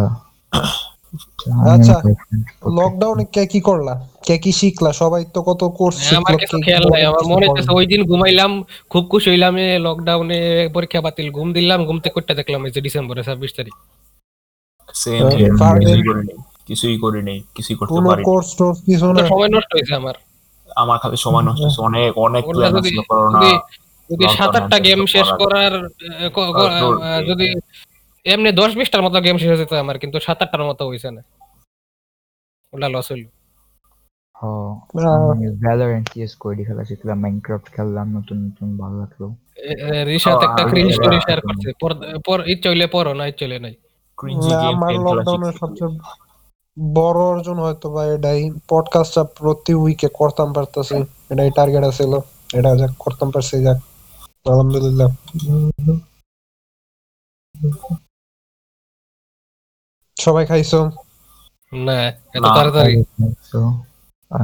আচ্ছা, 1.75 1.97
লকডাউনে 2.79 3.25
কে 3.35 3.43
কি 3.53 3.61
করলা? 3.69 3.95
কে 4.27 4.37
কি 4.43 4.51
শিখলা? 4.61 4.91
সবাই 4.93 5.23
তো 5.35 5.41
কত 5.49 5.63
কোর্স 5.79 5.97
আমার 6.19 6.35
কিছু 6.43 6.57
খেয়াল 6.67 6.85
নাই 6.93 7.03
আমার 7.11 7.25
মনে 7.33 7.45
হচ্ছে 7.49 7.71
ওই 7.79 7.85
দিন 7.93 8.01
ঘুমাইলাম 8.11 8.51
খুব 8.93 9.05
খুশি 9.13 9.29
হইলাম 9.33 9.55
লকডাউনে 9.87 10.41
পরীক্ষা 10.75 11.01
বাতিল 11.07 11.29
ঘুম 11.37 11.49
দিলাম 11.57 11.81
ঘুমতে 11.89 12.09
করতে 12.17 12.33
দেখলাম 12.39 12.61
এই 12.67 12.73
যে 12.75 12.81
ডিসেম্বরে 12.87 13.23
ছাব্বিশ 13.29 13.51
তারিখ। 13.59 13.75
সেম। 14.95 15.23
কিছুই 16.71 16.99
করি 16.99 17.23
নাই 17.23 17.43
কিছুই 17.55 17.77
করতে 17.77 18.07
পারি 18.09 18.23
কোর্স 18.23 18.57
টোর্স 18.57 18.79
কিছু 18.81 19.13
না 19.13 19.27
সময় 19.27 19.49
নষ্ট 19.49 19.71
হয়েছে 19.75 19.95
আমার। 19.95 20.15
আমার 20.77 20.99
খালি 20.99 21.17
সময় 21.17 21.43
নষ্ট 21.43 21.63
হচ্ছে 21.65 21.81
অনেক 21.83 22.19
অনেক 22.19 22.49
ওটা 22.49 22.59
প্ল্যান 22.59 22.83
ছিল 22.83 22.99
করোনা 23.09 23.41
যদি 24.11 24.29
সাত 24.29 24.57
আটটা 24.57 24.79
গেম 24.79 25.07
শেষ 25.07 25.29
করার- 25.33 25.89
যদি 27.27 27.47
এমনি 28.25 28.53
দশ 28.53 28.75
বিশটার 28.75 29.03
মতো 29.03 29.21
গেম 29.21 29.37
শেষ 29.39 29.49
হয়ে 29.49 29.57
যেত 29.57 29.73
আমার 29.73 29.99
কিন্তু 29.99 30.21
সাত 30.21 30.43
আটটার 30.43 30.65
মতো 30.65 30.87
হয়েছে 30.87 31.11
না। 31.11 31.23
ওটা 32.73 32.89
লস 32.89 33.13
হইল। 33.13 33.25
ভ্যালোরেন্ট 35.63 36.07
সিএস 36.13 36.37
কোডি 36.37 36.65
খেলা 36.65 36.85
শিখলাম 36.85 37.21
মাইনক্রাফট 37.21 37.67
খেললাম 37.77 38.07
নতুন 38.19 38.39
নতুন 38.47 38.69
ভালো 38.79 38.97
লাগল। 39.01 39.23
রিশাদ 40.07 40.39
একটা 40.43 40.63
আমি 40.63 40.93
স্টোরি 40.93 41.19
শেয়ার 41.21 41.41
করছে। 41.41 41.73
পর- 41.81 42.21
পর 42.27 42.49
ইচ্ছে 42.49 42.69
হইলে 42.69 42.87
পড়ো 42.87 43.15
না 43.15 43.27
ইচ্ছে 43.27 43.45
হইলে 43.45 43.59
নাই। 43.59 43.75
ক্রিঞ্জি 44.19 44.49
গেম 44.49 44.77
আমার 44.77 44.93
লকডাউনের 44.95 45.53
সবচেয়ে 45.53 45.99
বড় 46.81 47.21
অর্জন 47.33 47.59
হয়তো 47.59 47.91
বা 47.91 48.03
এটাই। 48.07 48.41
পডকাস্টটা 48.69 49.23
প্রতি 49.39 49.75
উইকে 49.75 50.09
করতাম 50.15 50.53
পারতাছি। 50.53 50.97
এটাই 51.31 51.51
টার্গেট 51.57 51.85
আছিল। 51.85 52.13
এটা 52.55 52.71
যাক 52.77 52.93
করতাম 52.99 53.31
পারছি 53.31 53.57
যাক। 53.65 53.79
আলহামদুলিল্লাহ। 54.47 55.09
সবাই 60.17 60.47
খাইছো? 60.47 60.81
না 61.73 61.97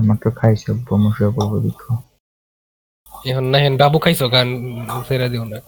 মাত্র 0.09 0.27
খাইছো 0.31 0.71
প্রমোশন 0.87 1.31
এখন 3.27 3.45
না 3.45 3.59
হেন 3.59 3.75
বাবু 3.77 3.99
খাইছো 3.99 4.27
গান 4.29 4.49
না। 5.53 5.59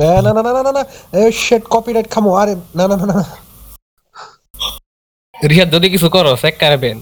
না 0.00 0.08
না 0.24 0.30
না 0.36 0.42
না 0.46 0.62
না 0.62 0.72
না 0.72 0.82
এই 1.12 1.32
শিট 1.32 1.62
কপিরাইট 1.70 2.06
খামো। 2.10 2.30
আরে 2.34 2.54
না 2.74 2.84
না 2.88 2.96
না 2.96 3.06
না। 3.06 3.45
রিহাদ 5.42 5.68
যদি 5.72 5.86
কিছু 5.90 6.06
করো 6.10 6.32
চেক 6.36 6.54
করবেন 6.60 6.96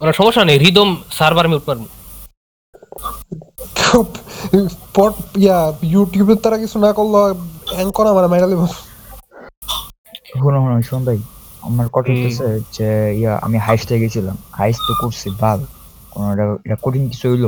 ওরা 0.00 0.12
সমস্যা 0.12 0.42
নেই 0.44 0.58
রিদম 0.58 0.88
সার্ভার 1.10 1.46
মিউট 1.48 1.64
পট 4.94 5.14
ইয়া 5.36 5.58
ইউটিউবের 5.84 6.36
তারা 6.36 6.56
কিছু 6.58 6.76
না 6.78 6.90
করল 6.92 7.14
অ্যাঙ্কর 7.70 8.06
আমার 8.06 8.24
মাইরা 8.28 8.46
লিব 8.46 8.62
শোনো 10.30 10.58
শোনো 10.58 10.76
শোন 10.82 11.00
ভাই 11.04 11.18
আমার 11.62 11.86
কথা 11.88 12.10
হচ্ছে 12.14 12.46
যে 12.72 12.88
ইয়া 13.18 13.32
আমি 13.42 13.58
হাইস্টে 13.58 13.94
গেছিলাম। 14.00 14.36
হাইস্ট 14.52 14.82
তো 14.88 14.92
করছি 15.00 15.28
ভালো 15.40 15.66
কোন 16.10 16.24
এটা- 16.32 16.58
এটা 16.64 16.76
কঠিন 16.82 17.04
কিছু 17.08 17.26
হইল? 17.30 17.46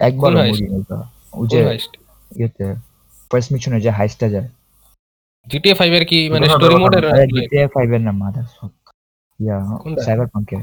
একবার 0.00 0.30
কোন? 0.32 0.40
মরি 0.40 0.64
নাই 0.64 0.82
ওই 1.32 1.46
যে 1.48 1.58
ইয়েতে 2.30 2.66
ফার্স্ট 3.30 3.48
মিশনে 3.52 3.78
যে 3.80 3.90
হাইস্টটা 3.90 4.26
যায়। 4.28 4.48
জিটিএ 5.46 5.74
ফাইভ 5.74 5.92
এর 5.92 6.04
কি 6.04 6.18
মানে 6.30 6.46
স্টোরি 6.48 6.76
মোডের 6.76 7.04
জিটিএ 7.34 7.64
5 7.74 7.90
এর 7.92 8.00
না 8.00 8.12
মাদার 8.12 8.46
ইয়া 9.40 9.56
সাইবার 10.04 10.26
পাঙ্কে 10.26 10.56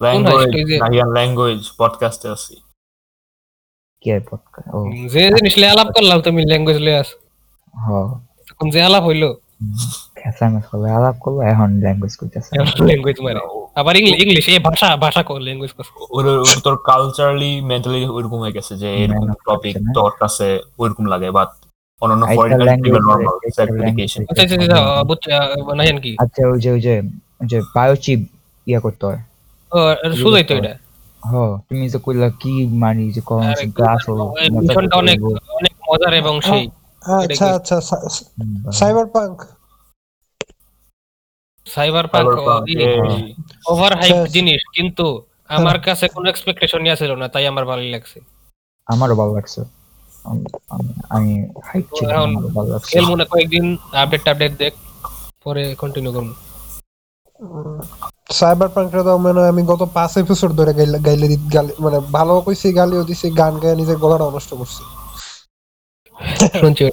ল্যাঙ্গুয়েজ 0.00 0.50
নাহিয়ান 0.82 1.08
ল্যাঙ্গুয়েজ 1.16 1.60
পডকাস্টে 1.78 2.28
আছি 2.28 2.54
কে 4.02 4.12
পডকাস্ট 4.30 4.68
ও 4.74 4.78
যে 5.12 5.22
জিনিস 5.36 5.54
লিয়ে 5.56 5.72
আলাপ 5.74 5.88
করলাম 5.96 6.18
তুমি 6.20 6.40
ল্যাঙ্গুয়েজ 6.44 6.78
লিয়ে 6.78 6.98
আস 7.02 7.10
হ 7.74 7.86
এখন 8.50 8.66
যে 8.70 8.78
আলাপ 8.82 9.02
হইল 9.04 9.24
খেসা 10.16 10.44
মেস 10.48 10.64
করলে 10.70 10.88
আলাপ 10.90 11.16
করল 11.18 11.38
এখন 11.52 11.70
ল্যাঙ্গুয়েজ 11.84 12.14
কইতেছে 12.16 12.50
ল্যাঙ্গুয়েজ 12.88 13.18
মারে 13.20 13.40
আবার 13.76 13.94
ইংলিশ 14.22 14.44
এই 14.48 14.60
ভাষা 14.68 14.88
ভাষা 14.96 15.22
কো 15.22 15.32
ল্যাঙ্গুয়েজ 15.38 15.72
কো 15.72 15.82
ওর 16.10 16.24
তোর 16.64 16.76
কালচারালি 16.86 17.52
মেন্টালি 17.60 18.00
ওইরকম 18.16 18.38
হয়ে 18.38 18.52
গেছে 18.52 18.72
যে 18.76 18.88
এরকম 19.02 19.26
টপিক। 19.46 19.74
তোর 19.94 20.12
কাছে 20.20 20.46
ওইরকম 20.78 21.04
লাগে 21.04 21.28
বাট 21.30 21.50
অন্যান্য 22.02 22.24
ফরেন 22.36 22.60
language 22.68 23.04
নর্মাল 23.08 23.36
আছে, 23.36 23.48
সেলফ 23.56 23.72
এডুকেশন 23.78 24.20
আচ্ছা 24.22 24.42
আচ্ছা 24.42 24.56
আচ্ছা 24.56 24.80
বুঝছি 25.04 25.28
নাহিয়ান 25.74 25.98
কি 26.00 26.12
আচ্ছা 26.18 26.40
ওই 26.48 26.58
যে 26.60 26.70
ওই 26.70 26.80
যে 26.80 26.94
যে 27.40 27.58
বায়োচিপ 27.74 28.20
ইয়া 28.66 28.80
করতে 28.80 29.04
হয়। 29.06 29.20
ও 29.72 29.78
শুধুই 30.14 30.44
তো 30.44 30.54
এটা? 30.54 30.72
হ 31.22 31.32
তুমি 31.68 31.84
যে 31.88 31.98
কইলা 31.98 32.28
কি 32.40 32.52
মানি 32.76 33.04
যে 33.12 33.20
কোন 33.20 33.40
এই 34.40 34.48
মিশনটা 34.56 34.96
অনেক 34.96 35.18
অনেক 35.52 35.74
মজার 35.88 36.12
এবং 36.14 36.34
সেই 36.40 36.62
আচ্ছা 37.02 37.46
আচ্ছা 37.54 37.76
cyber 38.72 39.06
punk 39.06 39.36
cyber 41.66 42.06
punk 42.06 42.28
over 43.66 43.92
hype. 44.00 44.16
জিনিস 44.26 44.60
কিন্তু 44.74 45.06
আমার 45.50 45.78
কাছে 45.80 46.04
কোনো 46.08 46.26
এক্সপেকটেশন 46.30 46.80
ছিল 46.96 47.10
না 47.14 47.26
তাই 47.28 47.44
আমার 47.46 47.64
ভালো 47.64 47.82
লাগছে। 47.90 48.18
আমারও 48.86 49.14
ভালো 49.14 49.32
লাগছে। 49.34 49.60
আমি- 50.24 50.48
আমি 51.10 51.32
ছিল 51.92 52.08
ভালো 52.54 52.68
লাগছে। 52.68 52.90
খেল 52.90 53.04
মনে 53.04 53.24
কয়েকদিন 53.24 53.64
আপডেট 53.94 54.24
আপডেট 54.28 54.52
দেখ 54.58 54.72
পরে 55.44 55.62
কন্টিনিউ 55.74 56.12
করুন 56.12 56.30
সাইবার 58.30 58.68
পাঙ্কটা 58.68 59.02
তো 59.02 59.12
মানে 59.18 59.40
আমি 59.52 59.62
গত 59.62 59.82
পাঁচ 59.96 60.12
এপিসোড 60.18 60.50
ধরে 60.52 60.72
গাইলে 60.78 60.98
গাইলে 61.06 61.26
গালি 61.54 61.72
মানে 61.80 61.98
ভালো 62.16 62.32
কইছি 62.40 62.66
গালিও 62.72 63.02
দিছি 63.04 63.26
গান 63.40 63.54
গায়ে 63.62 63.76
নিজের 63.76 63.98
গলাটা 63.98 64.26
নষ্ট 64.36 64.50
করছি। 64.54 64.82
শুনছি। 66.60 66.86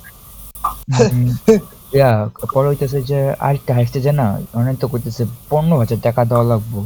ইয়া 1.98 2.12
পরে 2.54 2.68
হইতেছে 2.68 3.00
যে 3.10 3.20
আরেকটা 3.40 3.72
হাইস্টে 3.74 4.00
যে 4.02 4.12
না 4.12 4.28
অনেক 4.54 4.76
তো 4.82 4.86
কইতেছে 4.88 5.24
পনেরো 5.50 5.76
হাজার 5.82 6.00
টাকা 6.02 6.22
দেওয়া 6.26 6.46
লাগবো। 6.52 6.80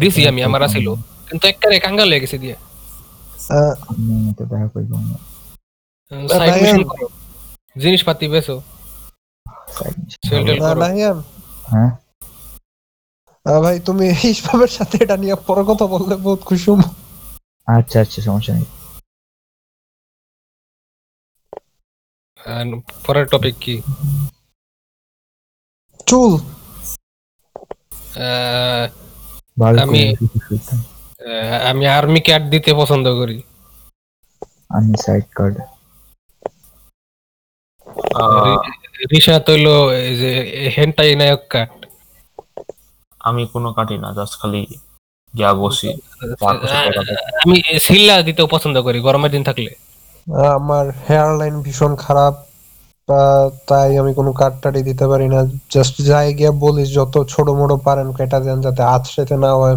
দিছি 0.00 0.20
আমি 0.30 0.40
আমার 0.48 0.62
আছিল। 0.62 0.86
কিন্তু 1.28 1.44
একবারে 1.46 1.76
কাঙ্গাল 1.80 2.08
হয়ে 2.10 2.22
গেছে 2.24 2.36
দিয়ে। 2.38 2.56
আমি 3.90 4.14
তো 4.38 4.42
দেখা 4.50 4.68
করব 4.74 4.92
না। 5.10 5.16
জিনিসপাতি 7.76 8.24
নাহিয়ান 10.82 11.18
হ্যাঁ? 11.72 11.90
ভাই 13.46 13.80
তুমি 13.80 14.08
ইসবাবের 14.24 14.68
সাথে 14.68 14.98
এটা 15.02 15.16
নিয়ে 15.16 15.34
পরে 15.46 15.62
কথা 15.66 15.86
বললে 15.86 16.16
বহুত 16.16 16.40
খুশি 16.44 16.70
আচ্ছা 17.68 18.00
আচ্ছা 18.00 18.22
সমস্যা 18.22 18.54
নেই। 18.54 18.64
পরের 23.06 23.26
টপিক 23.26 23.54
কি? 23.60 23.82
চুল। 26.06 26.32
আহ, 28.16 28.86
আমি- 29.82 30.16
আমি 31.68 31.86
আর্মি 31.86 32.20
কার্ড 32.20 32.50
দিতে 32.50 32.74
পছন্দ 32.74 33.08
করি। 33.14 33.42
আমি 34.68 34.94
সাইড 35.02 35.24
কার্ড 35.34 35.56
রিসা 39.12 39.40
তৈল 39.40 39.66
এই 39.90 40.16
যে 40.16 40.30
হেন্টাই 40.76 41.14
নায়ক 41.16 41.40
কার্ড 41.48 41.83
আমি 43.24 43.42
কোনো 43.46 43.68
কাটি 43.72 43.96
না 43.98 44.08
জাস্ট 44.12 44.34
খালি 44.40 44.60
গিয়া 45.34 45.50
বসি 45.54 45.88
বছর 46.32 46.54
টাকা 46.86 47.02
দেয়। 47.08 47.22
আমি 47.42 47.56
সিল্লা 47.86 48.14
দিতেও 48.22 48.46
পছন্দ 48.46 48.76
করি 48.82 48.98
গরমের 49.00 49.30
দিন 49.30 49.42
থাকলে। 49.44 49.70
আহ, 50.26 50.52
আমার 50.58 50.84
হেয়ার 51.06 51.30
লাইন 51.38 51.54
ভীষণ 51.62 51.92
খারাপ 51.96 52.34
তাই 53.68 53.90
আমি 53.98 54.12
কোনো 54.14 54.30
কাট 54.32 54.52
টাটি 54.62 54.80
দিতে 54.82 55.04
পারি 55.06 55.26
না। 55.28 55.40
জাস্ট 55.70 55.94
যাই 56.02 56.28
গিয়ে 56.34 56.50
বলিস 56.64 56.88
যত 56.94 57.14
ছোট 57.28 57.46
মোটো 57.50 57.76
পারেন 57.76 58.08
কেটা 58.12 58.38
দেন 58.40 58.58
যাতে 58.60 58.82
আছড়েতে 58.96 59.34
না 59.36 59.50
হয়। 59.52 59.76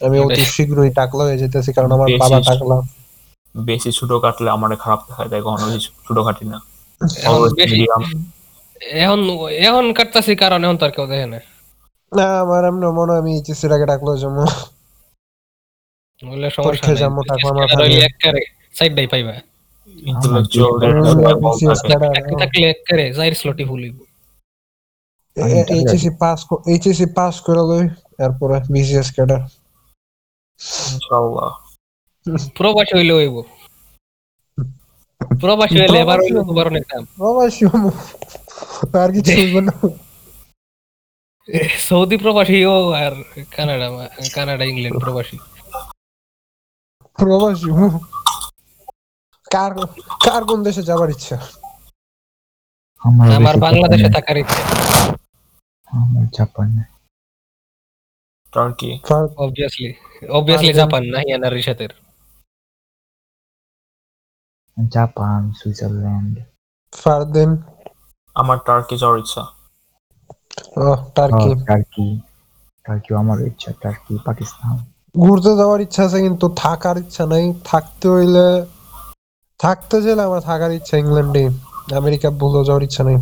আমি 0.00 0.16
অতি 0.18 0.42
শীঘ্রই 0.54 0.90
টাকলা 0.90 1.22
হয়ে 1.24 1.38
যেতেছি 1.38 1.70
কারণ 1.72 1.90
আমার 1.92 2.08
বাবা 2.18 2.38
টাকলা। 2.40 2.76
বেশি 3.54 3.90
ছোট 3.92 4.10
কাটলে 4.22 4.48
আমার 4.50 4.70
খারাপ 4.76 5.00
দেখায় 5.08 5.28
তাই 5.28 5.40
কখনো 5.42 5.64
ছোট 6.06 6.18
কাটি 6.18 6.44
না। 6.44 6.58
এখন 9.00 9.18
এখন 9.60 9.84
কাটতাছি 9.92 10.32
কারণ 10.36 10.60
এখন 10.64 10.76
তো 10.76 10.84
আর 10.84 10.92
কেউ 10.96 11.06
দেখে 11.06 11.26
না। 11.26 11.38
না 12.12 12.26
আমার 12.42 12.62
এমনি 12.68 12.86
মনে 12.98 13.10
হয় 13.12 13.20
আমি 13.22 13.30
এইচএসসির 13.36 13.72
আগে 13.76 13.86
টাকলো 13.92 14.12
জন্য 14.22 14.38
বলে 16.22 16.48
সমস্যা 16.56 16.86
নাই। 16.88 17.04
টাকা 17.26 17.46
আমার 17.52 17.66
ভালো। 17.72 17.84
একবারে 18.08 18.40
সাইড 18.78 18.92
পাইবা 18.96 19.34
স্লটি 23.40 23.64
ফুলিব 23.70 23.94
আমি 25.36 25.60
টাকলা 25.60 25.74
এইচএসসি 25.76 26.10
পাস 26.22 26.38
এইচএসসি 26.72 27.06
পাস 27.18 27.34
করে 27.46 27.62
লই 27.70 27.84
এরপরে 28.24 28.56
বিসিএস 28.72 29.08
ক্যাডার 29.16 29.40
ইনশাআল্লাহ। 30.86 31.50
প্রবাসী 32.58 32.92
হইলে 32.98 33.12
হইব। 33.18 33.36
প্রবাসী 35.40 35.76
হইলে 35.82 35.98
এবার 36.04 36.18
হইলে 36.18 36.40
প্রবাসী 36.40 36.48
তোমার 36.48 36.66
অনেক 36.72 36.84
দাম। 36.90 37.02
অবশ্যই 37.28 37.68
আর 39.00 39.10
কিছু 39.14 39.32
হইব 39.38 39.54
না। 39.66 39.72
সৌদি 41.78 42.16
প্রবাসীও 42.16 42.92
আর 42.92 43.12
কানাডা 43.56 43.88
কানাডা 44.34 44.64
ইংল্যান্ড 44.64 45.00
প্রবাসী। 45.00 45.38
প্রবাসী 47.14 47.98
কার 49.50 49.86
কার 50.24 50.44
কোন 50.44 50.62
দেশে 50.62 50.82
যাবার 50.82 51.10
ইচ্ছা? 51.10 51.36
আমার 53.36 53.56
বাংলাদেশে 53.56 54.08
থাকার 54.14 54.36
ইচ্ছা। 54.36 54.62
আমার 55.86 56.26
জাপানে 56.28 56.82
টার্কি। 58.52 59.00
ফার- 59.08 59.34
অবভিয়াসলি 59.36 59.94
অবভিয়াসলি 60.28 60.72
জাপান 60.72 61.04
না 61.04 61.20
ইয়ানার 61.20 61.52
রিসাতের। 61.52 61.88
Japan 64.90 65.52
Switzerland. 65.52 66.38
ফারদেন। 66.92 67.56
আমার 68.34 68.58
টার্কি 68.66 68.98
যাওয়ার 68.98 69.20
ইচ্ছা। 69.20 69.40
ও 69.40 69.55
টার্কি 71.16 71.50
টার্কি 71.68 72.06
টার্কি 72.84 73.10
আমার 73.14 73.38
ইচ্ছা 73.50 73.70
টার্কি 73.82 74.14
পাকিস্তান 74.26 74.76
ঘুরতে 75.14 75.52
যাওয়ার 75.56 75.80
ইচ্ছা 75.80 76.02
আছে 76.04 76.18
কিন্তু 76.26 76.46
থাকার 76.62 76.96
ইচ্ছা 76.98 77.24
নাই। 77.26 77.44
থাকতে 77.64 78.06
হইলে 78.08 78.46
থাকতে 79.60 79.96
চাইলে 80.04 80.22
আমার 80.22 80.40
থাকার 80.40 80.72
ইচ্ছা 80.72 80.94
ইংল্যান্ডে। 80.96 81.44
আমেরিকা 82.00 82.28
ভুলে 82.40 82.60
যাওয়ার 82.68 82.82
ইচ্ছা 82.82 83.02
নাই। 83.04 83.16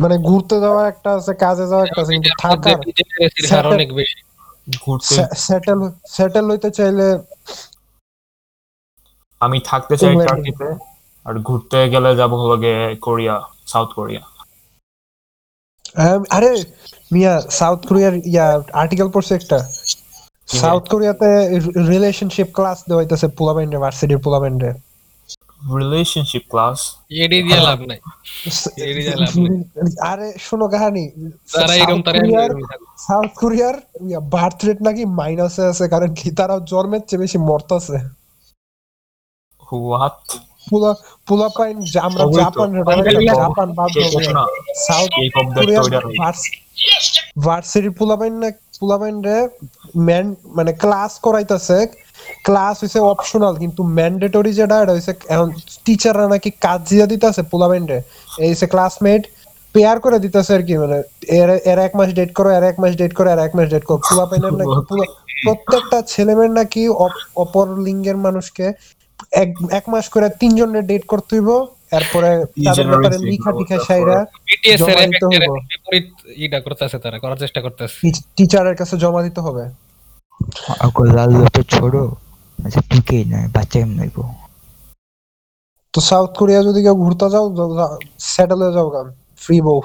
মানে 0.00 0.16
ঘুরতে 0.18 0.56
যাওয়া 0.60 0.82
একটা 0.88 1.10
আছে 1.18 1.32
কাজে 1.34 1.66
যাওয়া 1.66 1.84
একটা 1.86 2.00
আছে 2.02 2.12
কিন্তু 2.12 2.30
থাকার 2.38 2.76
অনেক 3.74 3.90
বেশি 3.94 4.18
সেটেল 5.46 5.80
সেটেল 6.16 6.44
হইতে 6.50 6.70
চাইলে 6.70 7.06
আমি 9.40 9.58
থাকতে 9.70 9.94
চাই 10.00 10.14
টার্কিতে 10.26 10.68
আর 11.26 11.34
ঘুরতে 11.48 11.78
গেলে 11.94 12.10
যাব 12.16 12.32
হলো 12.34 12.56
কোরিয়া 13.00 13.34
সাউথ 13.66 13.90
কোরিয়া 13.92 14.22
আরে 16.36 16.50
মিয়া 17.12 17.34
সাউথ 17.58 17.80
কোরিয়ার 17.88 18.14
ইয়া 18.32 18.46
আর্টিকেল 18.82 19.08
পড়ছে 19.14 19.32
একটা। 19.40 19.58
সাউথ 20.60 20.84
কোরিয়াতে 20.92 21.28
রিলেশনশিপ 21.92 22.48
ক্লাস 22.56 22.78
দেওয়া 22.88 23.00
হইতেছে 23.02 23.26
পোলাবেন্ডে 23.38 23.78
ভার্সিটির 23.84 24.20
পোলাবেন্ডে 24.26 24.70
রিলেশনশিপ 25.74 26.44
ক্লাস 26.52 26.78
এডি 27.22 27.38
দিয়ে 27.46 27.60
লাভ 27.68 27.78
নাই। 27.90 27.98
এড়িয়ে 28.88 29.06
যা 29.08 29.14
লাভ 29.22 29.32
আরে 30.10 30.28
শোনো 30.46 30.66
কাহানি 30.72 31.04
তারা 31.54 31.74
এরকম 31.74 32.00
তারা 32.06 32.18
সাউথ 33.06 33.30
কোরিয়ার 33.40 33.76
বার্থ 34.34 34.58
রেট 34.66 34.80
নাকি 34.86 35.02
মাইনাসে 35.18 35.62
আছে 35.72 35.84
কারণ 35.94 36.10
কি 36.18 36.28
তারা 36.38 36.54
জন্মের 36.72 37.02
চেয়ে 37.08 37.22
বেশি 37.22 37.38
মরতাছে 37.48 37.98
হোয়াট 39.62 40.20
পুলা 40.66 40.90
পুলা 41.28 41.48
পাইন 41.56 41.76
আমরা 42.06 42.24
জাপান 42.38 42.68
জাপান 43.34 43.68
বাদ 43.78 43.90
সাউথ 44.86 45.10
ভার্সিটি 47.44 47.90
পুলাপাইন 47.98 48.34
না 48.42 48.48
পুলাপাইন 48.80 49.16
রে 49.24 49.36
ম্যান 50.06 50.26
মানে 50.56 50.72
ক্লাস 50.82 51.12
করাইতাছে। 51.22 51.78
ক্লাস 52.44 52.76
হইছে 52.82 52.98
অপশনাল 53.12 53.54
কিন্তু 53.62 53.80
ম্যান্ডেটরি 53.96 54.52
যেটা 54.52 54.76
এটা 54.82 54.92
হইছে 54.92 55.12
এখন 55.28 55.48
টিচাররা 55.84 56.26
নাকি 56.28 56.50
কাজ 56.60 56.80
দিয়া 56.90 57.06
দিতেছে 57.06 57.42
পুলাপাইন 57.52 57.84
রে। 57.86 57.98
এই 58.38 58.48
হইছে 58.50 58.66
ক্লাসমেট 58.66 59.22
পেয়ার 59.74 59.96
করে 60.00 60.18
দিতেছে 60.24 60.52
আর 60.54 60.62
কি 60.62 60.74
মানে 60.78 60.98
এর 61.70 61.78
এক 61.78 61.92
মাস 61.94 62.08
ডেট 62.14 62.30
করো 62.32 62.48
এর 62.50 62.64
এক 62.64 62.76
মাস 62.78 62.92
ডেট 62.96 63.12
করো 63.14 63.28
এর 63.30 63.40
এক 63.40 63.52
মাস 63.56 63.66
ডেট 63.70 63.84
করো। 63.84 63.98
পেনের 64.30 64.54
নাকি 64.54 64.76
প্রত্যেকটা 65.44 65.98
ছেলেমেয়ের 66.12 66.52
নাকি 66.52 66.82
অপ- 66.98 67.24
অপর 67.36 67.66
লিঙ্গের 67.78 68.16
মানুষকে 68.16 68.66
এক 69.42 69.50
এক 69.78 69.84
মাস 69.92 70.06
করে 70.14 70.26
তিনজনের 70.40 70.84
ডেট 70.90 71.04
করতে 71.12 71.32
হইব 71.36 71.50
এরপরে 71.98 72.30
তাদের 72.66 72.86
ব্যাপারে 72.90 73.16
লিখা 73.30 73.50
টিখা 73.58 73.78
সাইরা 73.88 74.16
বিটিএস 74.48 74.80
এর 74.90 74.96
বিপরীত 75.70 76.08
ইটা 76.44 76.58
করতেছে 76.64 76.96
তারা 77.04 77.18
করার 77.22 77.38
চেষ্টা 77.42 77.60
করতেছে। 77.64 77.96
টিচারের 78.36 78.76
কাছে 78.80 78.94
জমা 79.02 79.20
দিতে 79.26 79.40
হবে। 79.46 79.64
আকৌ 80.86 81.02
লাল 81.16 81.30
তো 81.56 81.62
ছোড়ো 81.74 82.04
আচ্ছা 82.58 82.80
টিকেই 82.90 83.24
নাই 83.32 83.44
বাচ্চা 83.54 83.78
কেমন 83.80 83.96
হইব? 84.02 84.18
তো 85.94 85.98
সাউথ 86.10 86.30
কোরিয়া 86.38 86.60
যদি 86.68 86.80
কেউ 86.86 86.96
ঘুরতে 87.04 87.26
যাও 87.34 87.44
সেটেল 88.32 88.60
হয়ে 88.62 88.74
যাও 88.76 88.88
গান 88.94 89.06
ফ্রি 89.42 89.56
বউ। 89.66 89.80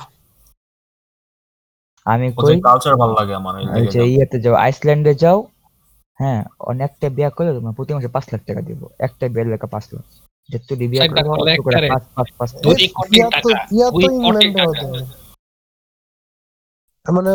আমি 2.06 2.28
কই? 2.38 2.56
কালচার 2.68 2.94
ভালো 3.02 3.14
লাগে 3.20 3.34
আমার 3.42 3.54
এই 3.80 3.86
যে 3.94 4.02
ইয়েতে 4.14 4.38
যাও 4.44 4.56
আইসল্যান্ডে 4.66 5.14
যাও 5.24 5.38
হ্যাঁ 6.22 6.42
অনেক 6.42 6.92
অনেকটা 6.92 7.08
বিয়া 7.10 7.30
করলে 7.30 7.52
তোমার 7.54 7.74
প্রতি 7.74 7.92
মাসে 7.94 8.10
পাঁচ 8.16 8.26
লাখ 8.34 8.42
টাকা 8.48 8.62
দিব। 8.62 8.82
একটা 9.00 9.26
বিয়ের 9.28 9.48
লেখা 9.48 9.68
পাঁচ 9.68 9.86
লাখ। 9.94 10.06
যত 10.50 10.70
বিয়া 10.82 11.04
চারটা 11.04 11.22
করো। 11.24 11.42
পাঁচ 11.92 12.04
পাঁচ 12.16 12.30
পাঁচ। 12.38 12.50
মানে 17.06 17.32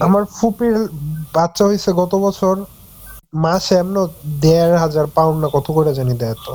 আমার 0.00 0.22
ফুপির 0.36 0.76
বাচ্চা 1.34 1.64
হইছে 1.64 1.90
গত 1.92 2.12
বছর 2.14 2.54
মাসে 3.34 3.74
এমন 3.74 3.96
দেড় 4.40 4.76
হাজার 4.76 5.06
পাউন্ড 5.06 5.36
না 5.42 5.48
কত 5.52 5.66
করে 5.72 5.90
জানি 5.94 6.14
দেয় 6.14 6.36
তো। 6.46 6.54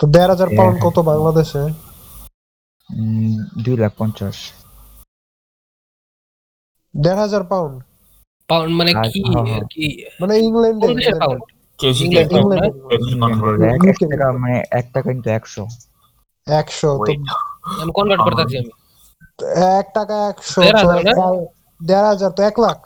তো 0.00 0.04
দেড় 0.06 0.30
হাজার 0.30 0.48
পাউন্ড 0.58 0.76
কত 0.82 0.96
বাংলাদেশে? 0.98 1.62
উম, 2.90 3.34
দুই 3.64 3.76
লাখ 3.76 3.92
পঞ্চাশ। 3.98 4.36
দেড় 6.94 7.20
হাজার 7.20 7.42
পাউন্ড 7.42 7.74
পাউন্ড 8.48 8.72
মানে 8.78 8.92
কি? 9.06 9.20
হ্যাঁ, 9.26 9.44
হ্যাঁ। 9.48 9.64
কি? 9.72 9.86
মানে 10.20 10.32
ইংল্যান্ডে 10.38 10.86
কোন 10.86 10.96
দেশের 10.98 11.16
পাউন্ড 11.22 11.40
এক 13.84 13.96
টাকা 14.02 14.26
মানে 14.42 14.56
এক 14.78 14.86
টাকা 14.94 15.08
কিন্তু 15.08 15.28
একশো। 15.38 15.64
একশো 16.46 16.90
আমি 17.80 17.90
কনভার্ট 17.96 18.20
করতেছি 18.26 18.54
আমি। 18.60 18.72
এক 19.78 19.86
টাকা 19.96 20.16
একশো 20.30 20.60
দেড় 21.80 22.06
হাজার 22.10 22.30
তো 22.36 22.40
এক 22.50 22.56
লাখ। 22.64 22.80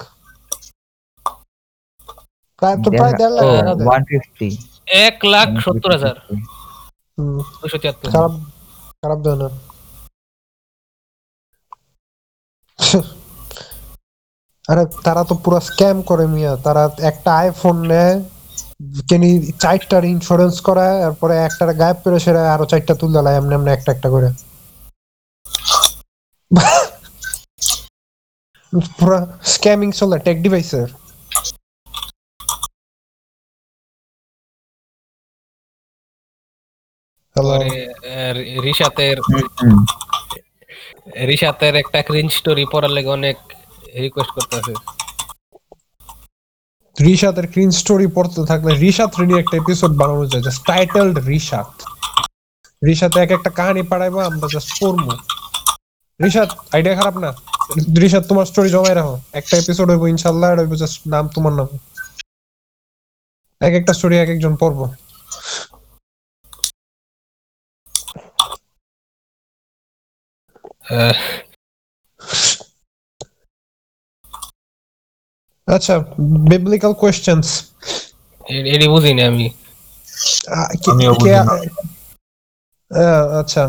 প্রায় 2.59 2.77
তো 2.85 2.89
প্রায় 2.99 3.15
দেড় 3.21 3.33
লাখ 3.37 3.45
ওয়ান 3.89 4.03
ফিফটি 4.09 4.49
এক 5.07 5.17
লাখ 5.33 5.49
সত্তর 5.65 5.91
হাজার। 5.97 6.17
দুশো 7.63 7.77
তিয়াত্তর। 7.83 8.09
খারাপ 8.15 8.33
খারাপ 9.03 9.19
দেয় 9.25 9.39
না 9.43 9.49
আরে 14.69 14.83
তারা 15.07 15.23
তো 15.31 15.35
পুরো 15.43 15.59
স্ক্যাম 15.69 15.99
করে 16.11 16.25
মিয়া। 16.35 16.53
তারা 16.67 16.83
একটা 17.11 17.31
আইফোন 17.43 17.77
নেয় 17.91 18.17
কেনি 19.09 19.31
চারটার 19.63 20.05
ইন্স্যুরেন্স 20.15 20.57
করায় 20.69 20.97
তারপরে 21.05 21.35
একটার 21.47 21.71
গায়েব 21.81 21.99
করে 22.05 22.17
সেটা 22.25 22.43
আরও 22.55 22.65
চারটা 22.71 22.95
তুলে 23.01 23.21
দেয় 23.27 23.37
এমনি 23.41 23.53
এমনি 23.57 23.71
একটা 23.73 23.91
একটা 23.97 24.09
করে। 24.15 24.29
পুরো 28.99 29.19
স্ক্যামিং 29.53 29.89
চলে 30.01 30.17
টেক 30.27 30.37
ডিভাইসের 30.45 30.89
রিশাতের 38.67 39.17
রিশাতের 41.29 41.75
একটা 41.83 42.01
ক্রিঞ্জ 42.09 42.31
স্টোরি 42.39 42.65
পড়ার 42.73 42.93
লেগে 42.97 43.11
অনেক 43.19 43.39
রিকোয়েস্ট 43.95 44.33
করতেছে 44.35 44.75
রিশাতের 47.05 47.53
ক্রিন 47.53 47.71
স্টোরি 47.71 48.07
পড়তে 48.07 48.47
থাকলে 48.47 48.75
রিশাত 48.75 49.21
রেডি 49.21 49.35
একটা 49.39 49.57
এপিসোড 49.57 49.91
বানানো 49.97 50.27
যায় 50.27 50.43
জাস্ট 50.43 50.67
টাইটেলড 50.67 51.19
রিশাত 51.19 51.73
রিশাত 52.87 53.17
এক 53.17 53.31
একটা 53.31 53.51
কাহিনী 53.51 53.83
পাঠাইবো 53.83 54.19
আমরা 54.21 54.49
জাস্ট 54.53 54.81
পড়ব। 54.81 55.19
রিশাত 56.25 56.49
আইডিয়া 56.73 56.95
খারাপ 56.95 57.17
না? 57.17 57.33
রিশাত 58.01 58.27
তোমার 58.27 58.47
স্টোরি 58.47 58.71
জমাই 58.71 58.95
রাখো। 58.95 59.21
একটা 59.33 59.57
এপিসোড 59.57 59.91
হইব 59.91 60.07
ইনশাআল্লাহ 60.07 60.51
আর 60.51 60.59
হইব 60.59 60.75
জাস্ট 60.75 61.09
নাম 61.09 61.29
তোমার 61.29 61.53
নাম। 61.53 61.67
এক 63.61 63.75
একটা 63.75 63.93
স্টোরি 63.93 64.19
এক 64.19 64.29
একজন 64.29 64.57
পড়ব। 64.57 64.91
আহ, 70.91 71.48
আচ্ছা 75.69 75.95
বিবলিক্যাল 76.51 76.93
কোয়েশ্চেনস 76.93 77.49
এ- 78.49 78.67
এডি 78.75 78.89
বুঝি 78.89 79.15
না 79.15 79.27
আমি 79.27 79.47
আচ্ছা 83.41 83.63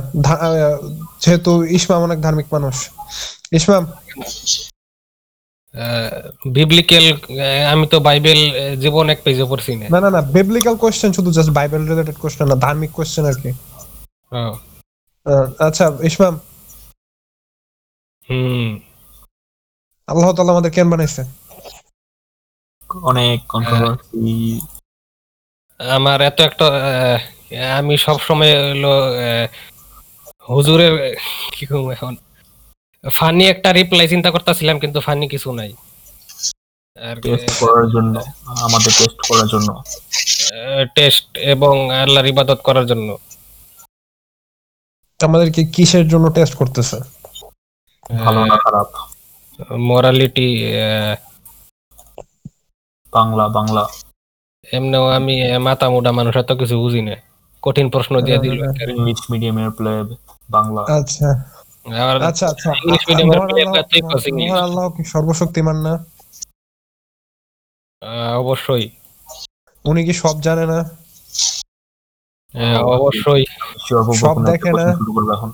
যেহেতু 1.19 1.63
ইসমাম 1.69 2.01
অনেক 2.01 2.21
ধার্মিক 2.21 2.47
মানুষ। 2.51 2.75
ইসমাম? 3.51 3.83
বিবলিক্যাল 6.51 7.05
আমি 7.71 7.87
তো 7.87 7.99
বাইবেল 7.99 8.39
জীবন 8.79 9.09
এক 9.09 9.19
পেজে 9.23 9.45
পড়ছি 9.45 9.75
না। 9.75 9.85
না 9.89 9.99
না 9.99 10.09
না 10.09 10.21
বিবলিক্যাল 10.21 10.75
কোয়েশ্চেন 10.75 11.11
শুধু 11.13 11.31
জাস্ট 11.31 11.51
বাইবেল 11.51 11.81
রিলেটেড 11.87 12.15
কোয়েশ্চেন 12.15 12.47
না 12.47 12.55
ধার্মিক 12.55 12.91
কোয়েশ্চেন 12.91 13.25
আর 13.25 13.33
কি। 13.33 13.51
আহ, 15.25 15.51
আচ্ছা 15.59 15.97
ইসমাম? 16.03 16.33
হুম। 18.29 18.69
আল্লাহ 20.07 20.31
তাআলা 20.31 20.51
আমাদের 20.51 20.71
কেন 20.71 20.89
বানাইছে? 20.89 21.23
অনেক 23.09 23.37
কন্ট্রোভার্সি 23.47 24.61
আমার 25.79 26.21
এত 26.21 26.37
একটা 26.41 26.65
আমি 27.77 27.93
সব 27.97 28.17
সময় 28.19 28.53
হলো 28.69 28.93
হুজুরের 30.49 30.93
কি 31.53 31.63
এখন 31.93 32.13
ফানি 33.03 33.43
একটা 33.47 33.69
রিপ্লাই 33.73 34.07
চিন্তা 34.07 34.29
করতেছিলাম 34.31 34.79
কিন্তু 34.79 34.99
ফানি 35.01 35.25
কিছু 35.29 35.49
নাই। 35.51 35.71
আর 36.97 37.15
টেস্ট 37.21 37.49
করার 37.59 37.85
জন্য 37.89 38.15
আমাদের 38.65 38.91
টেস্ট 38.97 39.19
করার 39.29 39.47
জন্য। 39.47 39.69
টেস্ট 40.95 41.25
এবং 41.37 41.73
আল্লাহর 41.91 42.27
ইবাদত 42.27 42.59
করার 42.67 42.85
জন্য। 42.87 43.17
আমাদেরকে 45.19 45.61
কিসের 45.65 46.05
জন্য 46.09 46.25
টেস্ট 46.31 46.53
করতেছে? 46.55 46.97
ভালো 48.23 48.41
না 48.45 48.57
খারাপ? 48.57 48.87
মোরালিটি 49.89 50.47
বাংলা 53.11 53.47
বাংলা। 53.47 53.87
এমনিও 54.71 55.07
আমি 55.07 55.57
মাথা 55.57 55.89
মোটা 55.89 56.11
মানুষ 56.11 56.37
এত 56.37 56.51
কিছু 56.51 56.79
বুঝি 56.79 57.01
না। 57.01 57.15
কঠিন 57.61 57.89
প্রশ্ন 57.89 58.21
দিয়ে 58.21 58.37
দিল 58.37 58.63
ইংলিশ 58.89 59.31
মিডিয়ামের 59.31 59.71
প্লে 59.71 60.15
বাংলা। 60.49 60.81
আচ্ছা। 60.81 61.29
আচ্ছা 62.27 62.47
আচ্ছা। 62.47 62.69
ইংলিশ 62.85 63.09
মিডিয়ামের 63.09 63.39
প্লে 63.39 63.61
আল্লাহ- 63.61 63.83
তুই 63.83 64.01
কস 64.01 64.61
আল্লাহ 64.63 64.89
কি 64.89 65.03
সর্বশক্তিমান 65.03 65.75
না? 65.75 66.05
অবশ্যই। 68.35 68.89
উনি 69.85 70.05
কি 70.05 70.13
সব 70.13 70.41
জানে 70.41 70.65
না? 70.65 70.89
অবশ্যই। 72.79 73.45
সব 74.15 74.35
দেখে 74.45 74.71
না। 74.71 74.91
এখন। 75.33 75.51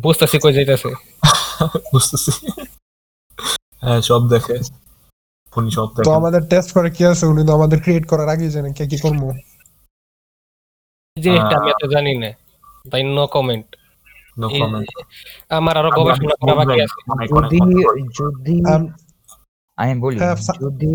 বুঝতেছি 0.00 0.38
কই 0.38 0.52
যাইতেছে। 0.52 0.94
বুঝতেছি। 1.92 2.32
হ্যাঁ 3.80 4.00
সব 4.00 4.28
দেখে। 4.28 4.58
তো 5.98 6.10
আমাদের 6.12 6.42
টেস্ট 6.48 6.70
করে 6.72 6.88
কি 6.90 7.02
আছে? 7.04 7.24
উনি 7.26 7.42
তো 7.46 7.52
আমাদের 7.54 7.78
ক্রিয়েট 7.82 8.04
করার 8.06 8.28
আগেই 8.28 8.50
জানেন 8.50 8.72
কে 8.72 8.84
কি 8.86 8.98
করব। 8.98 9.22
এই 11.16 11.20
জিনিসটা 11.22 11.54
আমি 11.56 11.68
এত 11.70 11.84
জানি 11.86 12.12
না। 12.16 12.30
তাই 12.90 13.02
নো 13.16 13.24
কমেন্ট 13.26 13.68
নো 14.38 14.46
কমেন্ট 14.60 14.88
আমার 15.50 15.74
আরও 15.76 15.90
গবেষণা 15.98 16.34
করা 16.40 16.54
বাকি 16.54 16.80
আছে। 16.80 16.98
যদি 17.32 17.58
যদি 18.20 18.54
আমি 19.78 19.94
বলি 20.00 20.16
হ্যাঁ, 20.18 20.36
যদি। 20.60 20.86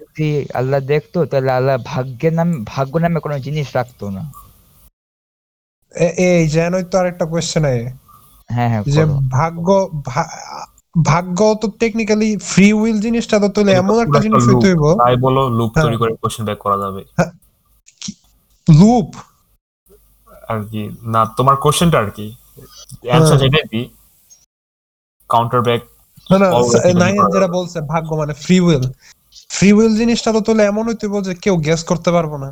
যদি 0.00 0.28
আল্লাহ 0.54 0.80
দেখতো 0.86 1.18
তাহলে 1.26 1.50
আল্লাহ 1.52 1.76
ভাগ্যের 1.84 2.32
নাম 2.32 2.48
ভাগ্য 2.64 2.94
নামে 2.98 3.18
কোনো 3.20 3.36
জিনিস 3.38 3.68
রাখতো 3.76 4.04
না। 4.10 4.22
এ- 5.94 6.16
এই 6.26 6.48
যেনই 6.48 6.84
তো 6.84 6.98
আরেকটা 6.98 7.24
কোয়েশ্চেন 7.26 7.64
আছে 7.64 7.84
হ্যাঁ 8.50 8.68
হ্যাঁ 8.68 8.82
যে 8.86 9.02
ভাগ্য 9.30 9.68
ভাগ্য 10.94 11.38
তো 11.62 11.66
টেকনিক্যালি 11.80 12.28
ফ্রি 12.50 12.68
উইল 12.72 12.98
জিনিসটা 13.00 13.36
তো 13.38 13.48
তুলে 13.56 13.70
এমন 13.72 13.96
একটা 14.04 14.18
জিনিস 14.20 14.42
হইতে 14.48 14.66
হইব। 14.70 14.84
তাই 15.00 15.14
বলো 15.16 15.42
লুপ 15.58 15.70
হ্যাঁ। 15.72 15.84
তৈরি 15.84 15.96
করে 16.00 16.12
কোশ্চেন 16.22 16.44
ব্যাক 16.46 16.58
করা 16.58 16.76
যাবে। 16.78 17.00
লুপ 18.66 19.08
আর 20.48 20.58
কি 20.70 20.82
না 21.14 21.20
তোমার 21.38 21.56
কোশ্চেনটা 21.56 21.98
আর 21.98 22.10
কি। 22.10 22.26
অ্যানসার 23.04 23.28
হ্যাঁ। 23.30 23.40
যেটাই 23.42 23.66
দি 23.72 23.82
কাউন্টার 25.30 25.60
ব্যাক 25.62 25.80
না 26.30 26.36
না 26.38 26.48
নাইন 27.02 27.16
যেটা 27.34 27.48
বলছে 27.48 27.78
ভাগ্য 27.92 28.10
মানে 28.16 28.32
ফ্রি 28.34 28.56
উইল 28.60 28.84
ফ্রি 29.50 29.68
উইল 29.72 29.92
জিনিসটা 29.96 30.30
তো 30.32 30.40
তুলে 30.40 30.62
এমন 30.66 30.84
হইতে 30.88 31.04
হইব 31.06 31.16
যে 31.26 31.32
কেউ 31.44 31.54
গেস 31.66 31.80
করতে 31.84 32.10
পারব 32.12 32.32
না। 32.36 32.48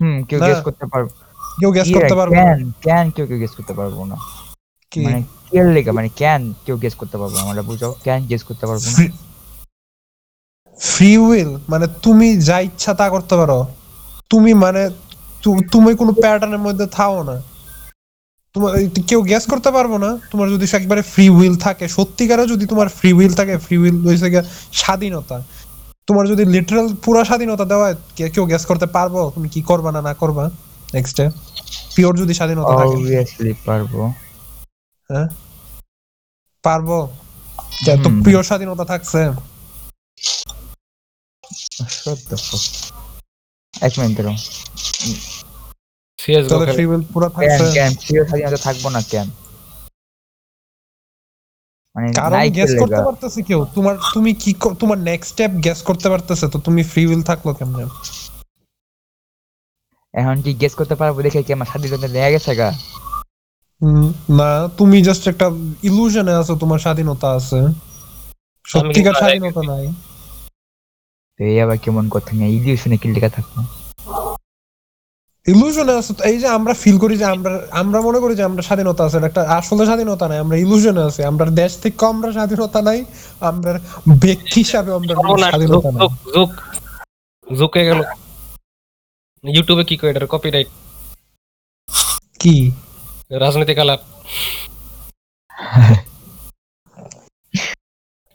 হুম 0.00 0.16
কেউ। 0.28 0.38
গেস 0.40 0.60
করতে 0.66 0.84
পারবে 0.92 1.10
কেউ 1.60 1.70
গেস 1.76 1.88
করতে 1.94 2.14
রে, 2.14 2.18
পারবে 2.20 2.34
না। 2.38 2.44
কেন 2.44 2.60
কেন 2.86 3.06
কেউ 3.16 3.24
কেউ 3.26 3.38
গেস 3.38 3.52
করতে 3.58 3.74
পারব 3.74 3.98
না। 4.04 4.16
কি 4.16 4.39
মানে 4.92 5.18
মানে 5.96 6.08
কেন 6.16 6.42
কেউ 6.66 6.76
গেস 6.82 6.94
করতে 6.94 7.16
পারব 7.20 7.32
আমরা 7.44 7.62
বুঝাও 7.62 7.92
কেন 8.04 8.20
গেস 8.30 8.42
করতে 8.48 8.64
পারব 8.66 8.82
না। 8.86 9.00
ফ্রি 10.78 11.10
উইল 11.26 11.50
মানে 11.68 11.86
তুমি 12.02 12.28
যা 12.48 12.56
ইচ্ছা 12.60 12.92
তা 12.94 13.06
করতে 13.10 13.34
পারো। 13.36 13.58
তুমি 14.30 14.52
মানে 14.64 14.82
তুমি 15.72 15.92
কোনো 15.94 16.12
প্যাটার্নের 16.22 16.62
মধ্যে 16.66 16.86
থাও 16.96 17.16
না। 17.22 17.36
তোমার 18.54 18.72
কেউ 19.08 19.20
গেস 19.22 19.44
করতে 19.52 19.70
পারব 19.76 19.92
না। 20.04 20.10
তোমার 20.30 20.46
যদি 20.54 20.64
একবারে 20.78 21.02
ফ্রি 21.12 21.24
উইল 21.38 21.54
থাকে 21.66 21.84
সত্যিকারে 21.96 22.44
যদি 22.52 22.64
তোমার 22.66 22.88
ফ্রি 22.98 23.10
উইল 23.18 23.32
থাকে 23.34 23.54
ফ্রি 23.64 23.76
উইল 23.82 23.96
হয়েছে 24.06 24.28
স্বাধীনতা। 24.80 25.36
তোমার 26.08 26.24
যদি 26.32 26.42
লিটারাল 26.54 26.86
পুরো 27.04 27.20
স্বাধীনতা 27.24 27.64
দেওয়া 27.64 27.86
হয় 27.86 27.96
কেউ 28.34 28.44
গ্যাস 28.50 28.62
করতে 28.66 28.86
পারব? 28.96 29.14
তুমি 29.34 29.48
কি 29.54 29.60
করবা 29.62 29.90
না 29.96 30.00
না 30.08 30.12
করবা? 30.14 30.44
নেক্সটে 30.94 31.24
পিওর 31.94 32.12
যদি 32.22 32.32
স্বাধীনতা 32.34 32.72
থাকে। 32.80 32.96
অবভিয়াসলি 32.96 33.52
পারব। 33.66 33.92
হ্যাঁ? 35.10 35.28
পারব। 36.64 36.88
প্রিয় 38.24 38.40
স্বাধীনতা 38.48 38.84
থাকছে. 38.92 39.20
এক 43.74 43.92
মিনিট 43.98 44.14
দাঁড়াও। 44.18 44.36
সিএস 46.18 46.44
তাহলে 46.50 46.66
ফ্রি 46.74 46.84
উইল 46.90 47.02
পুরো 47.12 47.28
থাকছে? 47.36 47.64
কেন? 47.76 47.92
প্রিয় 48.06 48.22
স্বাধীনতা 48.28 48.58
থাকব 48.66 48.84
না 48.96 49.00
কেন? 49.12 49.28
মানে 51.96 52.06
কারণ 52.18 52.40
গেস 52.58 52.70
করতে 52.80 52.94
লেগা? 52.94 53.06
পারতেছে 53.08 53.40
কেউ। 53.48 53.60
তোমার 53.76 53.94
তুমি 54.14 54.30
কি 54.42 54.50
তোমার 54.82 54.98
নেক্সট 55.08 55.28
স্টেপ 55.32 55.52
গেস 55.64 55.78
করতে 55.88 56.06
পারতেছে 56.12 56.46
তো 56.52 56.58
তুমি 56.66 56.82
ফ্রি 56.90 57.02
উইল 57.10 57.22
থাকল 57.30 57.48
কেমনে? 57.58 57.84
এখন 60.14 60.36
কি 60.44 60.50
গেস 60.60 60.72
করতে 60.80 60.94
পারব 61.00 61.16
দেখে 61.26 61.40
কি 61.46 61.50
আমার 61.56 61.68
স্বাধীনতা 61.72 62.08
দেয়া 62.16 62.30
গেছে 62.34 62.52
গা? 62.60 62.68
না 64.38 64.50
তুমি 64.78 64.96
জাস্ট 65.08 65.24
একটা 65.32 65.46
ইলুশনে 65.82 66.32
আছো 66.40 66.54
তোমার 66.62 66.78
স্বাধীনতা 66.78 67.28
আছে। 67.38 67.60
সত্যিকার 68.64 69.14
স্বাধীনতা 69.20 69.62
নাই। 69.72 69.84
এই 71.40 71.54
আবার 71.64 71.78
কেমন 71.84 72.04
কথা 72.14 72.30
নিয়ে 72.36 72.50
ইডিও 72.56 72.76
শুনে 72.82 72.96
কি 73.00 73.06
লেখা 73.14 73.30
থাকব। 73.36 73.54
ইলুশনে 75.46 75.92
আছো 76.00 76.12
এই 76.30 76.36
যে 76.42 76.48
আমরা 76.58 76.72
ফিল 76.82 76.96
করি 76.98 77.14
যে 77.22 77.26
আমরা 77.34 77.52
আমরা 77.82 77.98
মনে 78.06 78.18
করি 78.22 78.34
যে 78.38 78.44
আমরা 78.48 78.62
স্বাধীনতা 78.68 79.02
আছে 79.06 79.18
একটা 79.30 79.42
আসলে 79.58 79.82
স্বাধীনতা 79.90 80.24
নাই 80.28 80.38
আমরা 80.44 80.56
ইলুশনে 80.64 81.02
আছি 81.08 81.20
আমরা 81.30 81.44
দেশ 81.60 81.72
থেকে 81.82 82.04
আমরা 82.06 82.28
স্বাধীনতা 82.32 82.80
নাই 82.88 82.98
আমরা 83.50 83.72
ব্যক্তি 84.24 84.58
হিসাবে 84.64 84.90
আমরা 84.98 85.12
স্বাধীনতা 85.52 85.90
নাই। 85.94 86.00
জুক 86.34 86.50
জুকে 87.46 87.82
গেল। 87.88 88.00
ইউটিউবে 89.44 89.84
কি 89.88 89.94
কয় 90.00 90.10
এটার? 90.12 90.26
কপিরাইট 90.34 90.68
কি? 92.40 92.56
রাজনীতি 93.30 93.74
কালার 93.74 94.00
আরে 95.58 95.96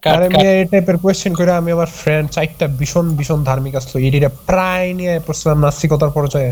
কাট 0.03 0.21
আমি 0.27 0.39
এই 0.51 0.65
টাইপের 0.71 0.97
কোয়েশ্চেন 0.97 1.33
করে 1.35 1.51
আমি 1.51 1.69
আমার 1.71 1.89
ফ্রেন্ড 1.99 2.27
চারটা 2.31 2.65
ভীষণ 2.79 3.05
ভীষণ 3.17 3.39
ধার্মিক 3.43 3.73
আসলো 3.75 3.97
এডিটা 4.07 4.29
প্রায় 4.47 4.87
নিয়ে 4.93 5.13
পড়ছিলাম 5.19 5.57
নাস্তিকতার 5.59 6.11
পর্যায়ে 6.11 6.51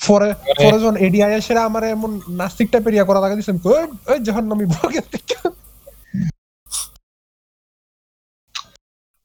পরে 0.00 0.28
পরে 0.58 0.76
যখন 0.78 0.96
এডি 0.96 1.18
আইএসের 1.22 1.58
আমার 1.58 1.82
এমন 1.94 2.10
নাস্তিক 2.40 2.66
টাইপের 2.70 2.94
ইয়া 2.94 3.08
করা 3.08 3.20
লাগা 3.20 3.34
দিয়েছেন 3.34 3.56
ওই 4.10 4.18
যখন 4.28 4.44
আমি 4.52 4.64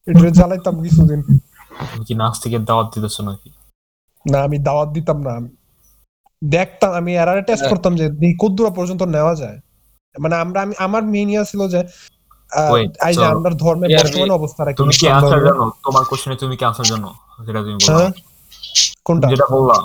এটা 0.06 0.30
জ্বালাইতাম 0.30 0.74
কিছুদিন। 0.82 1.20
কি 2.06 2.12
নাস্তিকের 2.14 2.62
দাওয়াত 2.64 2.88
দিতেছো 2.94 3.20
নাকি? 3.22 3.50
না 4.24 4.38
আমি 4.42 4.56
দাওয়াত 4.58 4.88
দিতাম 4.88 5.18
না। 5.26 5.34
দেখতাম 6.42 6.90
আমি 7.00 7.10
এরারে 7.22 7.42
টেস্ট 7.48 7.64
করতাম 7.72 7.92
যে 8.00 8.04
দেখি 8.20 8.34
কদ্দুরা 8.42 8.70
পর্যন্ত 8.78 9.02
নেওয়া 9.16 9.34
যায়। 9.42 9.58
মানে 10.14 10.34
আমরা 10.44 10.58
আমি 10.64 10.74
আমার 10.86 11.02
মেন 11.12 11.28
ইয়া 11.34 11.44
ছিল 11.50 11.60
যে 11.74 11.80
এই 13.08 13.14
যে 13.20 13.24
আমরা 13.34 13.50
ধর্মের 13.64 13.88
Yeah, 13.90 14.02
বর্তমান 14.04 14.30
অবস্থাটা 14.40 14.70
কি 14.72 14.78
তুমি 14.80 14.92
কি 15.00 15.06
ধর্মের? 15.24 15.42
জানো? 15.48 15.64
তোমার 15.86 16.02
কোশ্চেনে 16.10 16.36
তুমি 16.42 16.54
কি 16.58 16.64
অ্যান্সার 16.64 16.86
জানো? 16.92 17.08
যেটা 17.46 17.60
তুমি 17.66 17.76
বললা। 17.84 17.98
হ্যাঁ? 17.98 18.10
কোনটা? 19.06 19.26
যেটা 19.32 19.46
বললা 19.56 19.78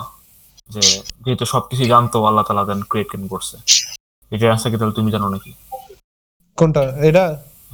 যে 0.74 0.82
যেহেতু 1.24 1.44
সবকিছু 1.54 1.84
জানতো 1.92 2.16
আল্লাহ 2.28 2.44
তালা 2.48 2.64
দেন 2.68 2.80
ক্রিয়েট 2.90 3.08
কেন 3.12 3.22
করছে। 3.32 3.56
এটা 4.32 4.44
অ্যান্সার 4.48 4.68
কি 4.72 4.76
তাহলে 4.80 4.94
তুমি 4.98 5.10
জানো 5.14 5.26
নাকি? 5.34 5.52
কোনটা? 6.58 6.82
এটা? 7.08 7.24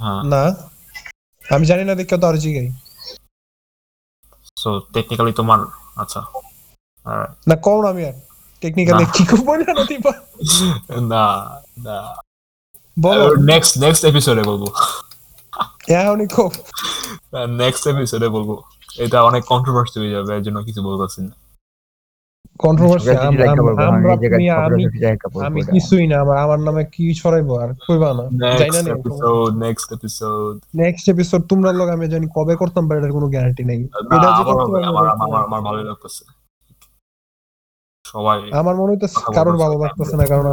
হ্যাঁ। 0.03 0.21
না। 0.33 0.41
আমি 1.55 1.65
জানি 1.71 1.83
না 1.89 1.93
দেখে 1.99 2.15
তো 2.21 2.25
আর 2.29 2.35
জিগাই। 2.43 2.69
সো 4.61 4.69
টেকনিক্যালি 4.93 5.33
তোমার 5.39 5.59
আচ্ছা। 6.03 6.21
না 7.49 7.55
কোন 7.65 7.83
আমি 7.91 8.03
আর। 8.09 8.15
টেকনিক্যালি 8.61 9.03
না। 9.03 9.09
না 9.09 11.01
না 11.01 11.01
না 11.11 11.25
না 11.85 11.97
বলো। 12.99 13.35
নেক্সট 13.35 13.77
নেক্সট 13.77 14.05
এপিসোডে 14.05 14.43
বলব। 14.43 14.63
এখনই 15.87 16.27
খুব 16.27 16.51
নেক্সট 17.47 17.87
এপিসোডে 17.87 18.27
বলব। 18.29 18.61
এটা 18.97 19.23
অনেক 19.23 19.43
কন্ট্রোভার্সি 19.43 19.99
হয়ে 19.99 20.09
যাবে 20.09 20.35
এর 20.35 20.41
জন্য 20.41 20.63
কিছু 20.63 20.81
বলতেছি 20.83 21.21
না। 21.21 21.31
কন্ট্রোভার্সি 22.59 23.07
খবরের 23.17 23.49
আমি। 25.45 25.61
কিছুই 25.61 26.07
না 26.07 26.19
আমার 26.19 26.37
আমার 26.37 26.59
নামে 26.59 26.85
কি 26.85 27.13
ছড়াইবো 27.13 27.59
আর 27.59 27.69
কইবা 27.87 28.13
না। 28.13 28.23
জানি 28.23 28.59
নেক্সট 28.63 28.87
না। 28.87 28.93
Episode 28.93 29.57
next 29.57 29.93
episode 29.93 30.61
next 30.75 31.09
episode 31.09 31.41
তোমরা 31.41 31.71
লোক 31.71 31.89
আমি 31.89 32.09
জানি 32.09 32.27
কবে 32.35 32.55
করতাম 32.55 32.87
বাট 32.87 32.97
এটার 32.97 33.11
কোনো 33.11 33.27
গ্যারান্টি 33.27 33.63
নেই। 33.63 33.83
এটা 33.83 34.29
আমার 34.89 35.09
আমার 35.09 35.41
আমার 35.43 35.61
ভালোই 35.61 35.83
লাগতেছে। 35.83 36.40
সবাই 38.13 38.37
আমার 38.53 38.75
মনে 38.75 38.91
হইতেছে 38.93 39.17
কথা 39.17 39.35
কারোর 39.37 39.57
ভালো 39.57 39.75
লাগতেছে 39.83 40.15
না 40.15 40.25
কারণ 40.25 40.45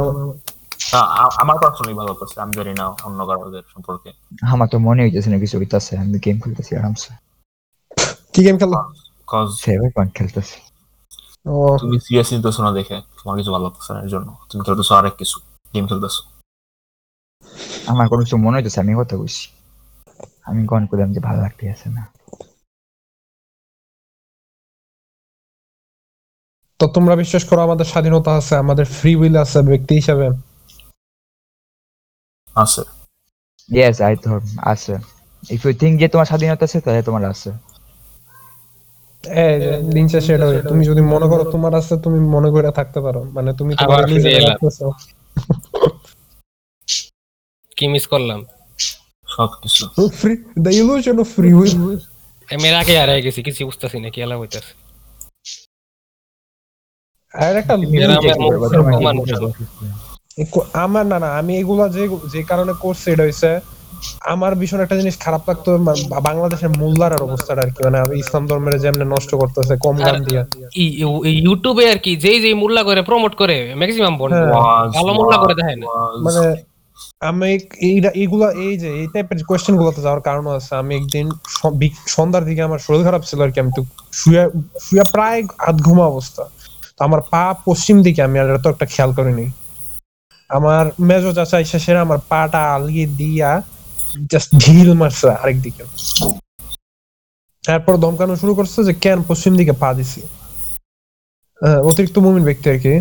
আমার- 1.39 1.59
পার্সোনালি 1.61 1.93
ভালো 1.93 2.09
লাগতেছে 2.11 2.35
আমি 2.43 2.53
জানি 2.55 2.73
না 2.73 2.85
অন্য 3.05 3.19
কারোদের 3.29 3.63
সম্পর্কে। 3.73 4.09
আমার 4.53 4.67
তো 4.67 4.77
মনে 4.79 5.01
হইতেছে 5.03 5.29
না 5.29 5.37
কিছু 5.39 5.55
হইতাছে 5.57 5.93
আমি 5.97 6.17
গেম 6.19 6.37
খেলতেছি 6.39 6.71
আরামসে। 6.75 7.11
কি 8.33 8.41
গেম 8.45 8.55
খেলো 8.57 8.77
কজ 9.27 9.49
খেলতেছি। 10.15 10.57
ও। 11.45 11.53
তুমি 11.79 11.95
সিরিয়াস 11.99 12.27
নিতেছো 12.33 12.61
না 12.63 12.71
দেখে 12.71 12.95
তোমার 13.17 13.35
কিছু 13.37 13.51
ভালো 13.51 13.63
লাগতেছে 13.65 13.91
না 13.93 13.99
এর 13.99 14.09
জন্য 14.09 14.29
তুমি 14.49 14.61
খেলতেছো 14.63 14.91
আরেক 14.95 15.15
কিছু 15.15 15.37
গেম 15.73 15.85
খেলতেছো। 15.87 16.21
আমার 17.87 18.05
কোনো 18.07 18.21
কিছু 18.23 18.37
মনে 18.37 18.55
হইতেছে 18.57 18.79
আমি 18.79 18.91
কথা 18.99 19.15
কইছি। 19.17 19.45
আমি 20.45 20.61
গন 20.65 20.83
করলাম 20.85 21.09
যে 21.13 21.19
ভালো 21.19 21.39
লাগতে 21.41 21.63
আছে 21.69 21.87
না। 21.89 22.03
তো 26.79 26.85
তোমরা 26.95 27.13
বিশ্বাস 27.21 27.43
করো 27.49 27.59
আমাদের 27.67 27.87
স্বাধীনতা 27.91 28.31
আছে 28.39 28.53
আমাদের 28.63 28.85
ফ্রি 28.97 29.11
উইল 29.21 29.35
আছে 29.43 29.59
ব্যক্তি 29.69 29.93
হিসাবে। 29.99 30.27
আছে। 32.55 32.81
ইয়েস 33.69 33.97
আই 34.07 34.13
থট 34.23 34.43
আছে। 34.73 34.93
ইফ 35.55 35.61
ইউ 35.65 35.71
থিঙ্ক 35.81 35.93
যে 36.01 36.07
তোমার 36.13 36.27
স্বাধীনতা 36.31 36.63
আছে 36.67 36.77
তাহলে 36.85 37.01
তোমার 37.07 37.23
আছে। 37.33 37.49
এই 39.43 39.55
দিন 39.95 40.05
শেষে 40.13 40.31
এটা 40.35 40.47
তুমি 40.69 40.83
যদি 40.89 41.01
মনে 41.13 41.27
করো 41.31 41.43
তোমার 41.53 41.73
আছে 41.79 41.93
তুমি 42.05 42.19
মনে 42.35 42.49
করে 42.55 42.69
থাকতে 42.79 42.99
পারো। 43.05 43.21
মানে 43.35 43.49
তুমি 43.59 43.71
তোমার 43.81 44.01
নিজে 44.11 44.29
কি 47.77 47.85
মিস 47.93 48.05
করলাম? 48.13 48.39
সবকিছু। 49.27 49.83
Free 50.19 50.33
the 50.65 50.71
illusion 50.81 51.15
of 51.23 51.27
free 51.37 51.49
will 51.59 51.73
আমি 52.49 52.65
এর 52.69 52.75
আগে 52.81 52.93
হারাই 53.01 53.21
গেছি 53.25 53.39
কিছু 53.47 53.61
বুঝতেছি 53.69 53.97
না 54.03 54.09
কি 54.13 54.19
এলা 54.25 54.35
হইতাছে। 54.41 54.73
আর 57.33 57.53
একটা 57.61 57.73
আমার 60.85 61.05
না 61.11 61.17
না 61.23 61.29
আমি 61.39 61.53
এগুলা 61.61 61.85
যে 61.95 62.03
যে 62.33 62.41
কারণে 62.51 62.73
করছি 62.83 63.07
এটা 63.13 63.23
হইছে 63.27 63.51
আমার 64.33 64.51
ভীষণ 64.59 64.79
একটা 64.81 64.97
জিনিস 65.01 65.15
খারাপ 65.25 65.43
লাগতো 65.49 65.69
বাংলাদেশের 66.29 66.71
মোল্লার 66.81 67.13
অবস্থাটা 67.27 67.61
আর 67.65 67.71
কি 67.75 67.79
মানে 67.87 67.99
ইসলাম 68.23 68.43
ধর্মের 68.49 68.75
যেমন 68.83 69.01
নষ্ট 69.15 69.31
করতেছে 69.41 69.73
কম 69.85 69.95
গান 70.05 70.17
দিয়া। 70.27 70.43
ইউটিউবে 71.45 71.83
আর 71.93 71.99
কি 72.05 72.11
যেই 72.23 72.37
যেই 72.43 72.55
মোল্লা 72.61 72.81
করে 72.89 73.01
প্রমোট 73.09 73.33
করে 73.41 73.55
ম্যাক্সিমাম 73.79 74.15
বন্ধ। 74.21 74.33
ভালো 74.97 75.11
মোল্লা 75.17 75.37
করে 75.43 75.53
was, 75.53 75.59
দেখে 75.59 75.75
না 75.75 75.87
মানে 76.25 76.41
আমি 77.29 77.45
এইটা 77.89 78.09
এইগুলা 78.21 78.47
এই 78.65 78.73
যে 78.83 78.89
এই 79.01 79.07
টাইপের 79.13 79.37
কোয়েশ্চেন 79.49 79.75
গুলোতে 79.79 80.01
যাওয়ার 80.05 80.21
কারণ 80.29 80.45
আছে। 80.57 80.71
আমি 80.81 80.91
একদিন 80.95 81.25
সন্ধ্যার 82.15 82.43
দিকে 82.49 82.61
আমার 82.67 82.79
শরীর 82.85 83.03
খারাপ 83.07 83.23
ছিল 83.29 83.39
আর 83.45 83.51
কি 83.53 83.59
আমি 83.63 83.71
তো 83.77 83.81
শুয়ে 84.19 84.43
শুয়ে 84.85 85.05
প্রায় 85.15 85.39
আধ 85.69 85.77
ঘুমা 85.87 86.05
অবস্থা। 86.13 86.43
তো 86.99 87.03
আমার 87.07 87.21
পা 87.33 87.43
পশ্চিম 87.67 87.97
দিকে, 88.05 88.21
আমি 88.27 88.37
আর 88.41 88.47
তো 88.63 88.67
একটা 88.73 88.85
খেয়াল 88.93 89.11
করিনি। 89.17 89.45
আমার 90.49 90.85
মেজো 91.07 91.31
চাচা 91.37 91.57
সেরা 91.85 92.01
আমার 92.07 92.19
পাটা 92.31 92.61
আলগিয়ে 92.75 93.07
দিয়া 93.21 93.49
জাস্ট 94.31 94.49
ঢিল 94.63 94.89
মারছে 95.01 95.25
আরেক 95.41 95.57
দিকে 95.65 95.83
তারপর 97.63 97.93
দমকানো 98.03 98.33
শুরু 98.41 98.53
করছে 98.59 98.79
যে, 98.87 98.93
কেন 99.03 99.17
পশ্চিম 99.29 99.53
দিকে 99.59 99.73
পা 99.81 99.89
দিছি? 99.97 100.21
অতিরিক্ত 101.89 102.17
মুমিন 102.25 102.43
ব্যক্তি 102.49 102.67
আর 102.73 102.79
কি। 102.83 102.93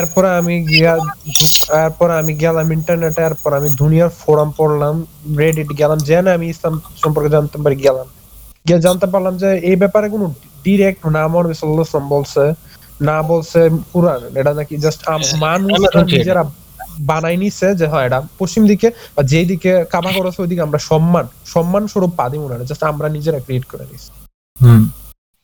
এরপরে 0.00 0.28
আমি 0.40 0.54
গিয়া, 0.70 0.92
এরপরে 1.86 2.12
আমি 2.20 2.32
গেলাম 2.42 2.66
ইন্টারনেটে 2.78 3.22
এরপর 3.28 3.50
আমি 3.58 3.68
দুনিয়ার 3.80 4.10
ফোরাম 4.20 4.50
পড়লাম 4.58 4.94
রেডিট 5.42 5.68
গেলাম 5.80 5.98
জেনে 6.08 6.30
আমি 6.36 6.46
ইসলাম 6.52 6.74
সম্পর্কে 7.02 7.30
জানতে 7.36 7.56
পারি, 7.62 7.76
গেলাম। 7.86 8.06
গিয়ে 8.66 8.80
জানতে 8.86 9.06
পারলাম 9.12 9.34
যে, 9.42 9.48
এই 9.70 9.76
ব্যাপারে 9.82 10.06
কোনো 10.14 10.26
ডিরেক্ট 10.64 11.02
না 11.14 11.20
আমার 11.28 11.44
সাল্লাম 11.60 12.04
বলছে 12.14 12.44
না 13.00 13.16
বলছে 13.22 13.60
পুরান 13.92 14.20
এটা 14.40 14.52
নাকি 14.54 14.74
জাস্ট 14.84 15.00
মানুষ 15.38 15.78
আমি 15.78 15.86
শুনছি 15.94 16.14
এটা। 16.14 16.18
নিজেরা 16.18 16.42
বানাই 17.10 17.36
নিছে 17.36 17.66
যে 17.74 17.86
হয় 17.92 18.04
এটা 18.06 18.18
পশ্চিম 18.40 18.62
দিকে 18.66 18.88
বা 19.16 19.22
যেই 19.32 19.46
দিকে 19.52 19.72
কাবা 19.94 20.10
করেছে 20.18 20.38
ওইদিকে 20.42 20.62
আমরা 20.62 20.80
সম্মান 20.90 21.24
সম্মান 21.54 21.82
স্বরূপ 21.92 22.12
পা 22.16 22.26
দিব 22.32 22.42
না 22.50 22.54
জাস্ট 22.70 22.82
আমরা 22.92 23.08
নিজেরা 23.16 23.38
ক্রিয়েট 23.46 23.64
করে 23.72 23.84
নিছি। 23.90 24.08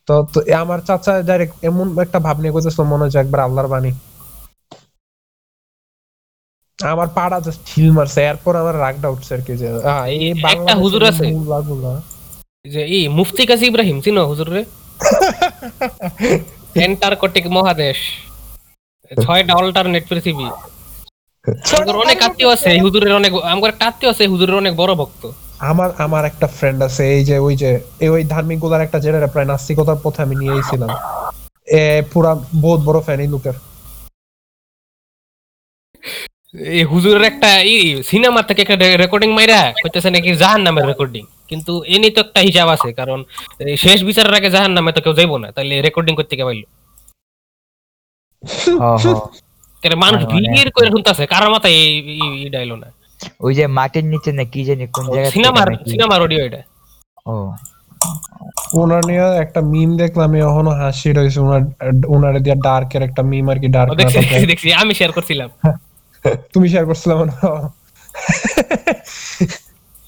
তো 0.09 0.15
তো 0.33 0.39
আমার 0.63 0.79
চাচা 0.89 1.13
ডাইরেক্ট 1.23 1.55
এমন 1.65 1.87
একটা 2.01 2.19
ভাব 2.27 2.37
নিয়ে 2.41 2.55
কইতেছিল 2.55 2.83
মনে 2.93 3.03
হচ্ছে 3.05 3.19
একবার 3.19 3.41
আল্লাহর 3.41 3.71
বাণী। 3.75 3.93
আমার 6.79 7.09
পাড়া 7.19 7.39
জাস্ট 7.41 7.61
ঢিল 7.69 7.89
মারছে 7.93 8.21
এরপর 8.31 8.53
আমার 8.57 8.77
রাগটা 8.79 9.09
উঠছে 9.09 9.31
আর 9.37 9.43
কি 9.47 9.53
যে 9.61 9.67
এই 10.15 10.33
বাংলাদেশের 10.47 10.79
হুজুর 10.83 11.03
আছে। 11.11 11.25
যে 12.65 12.83
ই 12.97 13.01
মুফতি 13.19 13.43
কাজী 13.47 13.65
ইব্রাহিম 13.67 13.97
চিনো 14.05 14.23
হুজুর 14.31 14.49
রে? 14.55 14.63
এন্টারকটিক 16.75 17.47
মহাদেশ। 17.57 17.99
ছয়টা 19.11 19.53
অল্টারনেট 19.61 20.05
পৃথিবী। 20.11 20.47
আমাদের 21.75 21.97
অনেক 22.05 22.19
আত্মীয় 22.27 22.51
আছে 22.57 22.71
হুজুরের 22.85 23.13
অনেক 23.21 23.33
আমার 23.55 23.71
একটা 23.73 23.85
আত্মীয় 23.91 24.11
আছে 24.13 24.25
হুজুরের 24.33 24.57
অনেক 24.63 24.73
বড় 24.83 24.93
ভক্ত। 25.01 25.23
আমার 25.71 25.91
আমার 25.97 26.23
একটা 26.31 26.47
ফ্রেন্ড 26.57 26.81
আছে 26.89 27.03
এই 27.17 27.23
যে 27.29 27.37
ওই 27.47 27.55
যে 27.63 27.71
এই 28.05 28.11
ওই 28.15 28.23
ধার্মিকগুলার 28.33 28.85
একটা 28.87 28.99
জেনারে 29.05 29.29
প্রায় 29.33 29.49
নাস্তিকতার 29.51 29.99
পথে 30.05 30.21
আমি 30.23 30.35
নিয়ে 30.41 30.55
এসেছিলাম 30.55 30.91
এ 31.81 31.85
পুরা 32.13 32.33
বহুত 32.65 32.81
বড় 32.89 32.99
ফ্যান 33.07 33.21
এই 33.25 33.31
লোকের। 33.35 33.57
এই 36.75 36.85
হুজুরের 36.93 37.25
একটা 37.31 37.51
ই 37.75 37.77
সিনেমা 38.11 38.41
থেকে 38.49 38.61
একটা 38.63 38.77
রেকর্ডিং 39.05 39.31
মাইরা 39.37 39.61
কইতেছে 39.83 40.09
নাকি 40.11 40.31
জাহান্নামের 40.43 40.89
রেকর্ডিং 40.91 41.25
কিন্তু 41.51 41.73
এনি 41.95 42.09
তো 42.11 42.21
একটা 42.25 42.41
হিসাব 42.41 42.69
আছে 42.75 42.89
কারণ 42.93 43.19
শেষ 43.85 43.99
বিচারের 44.09 44.35
আগে 44.35 44.49
জাহান 44.51 44.73
নামে 44.73 44.91
তো 44.93 45.01
কেউ 45.05 45.15
যাইবো 45.19 45.37
না 45.39 45.49
তাইলে 45.57 45.75
রেকর্ডিং 45.87 46.13
করতে 46.17 46.35
কে 46.39 46.45
পাইলো? 46.45 46.67
হ 48.75 48.85
হ 49.03 49.07
মানুষ 49.99 50.21
হ্যাঁ, 50.21 50.33
মানে- 50.35 50.53
ভিড় 50.55 50.71
করে 50.77 50.89
শুনতাছে 50.95 51.25
কারোর 51.33 51.51
মাথায় 51.55 51.75
এই 51.79 51.89
ডাইলো 52.55 52.77
না। 52.77 52.89
ওই 53.41 53.53
যে 53.59 53.65
মাটির 53.79 54.05
নিচে 54.13 54.31
না 54.33 54.45
কি 54.53 54.61
জানি 54.69 54.85
কোন 54.89 55.05
জায়গা 55.07 55.23
থেকে 55.25 55.35
সিনেমার 55.37 55.69
সিনেমার 55.91 56.19
অডিও 56.25 56.41
এটা। 56.49 56.61
ও। 57.27 57.35
ওনার 58.75 59.03
নিয়ে 59.09 59.27
একটা 59.45 59.61
মিম 59.73 59.91
দেখলাম 60.03 60.27
আমি 60.29 60.39
এখনও 60.43 60.73
হাসি 60.81 61.09
রয়েছে 61.13 61.39
ওনার 61.41 61.63
ওনার 62.15 62.35
দিয়া 62.45 62.57
ডার্কের 62.67 63.03
একটা 63.09 63.23
মিম 63.31 63.47
আর 63.53 63.59
কি 63.63 63.69
ডার্ক 63.77 63.91
দেখছি 64.01 64.19
দেখছি 64.53 64.69
আমি 64.83 64.93
শেয়ার 64.99 65.13
করছিলাম। 65.17 65.49
তুমি 66.53 66.67
শেয়ার 66.73 66.85
করছিলাম 66.89 67.17
মনে 67.21 67.33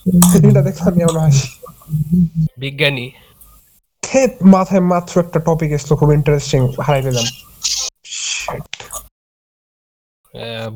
দেখলাম 0.07 0.89
আমি 0.91 1.01
এখনও 1.05 1.21
হাসি 1.27 1.49
বিজ্ঞানী। 2.63 3.07
মাথায় 4.55 4.83
মাত্র 4.93 5.15
একটা 5.25 5.39
টপিক 5.49 5.71
এসলো 5.79 5.95
খুব 6.01 6.11
ইন্টারেস্টিং 6.19 6.61
হারাই 6.87 7.03
দিলাম 7.07 7.27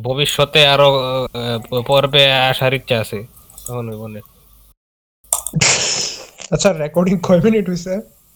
ভবিষ্যতে 0.06 0.60
আরও 0.74 0.88
পর্বে 1.88 2.22
আসার 2.50 2.72
ইচ্ছা 2.78 2.96
আছে 3.02 3.18
তখন 3.64 3.84
হইব 3.90 4.02
না। 4.14 4.20
আচ্ছা 6.54 6.68
রেকর্ডিং 6.82 7.14
কয় 7.26 7.40
মিনিট 7.46 7.64
হইছে? 7.70 7.92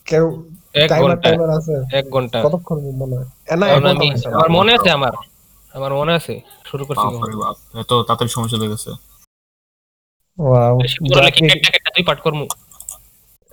কেউ 0.07 0.25
এক 0.83 0.89
ঘণ্টা 1.03 1.29
আছে? 1.59 1.75
এক 1.99 2.07
ঘণ্টা। 2.15 2.39
কতক্ষণ 2.47 2.77
মনে 3.01 3.15
হয়? 3.19 3.29
না। 3.61 3.67
আমার 4.39 4.51
মনে 4.59 4.71
আছে 4.77 4.89
আমার। 4.99 5.15
আমার 5.75 5.93
মনে 6.01 6.13
আছে 6.19 6.35
শুরু 6.71 6.83
করছি 6.89 7.05
এত 7.83 7.91
তাড়াতাড়ি 8.09 8.31
সময় 8.35 8.51
চলে 8.55 8.67
গেছে। 8.73 8.91
দুই 10.39 12.03
পার্ট 12.03 12.21
করমু 12.21 12.47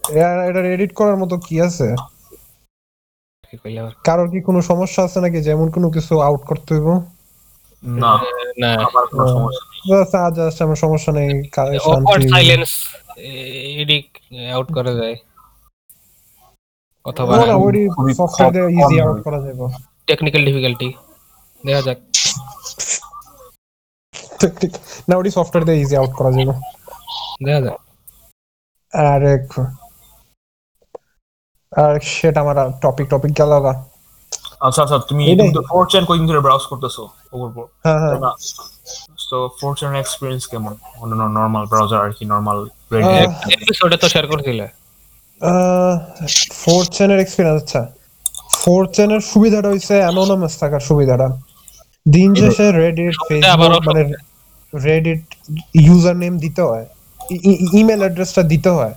এটা 0.09 0.59
এডিট 0.59 0.93
করার 0.93 1.17
মতো 1.17 1.37
কি 1.37 1.61
আছে? 1.61 1.95
কি 3.51 3.57
কইলে 3.57 3.79
আবার? 3.79 3.91
কারোর 4.03 4.29
কি 4.29 4.41
কোনো 4.41 4.61
সমস্যা 4.61 5.03
আছে 5.03 5.21
নাকি 5.21 5.41
যেমন 5.41 5.71
কোনো 5.71 5.91
কিছু 5.91 6.19
আউট 6.19 6.41
করতে 6.41 6.73
হইব? 6.73 7.01
না। 7.83 8.17
না। 8.57 8.77
সমস্যা 8.77 9.43
নেই। 9.43 9.97
জাস্ট 9.97 10.15
আজ 10.15 10.33
জাস্ট 10.33 10.61
আমার 10.61 10.75
সমস্যা 10.75 11.13
নেই। 11.13 11.47
কা- 11.47 11.79
অকওয়ার্ড 11.79 12.05
শান্তি। 12.07 12.29
সাইলেন্স 12.29 12.69
এডিট 13.17 14.19
আউট 14.53 14.73
করা 14.73 14.93
যায়। 14.93 15.15
অথবা 17.05 17.37
ইজি 18.69 19.01
আউট 19.01 19.23
করা 19.23 19.41
যাবে 19.41 19.73
টেকনিক্যাল 20.07 20.45
ডিফিকাল্টি 20.45 20.93
দেখা 21.65 21.81
যাক। 21.81 21.97
Technic- 24.41 24.79
না 25.09 25.15
ওই 25.17 25.31
সফটওয়্যার 25.31 25.65
দিয়ে 25.65 25.81
ইজি 25.81 25.95
আউট 25.97 26.11
করা 26.13 26.31
যাবে 26.31 26.53
দেখা 27.45 27.61
যাক। 27.61 27.77
আর 28.93 29.21
এক 29.35 29.45
আর 31.77 31.99
সেটা 31.99 32.41
আমার 32.41 32.55
টপিক 32.81 33.09
টপিক 33.09 33.31
গেল। 33.63 33.81
আচ্ছা 34.59 34.83
আচ্ছা 34.83 34.97
তুমি 34.97 35.23
তো 35.55 35.61
ফোরচান 35.61 36.05
কয়দিন 36.05 36.27
ধরে 36.27 36.39
ব্রাউজ 36.39 36.63
করতেছো 36.65 37.01
ওপর 37.33 37.65
হ্যাঁ 37.83 37.99
হ্যাঁ। 37.99 38.15
তো 39.29 39.49
এক্সপেরিয়েন্স 39.99 40.47
কেমন? 40.47 40.75
অন্য 40.97 41.13
নরমাল 41.15 41.65
ব্রাউজার 41.65 42.05
আর 42.05 42.13
কি 42.13 42.25
নরমাল 42.25 42.69
এপিসোডে 43.53 43.97
তো 43.97 44.09
শেয়ার 44.09 44.27
করছিলে। 44.27 44.67
ফোর 46.53 46.85
চেনের 46.85 47.19
এক্সপিরিয়েন্স 47.19 47.61
আচ্ছা। 47.63 47.81
ফোর 48.51 48.87
চেনের 48.87 49.21
সুবিধাটা 49.21 49.69
হইছে 49.69 49.97
অ্যানোনামাস 49.99 50.59
থাকার 50.59 50.79
সুবিধাটা। 50.79 51.27
দিন 52.11 52.35
শেষে 52.35 52.71
রেডিট 52.71 53.15
ফেসবুক 53.27 53.81
মানে 53.87 54.01
রেডিট 54.73 55.23
ইউজার 55.73 56.15
নেম 56.15 56.37
দিতে 56.37 56.61
হয়। 56.61 56.85
ইমেল 57.73 57.99
অ্যাড্রেসটা 57.99 58.43
দিতে 58.43 58.69
হয়। 58.69 58.93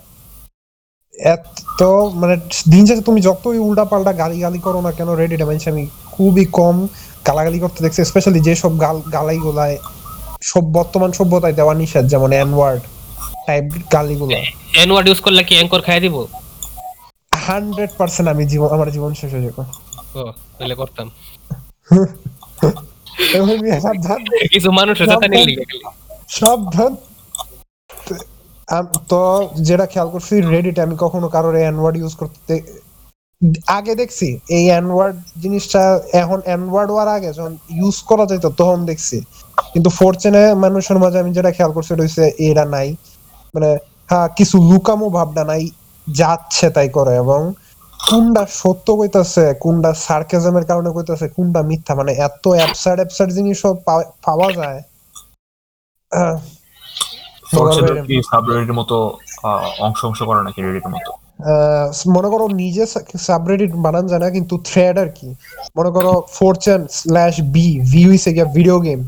এত 1.15 1.83
মানে 2.13 2.35
দিন 2.71 2.85
শেষে 2.85 3.01
তুমি 3.01 3.21
যতই 3.21 3.57
উল্টা 3.57 3.85
পাল্টা 3.85 4.13
গালি 4.13 4.39
গালি 4.39 4.59
করো 4.59 4.81
না 4.81 4.91
কেন 4.91 5.09
রেডিটে 5.09 5.45
মানছি 5.45 5.69
আমি 5.69 5.87
খুবই 6.11 6.45
কম 6.45 6.87
গালাগালি 7.27 7.59
করতে 7.59 7.83
দেখছি 7.83 8.05
স্পেশালি 8.05 8.39
যেসব 8.39 8.79
গাল 8.79 9.01
গালাই 9.13 9.37
গুলায় 9.37 9.77
সব 10.41 10.63
বর্তমান 10.71 11.11
সভ্যতায় 11.11 11.53
দেওয়া 11.53 11.73
নিষেধ 11.73 12.05
যেমন 12.07 12.33
এনওয়ার্ড 12.33 12.81
টাইপ 13.47 13.65
গালিগুলো। 13.93 14.35
এনওয়ার্ড 14.83 15.07
ইউজ 15.07 15.19
করলে 15.19 15.43
কি 15.43 15.55
অ্যাঙ্কর 15.55 15.81
খাই 15.81 15.99
দিব? 15.99 16.15
হান্ড্রেড 17.31 17.89
পার্সেন্ট 17.97 18.29
আমি 18.29 18.45
জীবন 18.45 18.67
আমার 18.67 18.91
জীবন 18.91 19.13
শেষ 19.13 19.33
হয়ে 19.33 19.43
যাবে। 19.43 19.63
ও 20.15 20.31
তাহলে 20.57 20.75
করতাম। 20.75 21.09
কিছু 24.53 24.69
মানুষের 24.71 25.07
সাথে 25.07 25.27
সাবধান 26.29 26.91
তো 29.09 29.19
যেটা 29.67 29.85
খেয়াল 29.85 30.09
করছি 30.09 30.33
রেডিট 30.53 30.77
আমি 30.79 30.95
কখনো 30.99 31.27
কারোর 31.29 31.55
অ্যানওয়ার্ড 31.55 31.95
ইউজ 31.97 32.13
করতে 32.15 32.53
আগে 33.77 33.93
দেখছি 33.95 34.27
এই 34.49 34.65
অ্যানওয়ার্ড 34.69 35.15
জিনিসটা 35.41 35.81
এখন 36.13 36.39
অ্যানওয়ার্ড 36.45 36.89
হওয়ার 36.91 37.09
আগে 37.17 37.29
যখন 37.33 37.53
ইউজ 37.69 37.97
করা 38.01 38.25
যেত 38.25 38.45
তখন 38.59 38.79
দেখছি। 38.85 39.17
কিন্তু 39.73 39.89
ফোরচেনে 39.89 40.43
মানুষের 40.55 40.97
মাঝে 41.03 41.17
আমি 41.19 41.31
যেটা 41.37 41.51
খেয়াল 41.51 41.71
করছি 41.75 41.89
এটা 41.93 42.03
হচ্ছে 42.05 42.25
এরা 42.47 42.65
নাই। 42.65 42.87
মানে 43.53 43.69
হ্যাঁ 44.09 44.27
কিছু 44.37 44.55
লুকামো 44.69 45.07
ভাবনা 45.17 45.43
নাই 45.51 45.63
যাচ্ছে 46.07 46.67
তাই 46.69 46.89
করে 46.89 47.13
এবং 47.23 47.41
কোনটা 48.09 48.43
সত্য 48.61 48.87
কইতাছে 48.99 49.43
কোনটা 49.63 49.91
সার্কেজমের 50.07 50.65
কারণে 50.69 50.89
কইতাছে 50.95 51.25
কোনটা 51.35 51.61
মিথ্যা? 51.69 51.93
মানে 51.99 52.11
এত 52.27 52.43
অ্যাবসার্ড 52.57 52.99
অ্যাবসার্ড 53.01 53.31
জিনিসও 53.37 53.71
পাওয়া- 53.87 54.09
পাওয়া 54.25 54.49
যায়। 54.59 54.79
সাবরেডিটের 58.31 58.75
মতো 58.81 58.95
অংশ 59.87 59.99
অংশ 60.09 60.19
করে 60.29 60.39
নাকি 60.47 60.59
রেডিটের 60.61 60.93
মতো? 60.95 61.11
মনে 62.15 62.29
করো 62.33 62.45
নিজে 62.61 62.83
সাবরেডিট 63.27 63.71
বানান 63.85 64.05
যায় 64.11 64.21
না 64.23 64.29
কিন্তু 64.37 64.55
থ্রেড 64.69 64.95
আর 65.03 65.09
কি। 65.17 65.27
মনে 65.77 65.91
করো 65.95 66.11
ফোরচান 66.37 66.81
স্ল্যাশ 66.99 67.35
বি 67.53 67.67
ভি 67.91 68.01
হইছে 68.09 68.29
গিয়া 68.35 68.47
ভিডিও 68.57 68.77
গেম 68.87 69.01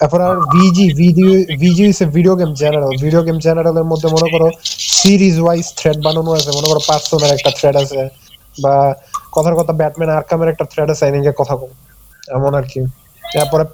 তারপর 0.00 0.20
আর 0.28 0.36
ভিজি 0.54 0.86
ভিজি 1.62 1.82
হইছে 1.86 2.04
video 2.16 2.34
game 2.40 2.50
general 2.62 2.92
video 3.04 3.22
game 3.26 3.36
জেনারেলের 3.46 3.86
মধ্যে 3.92 4.08
মনে 4.16 4.28
করো 4.34 4.48
সিরিজ 4.98 5.36
ওয়াইজ 5.40 5.66
থ্রেড 5.78 5.98
বানানো 6.06 6.30
আছে 6.38 6.50
মনে 6.58 6.68
করো 6.70 6.80
পার্সোনার 6.88 7.32
একটা 7.36 7.50
থ্রেড 7.58 7.76
আছে। 7.82 8.00
বা 8.64 8.74
কথার 9.34 9.54
কথা 9.60 9.72
ব্যাটম্যান 9.80 10.10
আরকামের 10.20 10.48
একটা 10.52 10.64
থ্রেড 10.72 10.88
আছে 10.94 11.04
এনিকে 11.08 11.32
কথা 11.40 11.54
কম 11.60 11.70
এমন 12.36 12.52
আর 12.60 12.66
কি। 12.72 12.80
তারপরে 13.22 13.64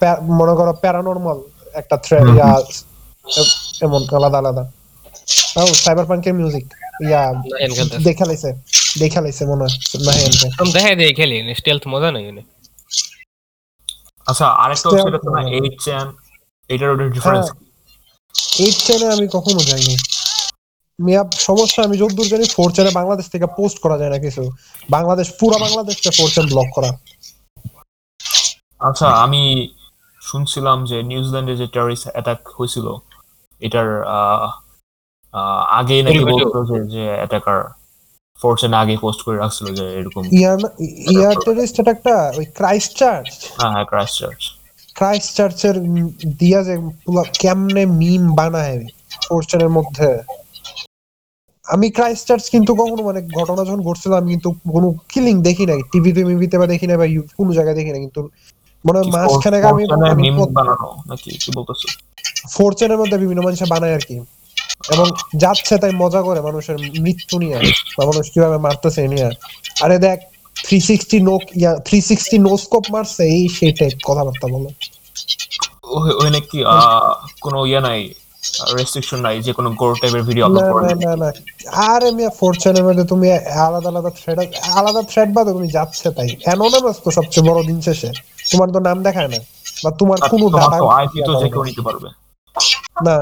মনে 0.41 0.55
করো 0.59 0.73
প্যারানর্মাল 0.83 1.39
একটা 1.81 1.97
থ্রেড। 2.05 2.27
ইয়া 2.37 2.49
এমন 3.87 4.01
আলাদা 4.19 4.39
আলাদা। 4.43 4.65
ও 5.59 5.63
সাইবার 5.85 6.07
পাঙ্কের 6.11 6.35
মিউজিক 6.39 6.65
ইয়া। 7.07 7.23
দেখা 8.09 8.25
লাইছে 8.29 8.51
দেখা 9.03 9.21
লাইছে 9.25 9.43
মনে 9.51 9.63
হয় 9.65 9.75
না 10.07 10.13
হ্যাঁ 10.17 10.31
তুমি 10.59 10.71
দেখাই 10.77 10.95
দিয়ে 11.01 11.13
খেলি 11.19 11.37
স্টেলথ 11.61 11.83
মজা 11.95 12.09
নাই 12.15 12.25
এনে। 12.31 12.43
আচ্ছা 14.27 14.47
আরেকটা 14.63 14.89
না 15.35 15.41
হয়। 15.45 15.53
এটার 16.71 16.91
ডিফারেন্স 17.17 17.47
চ্যানেলে 18.85 19.07
আমি 19.17 19.27
কখনো 19.37 19.61
যাইনি। 19.71 19.95
মিয়া 20.99 21.23
সমস্যা 21.39 21.85
আমি 21.85 21.97
যতদূর 21.99 22.29
জানি 22.29 22.45
ফোর 22.57 22.69
বাংলাদেশ 22.95 23.27
থেকে 23.29 23.47
পোস্ট 23.57 23.77
করা 23.81 23.97
যায় 23.99 24.11
না 24.11 24.19
কিছু। 24.19 24.43
বাংলাদেশ 24.91 25.27
পুরো 25.41 25.57
বাংলাদেশকে 25.59 26.11
ফোর 26.11 26.29
চ্যানেল 26.31 26.51
ব্লক 26.53 26.69
করা। 26.75 26.91
আচ্ছা 28.81 29.07
আমি 29.17 29.43
শুনছিলাম 30.21 30.85
যে 30.85 31.03
নিউজিল্যান্ডে 31.03 31.57
যে 31.57 31.67
টেররিস্ট 31.67 32.09
অ্যাটাক 32.09 32.49
হয়েছিল 32.49 32.87
এটার 33.63 33.89
আহ, 34.03 34.47
আহ, 35.35 35.61
আগে 35.71 36.03
নাকি 36.03 36.25
বলতো 36.25 36.59
যে 36.65 36.79
যে 36.89 37.05
অ্যাটাকার 37.17 37.61
ফোরচেন 38.39 38.75
আগে 38.75 38.97
পোস্ট 38.97 39.21
করে 39.23 39.39
রাখছিল 39.39 39.67
যে 39.75 39.85
এরকম 39.99 40.23
ইয়ার 40.33 40.59
ইয়ার 41.13 41.35
টেরিস্ট 41.37 41.77
একটা 41.89 42.33
ওই 42.39 42.45
ক্রাইস্ট 42.45 42.93
চার্চ 42.97 43.29
হ্যাঁ 43.59 43.71
হ্যাঁ 43.73 43.85
ক্রাইস্ট 43.85 44.17
চার্চ 44.21 44.41
ক্রাইস্ট 44.97 45.31
চার্চের 45.37 45.77
দিয়া 46.39 46.61
যে 46.63 46.75
পুরো 47.07 47.23
কেমনে 47.39 47.87
মিম 47.87 48.35
বানায় 48.35 48.79
ফোরচেনের 49.29 49.69
মধ্যে? 49.69 50.09
আমি 51.67 51.87
ক্রাইস্ট 51.97 52.25
চার্চ 52.29 52.45
কিন্তু 52.55 52.73
কখনো 52.81 53.03
মানে 53.09 53.21
ঘটনা 53.39 53.63
যখন 53.69 53.81
ঘটছিল 53.89 54.13
আমি 54.21 54.29
কিন্তু 54.35 54.49
কোনো 54.75 54.89
কিলিং 55.13 55.35
দেখি 55.49 55.65
নাই। 55.71 55.81
টিভিতে 55.93 56.21
মিভিতে 56.29 56.57
বা 56.61 56.67
দেখি 56.73 56.87
নাই 56.91 56.99
বা 57.01 57.07
কোনো 57.39 57.51
জায়গায় 57.59 57.77
দেখি 57.81 57.91
না 57.95 57.99
কিন্তু 58.05 58.21
মনে 58.85 58.97
হয় 58.99 59.09
মাঝখানে 59.17 59.57
আমি 59.73 59.83
আমি 60.13 60.23
মিম 60.25 60.39
বানানো 60.59 60.89
নাকি 61.11 61.31
কি 61.43 61.51
বলতেছো? 61.59 61.87
ফোরচেনের 62.55 62.99
মধ্যে 63.01 63.17
বিভিন্ন 63.23 63.41
মানুষ 63.47 63.61
বানায় 63.75 63.95
আর 63.99 64.03
কি 64.09 64.17
এবং 64.95 65.07
যাচ্ছে 65.43 65.75
তাই 65.83 65.93
মজা 66.03 66.21
করে 66.29 66.41
মানুষের 66.49 66.77
মৃত্যু 67.05 67.37
নিয়ে 67.43 67.59
বা 67.97 68.03
মানুষ 68.11 68.25
কীভাবে 68.35 68.59
মারতেছে 68.67 69.01
এ 69.07 69.09
নিয়ে। 69.13 69.29
আরে 69.85 69.97
দেখ 70.07 70.19
three 70.57 70.79
sixty 70.89 71.19
no 71.29 71.35
three 71.87 71.99
sixty 72.11 72.37
no 72.47 72.53
scope 72.65 72.85
মারছে 72.95 73.23
এই 73.37 73.45
সেই 73.59 73.73
টাইপ 73.79 73.95
কথাবার্তা 74.09 74.47
বলে। 74.55 74.71
ওই 76.23 76.29
নাকি 76.37 76.59
কোনো 77.45 77.59
ইয়ে 77.71 77.81
নাই 77.87 78.01
রেস্ট্রিকশন 78.79 79.19
নাই 79.27 79.37
যে 79.47 79.53
কোনো 79.59 79.69
গোর 79.81 79.93
টাইপের 80.01 80.23
ভিডিও 80.29 80.45
আপলোড 80.47 80.61
না 80.61 80.73
করলে 80.75 80.95
না 81.05 81.13
না 81.23 81.29
আরে 81.93 82.09
মিয়া 82.17 82.31
ফোরচেনের 82.39 82.85
মধ্যে 82.89 83.05
তুমি 83.13 83.27
আলাদা 83.67 83.89
আলাদা 83.93 84.11
থ্রেড 84.19 84.39
আলাদা 84.79 85.03
থ্রেড 85.11 85.29
বাদে 85.37 85.51
তুমি 85.57 85.69
যাচ্ছে 85.77 86.07
তাই। 86.17 86.29
অ্যানোনামাস 86.45 86.97
তো 87.05 87.09
সবচেয়ে 87.19 87.45
বড় 87.49 87.61
দিন 87.69 87.79
শেষে। 87.87 88.09
তোমার 88.51 88.69
তো 88.75 88.79
নাম 88.89 88.99
দেখায় 89.07 89.31
না 89.33 89.39
বা 89.83 89.91
তোমার 90.01 90.19
কোনো 90.33 90.47
ডাটা 90.55 90.77
তো 90.83 90.87
আইপি 90.99 91.19
তো 91.29 91.33
যে 91.43 91.47
কেউ 91.53 91.63
নিতে 91.69 91.83
পারবে। 91.89 92.09
না। 93.07 93.17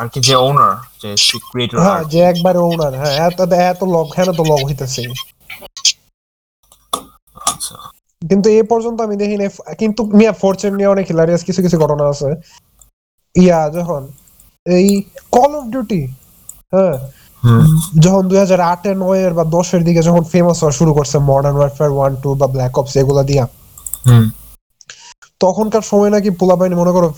আর 0.00 0.06
কি 0.12 0.18
যে 0.28 0.34
ওনার 0.48 0.72
যে 1.02 1.10
ক্রিয়েটর 1.50 1.78
হ্যাঁ 1.84 2.02
যে 2.12 2.20
একবার 2.32 2.54
ওনার 2.70 2.92
হ্যাঁ 3.00 3.14
এত 3.28 3.38
এত 3.70 3.80
লগ 3.94 4.06
হ্যাঁ 4.16 4.26
তো 4.38 4.42
লগ 4.52 4.60
হইতেছে? 4.68 5.02
আচ্ছা। 7.50 7.76
কিন্তু 8.22 8.48
এ 8.58 8.60
পর্যন্ত 8.72 8.98
আমি 9.06 9.16
দেখিনি। 9.22 9.46
কিন্তু 9.80 10.00
মিয়া 10.18 10.32
ফরচুন 10.42 10.72
নিয়ে 10.78 10.92
অনেক 10.94 11.04
হিলারিয়াস 11.10 11.42
কিছু 11.48 11.60
কিছু 11.64 11.76
ঘটনা 11.84 12.04
আছে। 12.12 12.28
ইয়া 13.36 13.60
যখন 13.70 14.02
এই 14.66 14.86
কল 15.32 15.50
অফ 15.58 15.64
ডিউটি 15.72 16.02
হ্যাঁ? 16.72 16.96
যখন 17.98 18.22
দুই 18.28 18.38
হাজার 18.38 18.60
আটে 18.72 18.90
নয়ের 18.94 19.32
বা 19.34 19.44
দশের 19.56 19.82
দিকে 19.84 20.00
যখন 20.02 20.22
ফেমাস 20.32 20.58
হওয়া 20.62 20.74
শুরু 20.78 20.92
করছে 20.94 21.16
মডার্ন 21.30 21.56
ওয়ারফেয়ার 21.58 21.92
ওয়ান 21.92 22.12
টু 22.22 22.28
বা 22.34 22.46
ব্ল্যাক 22.46 22.74
অপস 22.78 22.94
এগুলা 22.96 23.22
দিয়া 23.22 23.44
তখনকার 25.40 25.84
সময় 25.90 26.10
নাকি 26.10 26.30
পোলাপাইনি 26.30 26.74
মনে 26.74 26.92
করো 26.92 27.08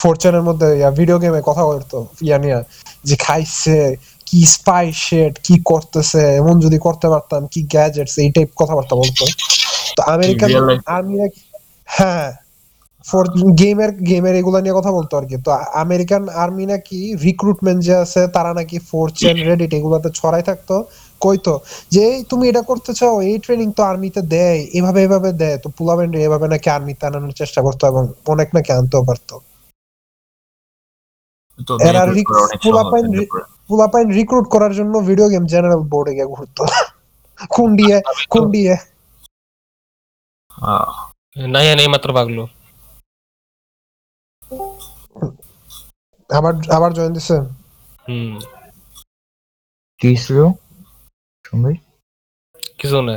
ফরচুনের 0.00 0.42
মধ্যে 0.42 0.68
ভিডিও 0.90 1.18
গেমে 1.18 1.40
কথা 1.44 1.62
বলতো 1.66 1.96
ইয়া 2.22 2.38
নিয়ে 2.38 2.58
যে 3.04 3.14
খাইছে 3.16 3.78
কি 4.26 4.40
স্পাই 4.46 4.86
শেড 5.04 5.32
কি 5.42 5.54
করতেছে 5.64 6.22
এমন 6.36 6.54
যদি 6.60 6.78
করতে 6.78 7.06
পারতাম 7.08 7.40
কি 7.46 7.60
গ্যাজেটস 7.74 8.14
এই 8.18 8.30
টাইপ 8.30 8.50
কথাবার্তা 8.56 8.94
বলতো। 8.96 9.24
তো 9.96 10.00
আমেরিকান 10.14 10.48
real 10.50 10.68
আর্মি 10.86 11.16
হ্যাঁ 11.88 12.28
ফর 13.06 13.24
গেমের 13.60 13.90
গেমের 14.08 14.34
এগুলা 14.40 14.58
নিয়ে 14.60 14.78
কথা 14.78 14.92
বলতো 14.98 15.12
আর 15.16 15.24
কি। 15.30 15.36
তো 15.44 15.50
আমেরিকান 15.84 16.22
আর্মি 16.42 16.64
নাকি 16.66 16.98
রিক্রুটমেন্ট 17.26 17.80
যে 17.88 17.94
আছে 18.04 18.20
তারা 18.36 18.50
নাকি 18.54 18.76
ফোরচেন 18.90 19.36
রেডিট 19.48 19.72
এগুলাতে 19.78 20.08
ছড়াই 20.10 20.42
থাকতো 20.42 20.74
কইতো 21.20 21.54
যে 21.92 22.04
তুমি 22.30 22.44
এটা 22.50 22.62
করতে 22.70 22.92
চাও 22.94 23.14
এই 23.28 23.36
ট্রেনিং 23.44 23.68
তো 23.78 23.82
আর্মিতে 23.82 24.20
দেয় 24.34 24.60
এভাবে 24.78 25.00
এভাবে 25.02 25.30
দেয়। 25.42 25.56
তো 25.62 25.68
পুলাবেন 25.78 26.08
এভাবে 26.26 26.46
নাকি 26.48 26.68
আর্মিতে 26.70 27.02
আনানোর 27.06 27.34
চেষ্টা 27.40 27.60
করতো 27.66 27.82
এবং 27.86 28.02
অনেক 28.32 28.48
নাকি 28.56 28.70
আনতেও 28.78 29.02
পারতো। 29.08 29.34
এরা 31.88 32.02
পোলাপাইন। 32.64 33.04
পুলাপাইন 33.68 34.06
রিক্রুট 34.18 34.46
করার 34.54 34.72
জন্য 34.78 34.94
ভিডিও 35.08 35.28
গেম 35.28 35.44
জেনারেল 35.52 35.82
বোর্ডে 35.92 36.12
গিয়ে 36.16 36.28
ঘুরতো। 36.34 36.62
কোন 37.50 37.68
দিয়ে 37.76 37.96
কোন 38.30 38.44
দিয়ে। 38.50 38.74
আহ, 40.50 40.92
নাই 41.54 41.88
মাত্র 41.94 42.08
পাগলো। 42.18 42.42
আবার 46.34 46.52
আবার 46.70 46.90
জয়েন 46.94 47.12
দিছে? 47.12 47.36
হুম। 48.06 48.32
কি 50.00 50.10
ছিল? 50.16 50.38
সময় 51.44 51.76
কিছু 52.78 52.98
না. 53.00 53.16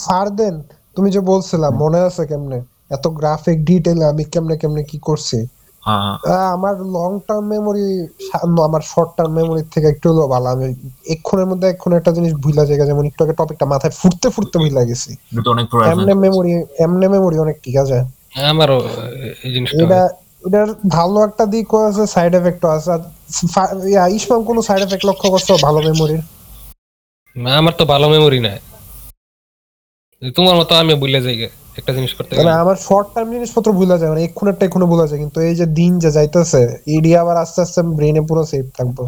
ফারদেন 0.00 0.54
তুমি 0.96 1.08
যে 1.10 1.20
বলছিলা 1.22 1.68
মনে 1.82 2.00
আছে 2.00 2.22
কেমনে? 2.26 2.58
এত 2.90 3.04
গ্রাফিক 3.18 3.58
ডিটেইল 3.64 4.00
আমি 4.02 4.24
কেমনে 4.24 4.54
কেমনে 4.56 4.82
কি 4.84 4.98
করছি? 4.98 5.38
হ্যাঁ। 5.82 6.14
আহ, 6.28 6.48
আমার 6.54 6.74
লং 6.96 7.10
টার্ম 7.28 7.44
মেমোরি 7.46 7.86
আমার 8.64 8.82
শর্ট 8.82 9.10
টার্ম 9.16 9.32
মেমোরি 9.32 9.62
থেকে 9.74 9.86
একটু 9.88 10.06
হলেও 10.10 10.28
ভালো। 10.28 10.46
আমি 10.48 10.66
এক্ষণের 11.06 11.46
মধ্যে 11.46 11.66
এখন 11.68 11.90
একটা 11.92 12.10
জিনিস 12.12 12.32
ভুলা 12.34 12.64
জায়গা 12.64 12.84
যেমন 12.86 13.04
একটু 13.06 13.20
আগে 13.24 13.32
টপিকটা 13.32 13.66
মাথায় 13.66 13.92
ফুটতে 13.92 14.28
ফুটতে 14.30 14.56
ভুলা 14.58 14.82
গেছি। 14.84 15.10
এমনে 15.92 16.14
মেমোরি 16.24 16.50
এমনে 16.78 17.06
মেমোরি 17.08 17.36
অনেক 17.38 17.56
ঠিক 17.62 17.76
আছে। 17.76 17.98
আমারও 18.32 18.78
এই 19.44 19.50
জিনিসটা 19.54 19.82
এটা 19.84 20.00
এটার 20.46 20.68
ভালো 20.96 21.18
একটা 21.28 21.44
দিকও 21.54 21.78
আছে 21.88 22.02
সাইড 22.14 22.32
এফেক্টও 22.40 22.70
আছে। 22.76 22.88
আর 22.94 23.00
ইয়া, 23.92 24.04
ইসমাম 24.18 24.40
কোনো 24.48 24.60
সাইড 24.68 24.80
এফেক্ট 24.86 25.04
লক্ষ্য 25.10 25.26
করছ? 25.34 25.48
ভালো 25.66 25.78
মেমোরির 25.88 26.22
না, 27.36 27.50
আমার 27.60 27.74
তো 27.80 27.84
ভালো 27.92 28.06
মেমোরি 28.14 28.40
নাই। 28.46 28.58
তোমার 30.22 30.54
মতো 30.60 30.72
আমি 30.82 30.92
ভুলে 31.02 31.20
যাই 31.24 31.36
একটা 31.78 31.92
জিনিস 31.96 32.12
করতে 32.18 32.32
মানে 32.32 32.38
গেলে 32.38 32.60
আমার 32.62 32.76
শর্ট 32.86 33.06
টার্ম 33.14 33.28
জিনিসপত্র 33.36 33.68
ভুলা 33.78 33.96
যায় 34.00 34.10
মানে 34.12 34.22
এক্ষুনেরটা 34.24 34.62
এক্ষুনে 34.66 34.86
ভুলা 34.92 35.06
যায় 35.10 35.20
কিন্তু 35.22 35.38
এই 35.48 35.54
যে 35.60 35.66
দিন 35.78 35.92
যে 36.04 36.10
যাইতেছে 36.16 36.62
এডি 36.96 37.10
আবার 37.22 37.36
আস্তে 37.44 37.58
আস্তে 37.64 37.80
ব্রেনে 37.98 38.22
পুরো 38.28 38.42
সেভ 38.50 38.64
থাকব। 38.78 38.98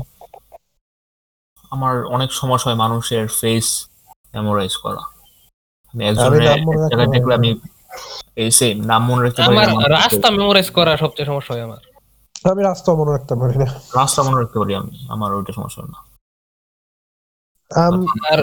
আমার 1.73 1.95
অনেক 2.16 2.31
সমস্যা 2.41 2.66
হয় 2.68 2.79
মানুষের 2.85 3.25
ফেস 3.39 3.66
মেমোরাইজ 4.35 4.73
করা। 4.85 5.03
আমি 5.95 6.03
একজনের 6.11 6.43
আমি 7.39 7.51
এই 8.36 8.51
সেম 8.51 8.76
নাম 8.84 9.03
মনে 9.09 9.22
রাখতে 9.22 9.40
পারি 9.43 9.57
আমার 9.70 9.90
রাস্তা 9.90 10.28
মেমোরাইজ 10.30 10.68
করা 10.70 10.97
সবচেয়ে 10.97 11.26
সমস্যা 11.26 11.53
হয় 11.55 11.64
আমার। 11.64 11.80
আমি 12.45 12.62
রাস্তা 12.62 12.90
মনে 12.95 13.12
রাখতে 13.12 13.34
পারি 13.34 13.57
না। 13.59 13.68
রাস্তা 13.97 14.20
মনে 14.22 14.38
রাখতে 14.40 14.57
পারি 14.59 14.72
আমি 14.74 14.95
আমার 15.09 15.30
ওইটা 15.34 15.53
সমস্যা 15.53 15.82
না। 15.82 15.99
আর। 18.30 18.40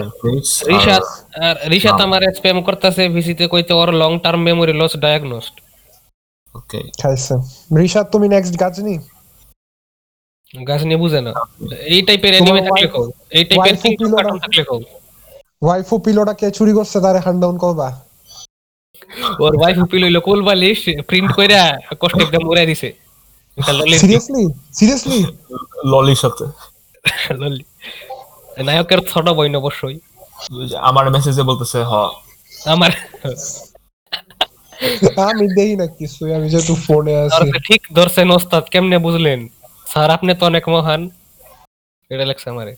আমার 2.06 2.22
স্প্যাম 2.34 2.58
করতেছে 2.62 3.02
ভিসিতে 3.08 3.44
কইতে 3.48 3.72
ওর 3.74 3.90
long 3.94 4.12
term 4.18 4.40
memory 4.42 4.72
loss 4.72 4.92
diagnosed 4.96 5.54
okay 6.54 6.80
খাইছে। 7.02 7.34
তুমি 8.12 8.26
নেক্সট 8.28 8.54
গাজনি? 8.60 8.94
গাছ 10.54 10.82
নিয়ে 10.82 10.96
বুঝে 10.96 11.20
না। 11.20 11.32
এই 11.94 12.02
টাইপের 12.02 12.32
এনিমে 12.34 12.62
থাকলে 12.62 12.86
কও। 12.86 13.04
এই 13.30 13.44
টাইপের 13.44 13.74
থাকলে 14.40 14.62
কও। 14.64 14.80
ওয়াইফু 15.62 15.94
পিলোটা 15.98 16.34
কে 16.34 16.46
চুরি 16.50 16.72
করছে 16.72 16.98
তারে 17.00 17.18
হ্যান্ড 17.18 17.40
ডাউন 17.40 17.56
করবা? 17.58 17.88
ওর 19.44 19.52
ওয়াইফ 19.60 19.76
উপিল 19.84 20.02
হইল 20.04 20.18
কোল 20.28 20.40
বালিশ 20.48 20.80
প্রিন্ট 21.08 21.30
কইরা 21.36 21.62
কষ্টে 22.00 22.22
একদম 22.24 22.42
মুড়াই 22.48 22.66
দিছে। 22.70 22.88
সিরিয়াসলি 24.00 24.44
সিরিয়াসলি 24.78 25.18
ললির 25.92 26.18
সাথে। 26.22 26.44
ললি 27.40 27.64
নায়কের 28.66 29.00
ছোট 29.10 29.26
বইন 29.38 29.54
অবশ্যই। 29.62 29.96
আমার 30.88 31.04
মেসেজে 31.14 31.42
বলতেছে 31.42 31.78
হ। 31.90 31.92
আমার। 32.74 32.92
আমি 35.28 35.46
দেই 35.56 35.72
না 35.80 35.86
কিছু 35.98 36.20
আমি 36.36 36.46
যেহেতু 36.52 36.74
ফোনে 36.86 37.14
আছি। 37.24 37.46
ঠিক 37.68 37.80
ধরছেন 37.96 38.28
ওস্তাদ 38.30 38.64
কেমনে 38.72 38.98
বুঝলেন? 39.06 39.40
স্যার 39.86 40.08
আপনি 40.16 40.30
তো 40.34 40.44
অনেক 40.46 40.64
মহান। 40.74 41.00
এটা 42.10 42.24
লেখছে 42.30 42.46
আমারে। 42.50 42.72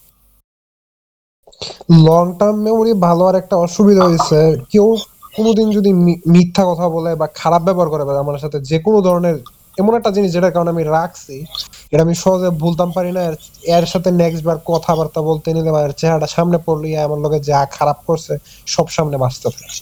লং 2.06 2.24
টার্ম 2.38 2.56
মেমোরি 2.64 2.92
ভালো 3.06 3.22
আর 3.30 3.34
একটা 3.42 3.56
অসুবিধা 3.56 4.02
হয়েছে। 4.08 4.38
কেউ 4.72 4.88
কোনোদিন 5.34 5.70
যদি 5.70 5.92
মি- 5.96 6.20
মিথ্যা 6.26 6.64
কথা 6.66 6.88
বলে 6.88 7.14
বা 7.14 7.26
খারাপ 7.34 7.62
ব্যবহার 7.62 7.90
করে 7.90 8.04
বা 8.04 8.18
আমার 8.18 8.38
সাথে 8.38 8.60
যে 8.60 8.78
কোনো 8.78 9.00
ধরনের 9.00 9.36
এমন 9.78 9.94
একটা 9.94 10.10
জিনিস 10.10 10.32
যেটার 10.32 10.52
কারণে 10.52 10.70
আমি 10.70 10.82
রাখছি 10.90 11.44
এটা 11.92 12.02
আমি 12.02 12.14
সহজে 12.14 12.50
ভুলতাম 12.58 12.92
পারি 12.92 13.12
না 13.12 13.22
এর- 13.68 13.86
সাথে 13.86 14.10
নেক্সট 14.12 14.44
বার 14.44 14.56
কথাবার্তা 14.64 15.22
বলতে 15.22 15.54
নিলে 15.54 15.70
বা 15.70 15.82
এর 15.82 15.92
চেহারাটা 15.92 16.26
সামনে 16.26 16.58
পড়লে 16.58 16.98
আমার 16.98 17.18
লোকে 17.18 17.40
যা 17.40 17.66
খারাপ 17.66 17.96
করছে 18.06 18.32
সব 18.66 18.88
সামনে 18.88 19.16
বাঁচতে 19.16 19.48
থাকে। 19.50 19.80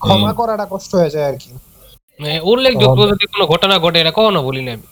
ক্ষমা 0.00 0.32
করাটা 0.32 0.66
কষ্ট 0.70 0.94
হয়ে 0.94 1.10
যায় 1.10 1.26
আর 1.26 1.38
কি। 1.38 1.50
মানে 2.20 2.40
উল্লেখযোগ্য 2.40 3.08
যদি 3.08 3.26
কোনো 3.26 3.46
ঘটনা 3.46 3.78
ঘটে 3.78 4.00
এটা 4.00 4.10
কখনো 4.10 4.42
বলি 4.42 4.62
না 4.64 4.72
আমি। 4.72 4.86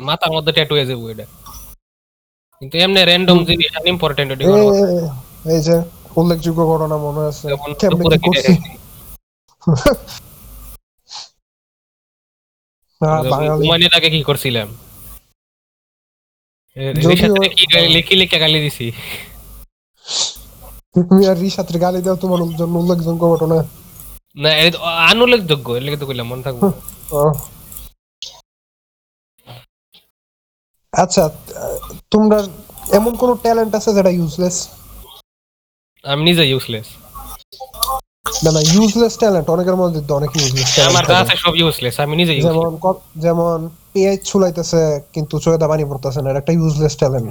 মাথার 0.00 0.32
মধ্যে 0.32 0.52
ট্যাটু 0.52 0.74
হয়ে 0.74 0.86
যাব 0.86 1.08
এটা। 1.08 1.26
কিন্তু 2.62 2.78
এমনি 2.78 3.04
র্যান্ডম 3.04 3.44
জিনিস 3.44 3.66
ইম্পর্টেন্ট 3.84 4.32
এই 5.48 5.60
যে 5.60 5.76
উল্লেখযোগ্য 6.16 6.66
ঘটনা 6.66 6.96
মনে 6.96 7.26
আছে। 7.26 7.48
কেমনে 7.80 8.16
কি 8.16 8.28
করছি? 8.28 8.52
ঘুমানোর 13.58 13.94
আগে 13.96 14.10
কি 14.10 14.22
করছিলাম? 14.22 14.68
এ, 16.76 16.92
যদিও- 16.94 17.10
রিশাদকে 17.10 17.48
কি 17.48 17.64
গালি- 17.74 17.90
লিখি 17.90 18.14
লিখে 18.14 18.38
গালি 18.38 18.60
দিছি। 18.60 18.92
তুমি 20.94 21.26
আর 21.26 21.38
রিসাত্রে 21.38 21.78
গালি 21.78 22.02
দাও 22.02 22.16
তোমার 22.16 22.56
জন্য 22.56 22.78
উল্লেখযোগ্য 22.78 23.30
ঘটনা। 23.30 23.64
না 24.36 24.56
এটা 24.56 24.78
তো 24.78 24.84
আনুল্লেখযোগ্য 24.84 25.72
এর 25.72 25.82
লেগে 25.82 25.96
তো 25.96 26.06
কইলাম 26.06 26.26
মনে 26.26 26.42
থাকব। 26.42 26.72
আচ্ছা 30.92 31.28
তোমরা 32.10 32.48
এমন 32.92 33.16
কোন 33.16 33.36
ট্যালেন্ট 33.36 33.74
আছে 33.74 33.94
যেটা 33.94 34.10
ইউজলেস 34.10 34.68
আমি 36.04 36.22
নিজে 36.28 36.44
ইউজলেস 36.46 36.88
না 38.44 38.50
না 38.50 38.60
ইউজলেস 38.72 39.14
ট্যালেন্ট 39.20 39.46
অনেকের 39.54 39.76
মধ্যে 39.82 40.00
তো 40.08 40.12
অনেক 40.16 40.30
ইউজলেস 40.38 40.68
আমার 40.90 41.04
আছে 41.22 41.34
সব 41.44 41.54
ইউজলেস 41.60 41.94
আমি 42.04 42.14
নিজে 42.20 42.32
ইউজলেস 42.34 42.46
যেমন 42.48 42.70
যেমন 43.24 43.56
পেঁয়াজ 43.92 44.20
ছুলাইতেছে 44.24 44.80
কিন্তু 45.14 45.34
চোয়েদা 45.44 45.66
পানি 45.72 45.84
পড়তেছে 45.90 46.20
না 46.22 46.28
একটা 46.32 46.52
ইউজলেস 46.58 46.94
ট্যালেন্ট 47.00 47.28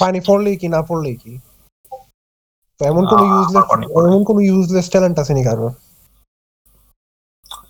পানি 0.00 0.18
পড়লেই 0.28 0.56
কি 0.60 0.66
না 0.68 0.80
পড়লেই 0.88 1.16
কি? 1.22 1.32
এমন 2.80 3.02
কোন 3.10 3.20
ইউজলেস 3.32 3.64
এমন 4.00 4.20
কোন 4.28 4.36
ইউজলেস 4.48 4.86
ট্যালেন্ট 4.92 5.16
আছে 5.22 5.32
নি 5.34 5.42
কারও? 5.48 5.68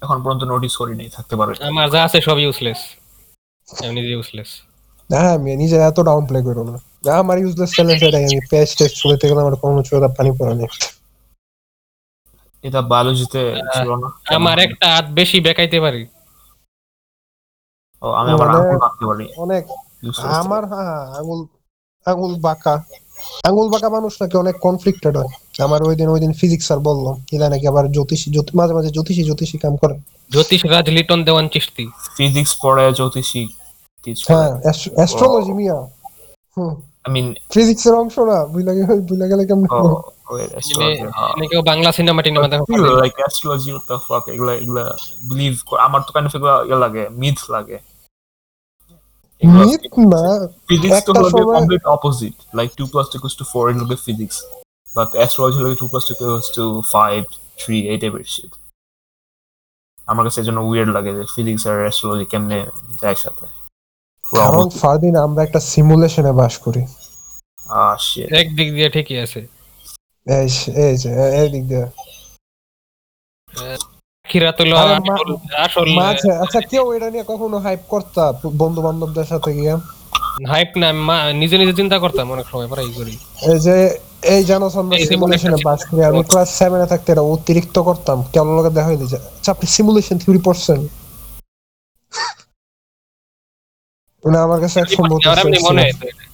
এখন 0.03 0.19
পর্যন্ত 0.23 0.43
নোটিস 0.53 0.75
করিনি 0.81 1.05
থাকতে 1.17 1.35
পারে। 1.39 1.53
আমার 1.71 1.87
যা 1.95 2.01
আছে 2.07 2.19
সব 2.29 2.37
ইউজলেস 2.45 2.81
আমি 3.69 3.93
নিজে 3.99 4.11
ইউজলেস 4.17 4.51
হ্যাঁ 5.11 5.31
আমি 5.39 5.51
নিজে 5.63 5.77
এত 5.89 5.99
ডাউন 6.09 6.23
প্লে 6.29 6.41
করো 6.43 6.63
না 6.63 6.73
না, 6.73 6.81
আমার 7.13 7.39
ইউজলেস 7.39 7.71
ট্যালেন্ট 7.73 8.03
এটাই 8.03 8.25
আমি 8.25 8.39
পেঁয়াজ 8.51 8.71
টেস্ট 8.77 8.95
ছুলাইতে 8.97 9.29
গেলে 9.29 9.41
আমার 9.41 9.57
কোনো 9.57 9.83
চোয়েদা 9.83 10.09
পানি 10.09 10.31
পড়ে 10.39 10.55
না 10.55 10.67
এটা 12.65 12.81
বায়োলজিতে 12.83 13.41
ছিল 13.73 13.91
না 13.95 14.09
আমার 14.35 14.59
একটা 14.59 14.87
হাত 14.95 15.07
বেশি 15.11 15.41
বেকাইতে 15.41 15.81
পারি 15.81 16.03
ও, 18.03 18.07
আমি 18.11 18.33
মানে- 18.33 18.57
আঙুল 18.57 18.79
রাখতে 18.79 19.05
পারি 19.07 19.25
অনেক 19.37 19.63
আমার 20.41 20.63
হ্যাঁ 20.65 21.07
আঙুল 21.17 21.41
আঙুল 22.07 22.35
বাঁকা 22.41 22.75
আঙুল 23.45 23.69
বাঁকা 23.71 23.89
মানুষ 23.89 24.23
নাকি 24.23 24.37
অনেক 24.37 24.57
কনফ্লিক্টেড 24.59 25.17
হয়। 25.17 25.29
আমার 25.59 25.83
ওই 25.83 25.97
দিন 25.97 26.09
ওই 26.09 26.21
দিন 26.21 26.33
ফিজিক্স 26.33 26.67
স্যার 26.67 26.79
বলল। 26.81 27.07
এলা 27.33 27.49
নাকি 27.49 27.67
আবার 27.67 27.93
জ্যোতিষী 27.93 28.31
জ্যোতি- 28.31 28.57
মাঝে 28.57 28.75
মাঝে 28.75 28.89
জ্যোতিষী 28.89 29.23
জ্যোতিষী 29.23 29.59
কাম 29.59 29.77
করে। 29.77 29.95
জ্যোতিষ 30.31 30.67
রাজ 30.67 30.91
লিটন 30.91 31.25
দেওয়ান 31.25 31.49
চিস্তি 31.49 31.85
ফিজিক্স 32.17 32.57
পড়ে 32.63 32.93
জ্যোতিষী 32.93 33.43
হ্যাঁ 34.29 34.51
অ্যাস্ট্রোলজি 34.97 35.53
মিয়া। 35.53 35.79
হুম। 36.57 36.75
আই 37.07 37.11
মিন 37.17 37.27
ফিজিক্স 37.55 37.83
এর 37.89 37.95
অংশ 38.03 38.15
না 38.31 38.39
বুঝলা 38.53 38.73
গেলে 38.79 38.95
বুঝলা 39.09 39.27
গেলে 39.31 39.43
কেমন 39.49 39.65
অ্যাস্ট্রোলজি 40.55 41.47
কেউ 41.53 41.63
বাংলা 41.71 41.91
সিনেমা 41.99 42.21
টিনেমা 42.25 42.49
দেখা 42.53 42.65
astrology 43.29 43.71
what 43.75 43.85
the 43.91 43.97
এগুলা 44.35 44.53
এগুলা 44.63 44.85
বিলিভ 45.29 45.55
আমার 45.87 46.01
তো 46.07 46.11
কাইন্ড 46.15 46.27
অফ 46.29 46.35
এগুলা 46.39 46.55
ইয়ে 46.69 46.79
লাগে 46.85 47.03
মিথ 47.23 47.39
লাগে। 47.55 47.79
মিথ 49.43 49.83
না 50.13 50.23
ফিজিক্স 50.69 51.01
তো 51.07 51.11
হলো 51.17 51.29
complete 51.57 51.83
opposite 51.97 52.35
like 52.59 52.69
2 52.79 52.93
plus 52.93 53.07
2 53.11 53.19
equals 53.19 53.37
to 53.41 53.45
4 53.53 53.65
it 53.71 53.77
will 53.79 53.91
be 53.95 53.99
physics 54.07 54.37
but 54.97 55.09
astrology 55.25 55.57
হলো 55.61 55.69
2 55.73 55.91
plus 55.93 56.05
2 56.09 56.15
equals 56.15 56.49
to 56.57 56.65
5 56.93 57.25
3 57.63 57.81
এই 57.93 57.99
টাইপের 58.03 58.25
shit 58.35 58.53
আমার 60.09 60.23
কাছে 60.27 60.39
এজন্য 60.43 60.61
উইয়ার্ড 60.69 60.91
লাগে 60.97 61.11
যে 61.19 61.23
ফিজিক্স 61.35 61.63
আর 61.71 61.77
অ্যাস্ট্রোলজি 61.85 62.25
কেমনে 62.33 62.59
যায় 63.03 63.19
সাথে। 63.25 63.47
কারণ 64.33 64.67
ফারদিন 64.81 65.15
আমরা 65.27 65.41
একটা 65.47 65.61
সিমুলেশনে 65.71 66.33
বাস 66.41 66.55
করি। 66.65 66.83
শিট 68.07 68.29
এক 68.41 68.49
দিক 68.59 68.69
দিয়ে 68.77 68.89
ঠিকই 68.95 69.19
আছে। 69.25 69.41
এই 70.27 70.49
এই 70.87 70.95
যে 71.03 71.11
এই 71.41 71.49
দিক 71.55 71.65
দিয়ে। 71.71 71.87
আচ্ছা 76.45 76.61
কেউ 76.73 76.85
এটা 76.97 77.09
নিয়ে 77.15 77.25
কখনো 77.33 77.57
হাইপ 77.67 77.83
করতা 77.93 78.25
বন্ধু 78.63 78.81
বান্ধবদের 78.87 79.27
সাথে 79.33 79.51
গিয়ে? 79.59 79.75
হাইপ 80.53 80.71
না 80.83 80.89
নিজে 81.43 81.57
নিজে 81.61 81.75
চিন্তা 81.81 81.97
করতাম 82.05 82.27
অনেক 82.35 82.47
সময় 82.53 82.69
করি। 82.99 83.15
এই 83.51 83.59
যে 83.67 83.77
এই 84.35 84.43
জানো 84.51 84.67
সিমুলেশনে 85.09 85.57
একটা 85.57 85.67
বাস 85.69 85.81
করি 85.89 86.01
আমি 86.11 86.21
ক্লাস 86.31 86.49
সেভেনে 86.59 86.87
থাকতে 86.93 87.09
এটা 87.13 87.25
অতিরিক্ত 87.35 87.77
করতাম। 87.89 88.19
কেমন 88.33 88.53
লোকের 88.57 88.75
দেখা 88.77 88.89
হইলি 88.91 89.07
আচ্ছা 89.37 89.51
আপনি 89.55 89.67
সিমুলেশন 89.77 90.17
থিওরি 90.23 90.41
পড়ছেন? 90.47 90.81
মানে 94.27 94.39
আমার 94.39 94.59
কাছে 94.61 94.77
এক 94.81 94.89
সম্ভব 94.99 95.19
আমার 95.25 95.39
এমনি 95.39 95.59
মনে 95.69 95.81
হয় 95.83 95.95
তো 96.01 96.05
এটা। 96.11 96.25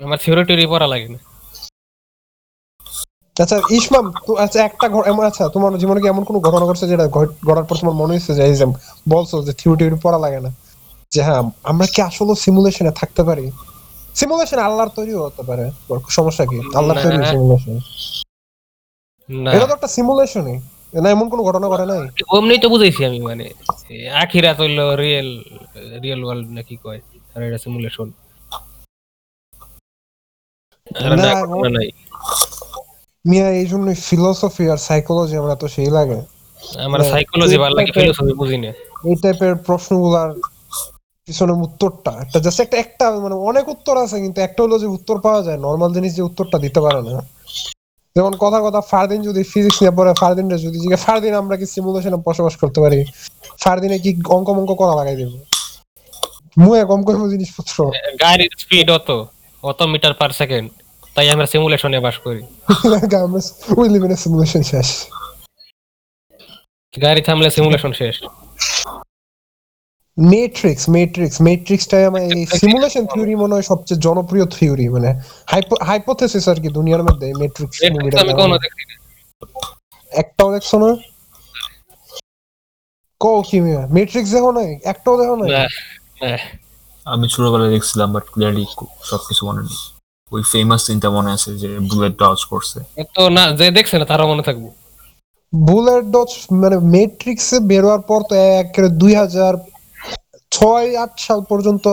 আমার 0.00 0.18
থিওরি 0.22 0.66
পড়া 0.72 0.86
লাগে 0.86 1.08
না। 1.14 1.18
আচ্ছা 3.36 3.56
ইসমাম 3.78 4.04
তো 4.26 4.32
আচ্ছা 4.44 4.58
একটা 4.64 4.86
এমন 5.12 5.24
আচ্ছা 5.30 5.44
তোমার 5.48 5.70
জীবনে 5.78 6.00
কি 6.02 6.06
এমন 6.08 6.22
কোনো 6.24 6.38
ঘটনা 6.40 6.64
ঘটছে 6.68 6.86
যেটা 6.88 7.04
ঘটার 7.48 7.66
পর 7.68 7.76
তোমার 7.80 7.96
মনে 8.02 8.12
হচ্ছে 8.16 8.32
যে 8.34 8.42
এই 8.48 8.54
বলছো 9.08 9.36
যে 9.42 9.52
থিওরি 9.60 9.84
পড়া 10.04 10.18
লাগে 10.18 10.40
না? 10.40 10.50
যে 11.12 11.20
হ্যাঁ 11.22 11.42
আমরা 11.64 11.86
কি 11.86 12.00
আসলে 12.02 12.32
সিমুলেশনে 12.34 12.92
থাকতে 13.00 13.22
পারি? 13.24 13.46
সিমুলেশন 14.14 14.58
আল্লাহর 14.58 14.88
তৈরিও 14.88 15.20
হতে 15.26 15.42
পারে। 15.42 15.64
সমস্যা 16.08 16.44
কি? 16.50 16.58
আল্লাহর 16.78 16.98
তৈরি 17.04 17.18
না। 17.18 17.26
সিমুলেশন 17.32 17.74
না। 19.28 19.50
এটা 19.56 19.66
তো 19.66 19.72
একটা 19.74 19.88
সিমুলেশনই 19.88 20.56
না 20.96 21.08
এমন 21.10 21.26
কোনো 21.32 21.42
ঘটনা 21.42 21.66
ঘটে 21.72 21.86
নাই? 21.90 22.00
অমনি 22.34 22.54
তো 22.58 22.68
বুঝাইছি 22.72 23.00
আমি 23.08 23.18
মানে 23.28 23.44
এ, 23.90 23.96
আখিরাত 24.22 24.56
হইল 24.60 24.78
রিয়েল 25.02 25.28
রিয়েল 26.02 26.20
ওয়ার্ল্ড 26.24 26.46
নাকি 26.56 26.74
কয় 26.84 27.00
আর 27.34 27.40
এটা 27.42 27.58
সিমুলেশন 27.64 28.08
না 30.86 31.14
না, 31.16 31.68
নাই। 31.76 31.88
মিয়া 33.24 33.48
এই 33.60 33.66
জন্য 33.66 33.86
ফিলোসফি 34.08 34.64
আর 34.72 34.78
সাইকোলজি 34.86 35.34
আমরা 35.42 35.54
তো 35.62 35.66
সেই 35.68 35.90
লাগে। 35.96 36.18
আমার 36.86 37.00
সাইকোলজি 37.12 37.56
ভালো 37.62 37.74
লাগে 37.78 37.90
ফিলোসফি 37.96 38.32
বুঝি 38.40 38.56
না। 38.58 38.70
এই 39.08 39.14
টাইপের 39.22 39.54
প্রশ্নগুলার 39.66 40.30
পিছনে 41.28 41.52
উত্তরটা 41.66 42.12
একটা 42.24 42.38
জাস্ট 42.44 42.58
একটা 42.60 42.76
একটা 42.84 43.04
মানে 43.24 43.36
অনেক 43.50 43.64
উত্তর 43.74 43.94
আছে 44.04 44.16
কিন্তু 44.24 44.38
একটা 44.40 44.60
হলো 44.64 44.76
যে 44.82 44.88
উত্তর 44.96 45.16
পাওয়া 45.24 45.40
যায় 45.46 45.58
নর্মাল 45.66 45.90
জিনিস 45.96 46.12
যে 46.18 46.22
উত্তরটা 46.22 46.58
দিতে 46.64 46.80
পারে 46.80 47.00
না। 47.08 47.14
যেমন 48.16 48.32
কথা 48.40 48.58
কথা 48.60 48.80
ফারদিন 48.90 49.20
যদি 49.22 49.40
ফিজিক্স 49.52 49.78
নিয়ে 49.82 49.94
পড়ে 49.98 50.12
ফারদিন 50.20 50.46
যদি 50.66 50.78
জিজ্ঞাসা 50.78 51.04
ফারদিন 51.04 51.32
আমরা 51.34 51.54
কি 51.56 51.66
সিমুলেশনে 51.66 52.18
বসবাস 52.26 52.54
করতে 52.56 52.78
পারি? 52.80 52.98
ফারদিনে 53.60 53.96
কি 53.98 54.10
অঙ্ক 54.28 54.48
মঙ্ক 54.50 54.70
করা 54.80 54.94
লাগাই 54.94 55.16
দেবো? 55.16 55.36
মুয়ে 56.58 56.82
কম 56.84 57.00
করব 57.02 57.22
জিনিসপত্র। 57.30 57.76
গাড়ির 58.22 58.52
স্পিড 58.58 58.88
অত 58.90 59.08
অত 59.64 59.80
মিটার 59.92 60.14
পার 60.14 60.30
সেকেন্ড 60.30 60.66
তাই 61.16 61.26
আমরা 61.30 61.46
সিমুলেশনে 61.46 61.98
বাস 62.00 62.16
করি। 62.18 62.42
আমরা 63.26 63.40
উই 63.76 63.86
লিভ 63.88 64.02
ইন 64.04 64.12
সিমুলেশন 64.24 64.62
শেষ। 64.62 64.88
গাড়ি 66.94 67.20
থামলে 67.20 67.50
সিমুলেশন 67.50 67.92
শেষ। 67.92 68.16
মেট্রিক্স 70.16 70.84
মেট্রিক্স 70.96 71.36
মেট্রিক্সটাই 71.48 72.04
আমার 72.10 72.22
এই 72.36 72.42
সিমুলেশন 72.60 73.04
থিওরি 73.12 73.34
মনে 73.42 73.54
হয় 73.56 73.66
সবচেয়ে 73.70 74.02
জনপ্রিয় 74.06 74.44
থিওরি 74.56 74.86
মানে 74.94 75.10
হাইপোথেসিস 75.88 76.44
আর 76.52 76.58
কি 76.62 76.68
দুনিয়ার 76.78 77.02
মধ্যে 77.08 77.26
মেট্রিক্স 77.42 77.76
মুভিটা 77.94 78.18
আমি 78.24 78.32
কোনো 78.40 78.56
দেখি 78.64 78.82
না। 78.90 78.94
একটাও 80.12 80.50
দেখছ 80.54 80.70
না? 80.84 80.90
কি 83.48 83.58
মিয়া? 83.64 83.82
মেট্রিক্স 83.96 84.30
দেখো 84.36 84.50
নাই? 84.58 84.70
একটাও 84.92 85.16
দেখো 85.20 85.34
নাই? 85.40 85.48
না, 85.56 85.64
না। 86.22 86.32
আমি 87.06 87.26
ছোটবেলায় 87.34 87.70
দেখছিলাম 87.74 88.08
বাট 88.14 88.24
ক্লিয়ারলি 88.32 88.64
সবকিছু 89.10 89.42
মনে 89.48 89.62
নেই। 89.68 89.78
ওই 90.34 90.42
ফেমাস 90.52 90.80
সিনটা 90.86 91.08
মনে 91.16 91.30
আছে 91.36 91.50
যে 91.62 91.68
বুলেট 91.88 92.14
ডজ 92.22 92.40
করছে। 92.52 92.78
তো 93.16 93.22
না 93.36 93.44
যে 93.58 93.66
দেখছে 93.78 93.94
না 94.00 94.04
তারও 94.10 94.26
মনে 94.32 94.42
থাকব। 94.48 94.64
বুলেট 95.52 96.04
ডচ 96.14 96.30
মানে 96.62 96.76
মেট্রিক্সে 96.94 97.56
বেরোয়ার 97.70 98.02
পর 98.08 98.20
তো 98.28 98.34
একেবারে 98.60 98.88
দুই 99.02 99.12
হাজার 99.22 99.54
ছয় 100.52 100.88
আট 101.02 101.12
সাল 101.26 101.40
পর্যন্ত 101.50 101.84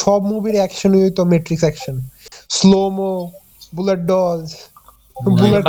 সব 0.00 0.20
মুভির 0.30 0.56
অ্যাকশনই 0.60 1.00
হইতো 1.04 1.22
Matrix 1.32 1.64
action 1.66 1.96
slomo 2.56 3.12
bullet 3.76 4.00
dodge 4.10 4.44
bullet. 5.36 5.64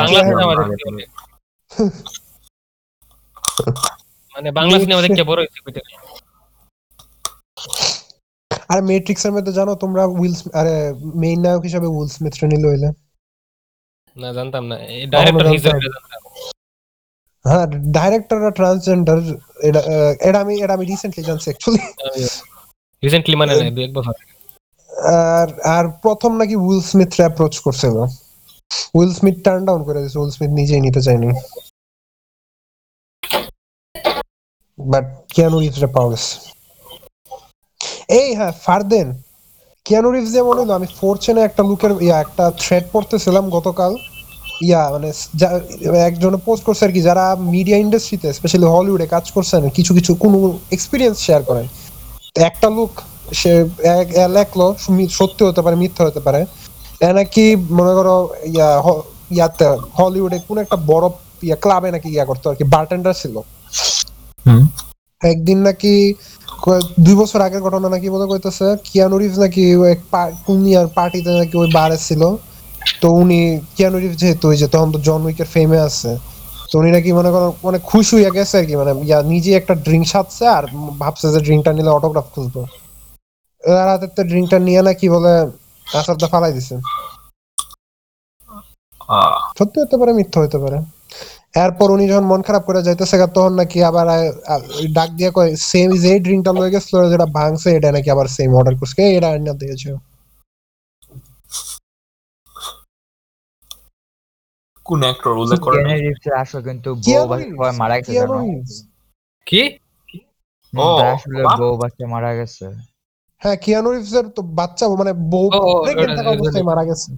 মানে 4.36 4.50
বাংলা 4.60 4.78
সিনেমা 4.84 5.02
বড় 5.30 5.40
কইতে 5.66 5.82
গেলে। 5.86 5.98
আর 8.72 8.80
মেট্রিক্সের 8.90 9.34
মধ্যে 9.36 9.52
জানো 9.60 9.74
তোমরা 9.84 10.04
উইল 10.20 10.36
আরে 10.60 10.76
মেইন 11.22 11.40
নায়ক 11.46 11.64
হিসাবে 11.70 11.88
উইল 11.96 12.10
স্মিথ 12.16 12.34
রে 12.42 12.48
নিল 12.54 12.66
না 14.18 14.30
জানতাম 14.38 14.64
না। 14.72 14.76
ডাইরেক্টর 15.14 15.48
হিসেবে 15.56 15.80
জানতাম। 15.86 16.23
হ্যাঁ 17.46 17.66
ডাইরেক্টররা 17.98 18.52
ট্রান্সজেন্ডার 18.60 19.20
এটা 19.68 19.82
এটা 20.28 20.38
আমি 20.44 20.54
এটা 20.64 20.74
আমি 20.78 20.86
রিসেন্টলি 20.92 21.22
জানছি 21.30 21.48
অ্যাকচুয়ালি 21.50 21.82
রিসেন্টলি 23.04 23.36
মানে 23.42 23.54
দু 23.76 23.80
এক 23.88 23.92
বছর। 23.98 24.16
আর 25.38 25.48
আর 25.76 25.86
প্রথম 26.04 26.32
নাকি 26.42 26.56
উইল 26.66 26.82
স্মিথ 26.92 27.12
অ্যাপ্রোচ 27.20 27.54
করছিল 27.66 27.96
উইল 28.98 29.12
স্মিথ 29.20 29.38
টার্ন 29.46 29.62
ডাউন 29.68 29.82
করে 29.88 30.00
দিয়েছে 30.02 30.18
উইল 30.22 30.34
স্মিথ 30.38 30.52
নিজেই 30.60 30.82
নিতে 30.86 31.02
চায়নি। 31.06 31.30
বাট 34.78 35.06
কিয়ানো 35.34 35.58
রিভস 35.64 35.78
রে 35.84 35.90
পাওয়া 35.96 36.10
গেছে। 36.14 36.34
এই 38.20 38.30
হ্যাঁ 38.38 38.54
ফারদেন। 38.66 39.08
কিয়ানো 39.86 40.10
রিভস 40.12 40.32
যেমন 40.38 40.56
হলো 40.62 40.72
আমি 40.80 40.88
ফোরচেনে 40.98 41.42
একটা 41.46 41.62
লুকের 41.70 41.92
ইয়া 42.06 42.18
একটা 42.26 42.44
থ্রেড 42.62 42.84
পড়তেছিলাম 42.94 43.46
গতকাল। 43.58 43.92
ইয়া 44.62 44.90
মানে 44.92 45.10
যা- 45.36 45.62
একজনে 46.06 46.38
পোস্ট 46.46 46.64
করছে 46.64 46.86
আর 46.86 46.92
কি 46.92 47.02
যারা 47.02 47.36
মিডিয়া 47.40 47.78
ইন্ডাস্ট্রিতে 47.78 48.34
স্পেশালি 48.34 48.66
হলিউডে 48.66 49.08
কাজ 49.08 49.32
করছেন 49.32 49.70
কিছু 49.70 49.94
কিছু 49.94 50.14
কোনো 50.16 50.38
এক্সপিরিয়েন্স 50.72 51.18
শেয়ার 51.20 51.44
করেন 51.44 51.66
একটা 52.42 52.70
লোক 52.70 52.92
সে 53.34 53.66
লেখলো 54.28 54.76
সত্যি 55.10 55.46
হতে 55.46 55.62
পারে 55.62 55.76
মিথ্যা 55.76 56.06
হতে 56.06 56.20
পারে। 56.20 56.46
নাকি 57.14 57.56
মনে 57.56 57.94
করো 57.94 58.30
ইয়া 58.46 58.82
ইয়াতে 59.32 59.66
হলিউডে 60.00 60.40
কোন 60.48 60.58
একটা 60.58 60.76
বড় 60.76 61.10
ইয়া 61.44 61.56
ক্লাবে 61.56 61.92
নাকি 61.92 62.10
ইয়া 62.10 62.26
করতো 62.26 62.50
আর 62.50 62.56
কি 62.56 62.64
বারটেন্ডার 62.64 63.14
ছিল। 63.14 63.36
হুম। 64.46 64.68
একদিন 65.22 65.58
নাকি 65.58 66.14
দুই 67.00 67.16
বছর 67.16 67.42
আগের 67.42 67.62
ঘটনা 67.62 67.90
নাকি 67.90 68.10
বলে 68.10 68.26
কইতেছে 68.28 68.76
কিয়ানো 68.84 69.18
রিভস 69.18 69.40
নাকি 69.40 69.64
কোন 70.46 70.68
ইয়ার 70.68 70.88
পার্টিতে 70.88 71.30
নাকি 71.40 71.58
ওই 71.58 71.72
বারে 71.74 71.98
ছিল। 71.98 72.22
তো 73.02 73.08
উনি 73.14 73.40
কিয়ানো 73.76 73.98
রিভস 73.98 74.18
যেহেতু 74.18 74.46
ওই 74.48 74.58
যে 74.58 74.68
তখন 74.68 74.90
তো 74.92 75.00
জন 75.00 75.22
উইকের 75.26 75.48
ফেমে 75.54 75.80
আছে 75.80 76.12
তো 76.70 76.80
উনি 76.80 76.90
নাকি 76.92 77.10
মনে 77.14 77.30
করো 77.32 77.48
মানে 77.64 77.78
খুশি 77.84 78.12
হইয়া 78.16 78.32
গেছে 78.32 78.56
আর 78.58 78.66
কি 78.66 78.76
মানে 78.76 78.92
ইয়া 79.04 79.18
নিজে 79.24 79.50
একটা 79.56 79.74
ড্রিঙ্ক 79.86 80.06
সাজছে 80.08 80.44
আর 80.48 80.64
ভাবছে 81.02 81.28
যে 81.34 81.40
ড্রিঙ্কটা 81.40 81.72
নিলে 81.74 81.92
অটোগ্রাফ 81.94 82.28
খুঁজবো। 82.34 82.62
তো 84.12 84.22
ড্রিঙ্কটা 84.24 84.58
নিয়ে 84.60 84.82
নাকি 84.82 85.06
বলে 85.10 85.34
আসারটা 85.88 86.28
ফালাই 86.28 86.52
দিছে। 86.54 86.76
সত্যি 89.58 89.78
হতে 89.84 89.96
পারে 90.02 90.12
মিথ্যা 90.20 90.40
হতে 90.44 90.58
পারে। 90.58 90.78
এরপর 91.56 91.88
উনি 91.92 92.04
যখন 92.08 92.26
মন 92.26 92.40
খারাপ 92.42 92.64
করে 92.66 92.80
যাইতেছে 92.82 93.16
তখন 93.28 93.54
নাকি 93.60 93.78
আবার 93.90 94.06
ডাক 94.98 95.10
দিয়ে 95.18 95.32
কয় 95.32 95.52
সেম 95.64 95.90
যে 96.04 96.12
ড্রিঙ্কটা 96.26 96.52
লয়ে 96.58 96.74
গেছিল 96.76 96.96
যেটা 97.12 97.28
ভাঙছে 97.38 97.70
এটা 97.78 97.90
নাকি 97.96 98.10
আবার 98.12 98.28
সেম 98.36 98.50
অর্ডার 98.54 98.76
করছে। 98.80 98.96
"এই, 99.00 99.14
এটা 99.18 99.28
আইনা 99.30 99.54
দিয়েছে। 99.62 99.90
কোন 104.86 105.00
অ্যাক্টর 105.04 105.34
উল্লেখ 105.44 105.60
করে? 105.60 105.78
রিভসের 106.06 106.62
কিন্তু 106.64 106.90
বউ 107.04 107.22
বাচ্চা 107.32 107.72
মারা 107.82 107.96
গেছে 108.00 108.12
জানো? 108.14 108.38
কি? 109.48 109.62
ও। 110.74 110.88
বউ 111.60 111.74
বাচ্চা 111.78 112.06
মারা 112.08 112.32
গেছে। 112.36 112.66
হ্যাঁ 113.42 113.58
কিয়ানো 113.64 113.90
রিভস 113.92 114.14
তো 114.38 114.42
বাচ্চা 114.60 114.84
মানে 115.02 115.14
বউ 115.32 115.46
থাকা 116.16 116.32
অবস্থায় 116.32 116.66
মারা 116.72 116.84
গেছে। 116.90 117.10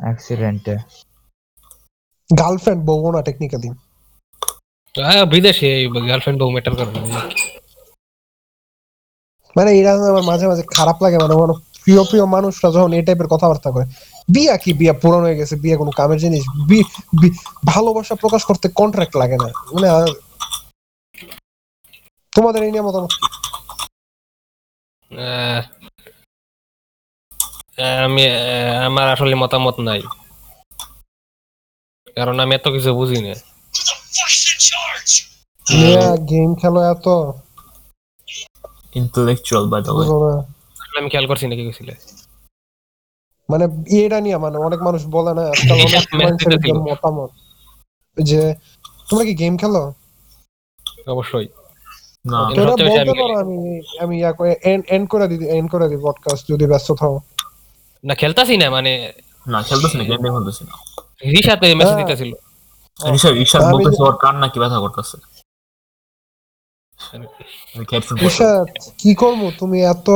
অ্যাক্সিডেন্টে 0.00 0.74
গার্লফ্রেন্ড 2.30 2.80
বউ 2.84 2.98
না 3.12 3.20
টেকনিক্যালি 3.22 3.68
হ্যাঁ 4.94 5.24
বিদেশে 5.26 5.70
গার্লফ্রেন্ড 6.10 6.38
বউ 6.40 6.50
ম্যাটার 6.50 6.74
করে 6.78 6.90
মানে 9.56 9.70
এরা 9.78 9.92
আমার 10.10 10.24
মাঝে 10.30 10.44
মাঝে 10.50 10.64
খারাপ 10.76 10.96
লাগে 11.04 11.18
মানে 11.18 11.34
প্রিয় 11.86 12.02
প্রিয় 12.04 12.24
মানুষরা 12.26 12.68
যখন 12.70 12.90
এই 12.92 13.02
টাইপের 13.02 13.28
কথাবার্তা 13.28 13.68
করে 13.70 13.84
বিয়া 14.28 14.54
কি 14.56 14.70
বিয়া 14.72 14.92
পুরানো 14.92 15.24
হয়ে 15.24 15.36
গেছে 15.36 15.54
বিয়ে 15.56 15.76
কোনো 15.76 15.90
কামের 15.90 16.18
জিনিস? 16.18 16.44
ভালোবাসা 17.66 18.14
প্রকাশ 18.14 18.42
করতে 18.44 18.66
কন্ট্রাক্ট 18.74 19.14
লাগে 19.16 19.36
না। 19.36 19.48
মানে 19.72 19.88
তোমাদের 22.32 22.60
এই 22.62 22.70
নিয়ে 22.70 22.82
মতামত 22.82 23.12
আমি 28.04 28.24
আহ, 28.28 28.86
আমার 28.86 29.06
আসলে 29.08 29.34
মতামত 29.34 29.76
নাই। 29.80 30.00
কারণ 32.16 32.36
আমি 32.40 32.52
এত 32.54 32.66
কিছু 32.68 32.90
বুঝি 32.94 33.18
না। 33.22 33.32
গেম 36.30 36.50
খেলো 36.54 36.80
এত। 36.94 37.06
ইন্টেলেকচুয়াল 38.94 39.64
বাই 39.68 39.80
দ্য 39.82 39.90
ওয়ে 39.90 40.06
আমি 40.94 41.08
খেয়াল 41.10 41.26
করছি 41.26 41.46
নাকি 41.46 41.64
গেছিলে 41.64 41.94
মানে 43.48 43.64
এটা 43.96 44.20
নিয়ে 44.20 44.38
মানে 44.38 44.56
অনেক 44.58 44.80
মানুষ 44.82 45.02
বলে 45.06 45.32
না 45.34 45.42
আজকাল 45.48 45.78
অনেক 45.88 46.04
মানুষের 46.14 46.52
টা 46.52 46.58
ছিল। 46.58 46.76
যে 46.76 46.80
মতামত। 46.80 47.30
যে 48.16 48.54
তোমরা 49.08 49.24
কি 49.24 49.34
গেম 49.34 49.56
খেলো? 49.56 49.82
অবশ্যই। 51.08 51.46
না। 52.24 52.38
বলতে 52.56 52.82
আমি 53.34 53.56
আমি 54.00 54.14
ইয়া 54.18 54.30
এন্ড 54.88 55.08
করে 55.08 55.28
দিই 55.28 55.48
এন্ড 55.48 55.70
করে 55.70 55.88
দিই 55.88 56.00
পডকাস্ট 56.02 56.44
যদি 56.48 56.66
ব্যস্ত 56.66 56.88
থাকো 56.92 57.18
না 58.04 58.14
খেলতাছি 58.14 58.56
না 58.56 58.70
মানে 58.70 58.92
না 59.46 59.62
খেলতেছি 59.62 59.96
না 59.98 60.04
গেম 60.04 60.20
খেলতেছি 60.26 60.62
না। 60.64 60.74
মেসেজ 61.76 61.94
হ্যাঁ। 61.94 61.96
দিতেছিল। 61.96 62.30
ঋষাদ 63.42 63.62
বলতেছে 63.72 64.02
ওর 64.02 64.16
কান 64.16 64.34
নাকি 64.36 64.58
ব্যথা 64.58 64.78
করতেছে। 64.78 65.16
কি 68.98 69.14
করব? 69.14 69.52
তুমি 69.58 69.82
এত 69.82 70.10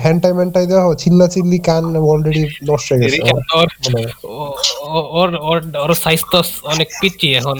হ্যান্টাই 0.00 0.32
ম্যান্টাই 0.32 0.66
দেওয়া 0.66 0.94
চিল্লা 0.94 1.28
চিল্লি 1.28 1.58
কান 1.58 1.96
অলরেডি 1.96 2.48
নষ্ট 2.70 2.92
হয়ে 2.92 3.02
গেছে। 3.02 3.22
ওর 3.22 3.66
মানে 3.94 4.06
ও- 4.24 4.56
ও- 4.80 5.08
ওর 5.10 5.34
ওর 5.34 5.76
ওর 5.76 5.94
সাইজ 5.94 6.24
তো 6.32 6.42
অনেক 6.62 6.88
পিচ্ছি 7.00 7.34
এখন 7.34 7.58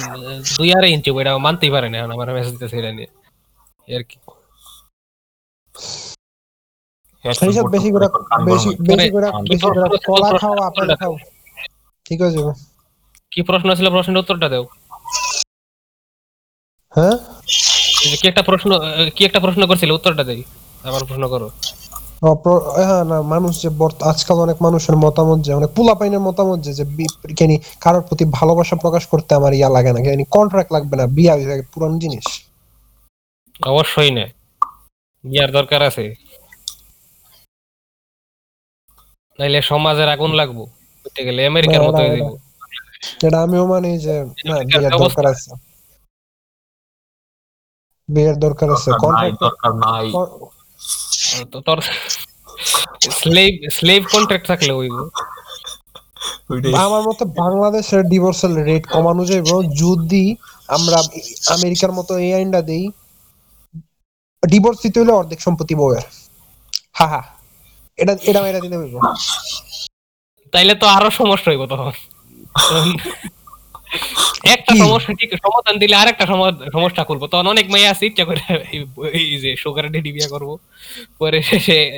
দুই 0.57 0.74
আড়াই 0.74 0.93
ইঞ্চি 0.93 1.20
এটা 1.20 1.39
মানতেই 1.39 1.70
পারে 1.70 1.89
না 1.89 1.99
এখন 1.99 2.11
আমার 2.11 2.35
মেসেজ 2.35 2.53
দিতেছে 2.53 2.78
এটা 2.78 2.93
নিয়ে। 2.93 3.97
আর 3.97 4.03
কি? 4.03 4.16
ঈশাদ, 7.24 7.64
বেশি 7.66 7.91
করে 7.91 8.07
বেশি 8.45 8.68
বেশি 8.68 9.11
করে 9.11 9.30
বেশি 9.51 9.66
করে 9.66 9.99
কলা 10.07 10.39
খাও 10.39 10.62
আপেল 10.62 10.97
খাও। 10.97 11.16
ঠিক 12.05 12.20
কি 13.30 13.43
প্রশ্ন 13.43 13.74
ছিল 13.74 13.91
প্রশ্নের 13.91 14.18
উত্তরটা 14.18 14.49
দাও। 14.49 14.66
হ্যাঁ? 16.97 17.16
কি 18.12 18.26
একটা 18.28 18.42
প্রশ্ন 18.42 18.70
কি 19.16 19.22
একটা 19.24 19.40
প্রশ্ন 19.40 19.62
করছিল? 19.66 19.90
উত্তরটা 19.90 20.24
দেই। 20.24 20.40
আবার 20.84 21.02
প্রশ্ন 21.05 21.24
করো। 21.28 21.48
না 23.05 23.22
মানুষ 23.24 23.52
যে 23.62 23.68
আজকাল 24.02 24.36
অনেক 24.36 24.59
মানুষের 24.62 24.96
মতামত 24.96 25.38
যে 25.44 25.52
অনেক 25.55 25.70
পোলাপাইনের 25.76 26.20
মতামত 26.20 26.59
যে 26.61 26.72
যে 26.72 26.84
কেনি 27.36 27.57
কারোর 27.80 28.02
প্রতি 28.02 28.24
ভালোবাসা 28.30 28.74
প্রকাশ 28.76 29.02
করতে 29.07 29.30
আমার 29.34 29.52
ইয়া 29.55 29.68
লাগে 29.68 29.90
না 29.92 30.00
কেনি 30.00 30.24
কন্ট্রাক্ট 30.30 30.70
লাগবে 30.72 30.94
না 30.96 31.05
বিয়া 31.07 31.34
পুরান 31.72 31.92
জিনিস। 31.98 32.26
অবশ্যই 33.66 34.11
না। 34.11 34.24
বিয়ার 35.24 35.50
দরকার 35.52 35.80
আছে। 35.82 36.05
নাইলে 39.38 39.61
সমাজের 39.62 40.09
আগুন 40.09 40.30
লাগবো। 40.34 40.62
গেলে 41.18 41.42
আমেরিকার 41.46 41.82
মতো 41.82 42.02
হয়ে। 42.02 42.16
যাব 42.16 42.32
এটা 43.24 43.38
আমিও 43.42 43.64
মানি 43.66 43.90
যে 43.98 44.14
না 44.46 44.57
বিয়ের। 44.68 44.92
দরকার 44.98 45.24
আছে। 45.26 45.50
বিয়ের 48.09 48.36
দরকার 48.36 48.68
আছে। 48.70 48.90
দরকার 48.90 49.11
নাই 49.12 49.30
কন্ট্রাক্ট 49.30 49.40
দরকার 49.40 49.72
নাই। 49.84 50.07
তো 51.52 51.59
তোর 51.61 51.78
স্লেভ 53.20 53.52
স্লেভ 53.70 54.00
কন্ট্রাক্ট 54.12 54.44
থাকলে 54.46 54.72
হইব। 54.72 54.96
আমার 56.84 57.02
মতে 57.02 57.24
বাংলাদেশের 57.36 58.02
ডিভোর্সের 58.02 58.52
রেট 58.64 58.84
কমানো 58.86 59.22
যাইব 59.24 59.48
যদি 59.74 60.24
আমরা 60.68 60.98
আমেরিকার 61.50 61.92
মতো 61.92 62.12
এই 62.18 62.30
আইনটা 62.34 62.61
দেই 62.62 62.84
ডিভোর্স 64.42 64.78
দিতে 64.82 64.96
হলে 65.00 65.12
অর্ধেক 65.12 65.40
সম্পত্তি 65.40 65.74
বউয়ের। 65.74 66.05
হা 66.94 67.07
হা। 67.07 67.20
এটা 67.98 68.12
এটা 68.22 68.40
এটা 68.48 68.61
দিতে 68.61 68.76
হইব। 68.76 68.94
তাইলে 70.52 70.74
তো 70.74 70.86
আরও 70.88 71.11
সমস্যা 71.11 71.48
হইব 71.50 71.62
তখন। 71.66 71.92
একটা 74.45 74.76
সমস্যা 74.76 75.14
ঠিক 75.14 75.30
সমাধান 75.30 75.78
দিলে 75.78 75.97
আরেকটা 75.97 76.26
সমা- 76.26 76.72
সমস্যা 76.72 77.05
করব। 77.05 77.26
তখন 77.26 77.47
অনেক 77.47 77.70
মেয়ে 77.70 77.88
আছে 77.88 78.07
ইচ্ছা 78.07 78.24
করে 78.24 78.40
এই- 79.12 79.40
যে 79.40 79.57
সুগার 79.57 79.92
ডেডি 79.92 80.12
বিয়া 80.12 80.28
করব। 80.28 80.59
পরে 81.18 81.42
শেষে 81.42 81.90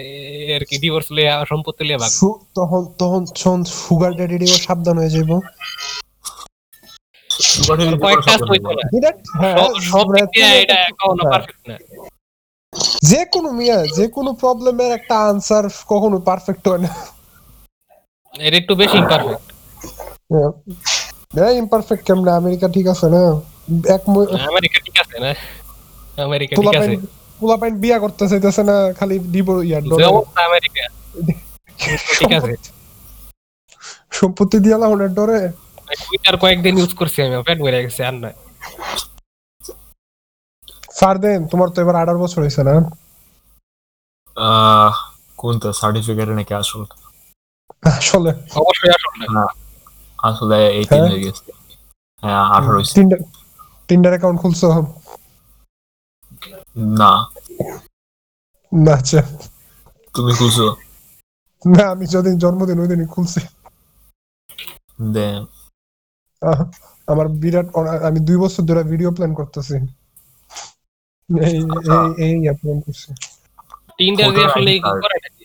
আর 0.54 0.64
কি 0.64 0.78
ডিভোর্স 0.78 1.12
লিয়ে 1.12 1.30
সম্পত্তি 1.48 1.84
লিয়ে 1.84 1.96
ভাগ 1.96 2.10
তখন 2.54 2.86
তখন 2.98 3.26
শোন 3.36 3.64
সুগার 3.64 4.12
ড্যাডিও 4.12 4.46
সাবধান 4.46 4.98
হয়ে 4.98 5.10
যাইব। 5.10 5.40
হ্যাঁ। 9.36 9.56
পারফেক্ট 11.30 11.82
যে 13.02 13.24
কোনো 13.24 13.52
মিয়া 13.52 13.86
যে 13.86 14.08
কোনো 14.08 14.32
প্রবলেমের 14.32 14.92
একটা 14.92 15.18
আনসার 15.20 15.64
কখনো 15.86 16.18
পারফেক্ট 16.18 16.68
হয় 16.68 16.78
না। 16.78 16.88
এটা 18.34 18.56
একটু 18.56 18.74
বেশি 18.74 18.98
ইমপারফেক্ট 21.36 21.54
ইমপারফেক্ট 21.60 22.02
কেমনে 22.06 22.30
আমেরিকা 22.40 22.66
ঠিক 22.76 22.86
আছে 22.94 23.06
না? 23.14 23.22
এক 23.96 24.02
আমেরিকা 24.50 24.78
ঠিক 24.86 24.96
আছে 25.02 25.16
না? 25.24 25.30
আমেরিকা 26.26 26.52
ঠিক 26.56 26.76
আছে। 26.80 26.94
পোলাপাইন 27.40 27.74
বিয়া 27.82 27.98
করতে 27.98 28.24
চাইতেছে 28.30 28.62
না 28.70 28.76
খালি 28.98 29.16
দিব 29.34 29.48
ইয়ার 29.68 29.82
ডলার 29.90 30.10
আমেরিকা 30.48 30.82
ঠিক 32.18 32.32
আছে। 32.38 32.52
সম্পত্তি 34.10 34.56
দিয়ে 34.64 34.76
লাউনের 34.82 35.12
ডরে। 35.18 35.40
টুইটার 36.00 36.36
কয়েকদিন 36.42 36.74
ইউজ 36.80 36.92
করছি 37.00 37.18
আমি 37.22 37.34
পেট 37.48 37.58
ভরে 37.64 37.80
গেছে 37.84 38.02
আর 38.08 38.16
না 38.22 38.30
ফারদেন 40.98 41.38
তোমার 41.50 41.68
তো 41.74 41.78
এবার 41.84 41.96
আঠারো 42.02 42.18
বছর 42.24 42.40
হয়েছে 42.44 42.62
না? 42.68 42.74
আহ, 44.36 44.92
কোনটা 45.38 45.68
সার্টিফিকেট 45.80 46.28
নাকি 46.38 46.52
আসল? 46.62 46.82
আসলে। 47.98 48.30
অবশ্যই 48.60 48.90
আসল 48.96 49.12
না। 49.36 49.44
আসলে 50.28 50.58
এইটিন 50.78 50.98
হ্যাঁ? 50.98 51.10
হয়ে 51.10 51.22
গেছে। 51.24 51.44
হ্যাঁ। 52.22 52.44
টিন্ডার 52.94 53.18
টিন্ডার 53.88 54.12
অ্যাকাউন্ট 54.12 54.38
খুলছো? 54.42 54.68
না। 57.00 57.12
না 58.72 58.92
আচ্ছা। 58.92 59.20
তুমি 60.14 60.32
খুলছো? 60.38 60.66
না 61.64 61.84
আমি 61.94 62.04
যদিন 62.06 62.34
জন্মদিন 62.38 62.78
ওই 62.82 62.88
দিনই 62.88 63.08
খুলছি 63.14 63.40
আমার 67.08 67.26
বিরাট 67.42 67.66
আমি 68.08 68.18
দুই 68.20 68.36
বছর 68.36 68.62
ধরে 68.62 68.82
ভিডিও 68.92 69.10
প্ল্যান 69.16 69.32
করতেছি। 69.34 69.76
এই 71.30 71.56
এই 71.94 72.08
এই 72.24 72.54
প্ল্যান 72.60 72.78
করছি। 72.80 73.08
টিন্ডার 73.98 74.28
দিয়ে 74.34 74.46
আসলে 74.48 74.70
নাকি? 75.24 75.44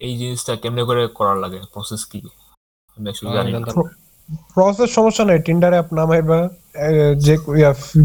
এই 0.00 0.12
জিনিসটা 0.16 0.52
কেমনে 0.56 0.82
করে 0.84 1.02
করার 1.18 1.38
লাগে? 1.38 1.60
প্রসেস 1.72 2.02
কি? 2.10 2.20
আসলে 3.12 3.28
জানি 3.36 3.50
না। 3.52 3.58
প্রসেস 4.54 4.90
সমস্যা 4.98 5.22
নাই 5.28 5.38
টিন্ডার 5.46 5.72
অ্যাপ 5.76 5.88
নামাইবা 5.98 6.38
এ, 6.86 6.90
যে 7.26 7.34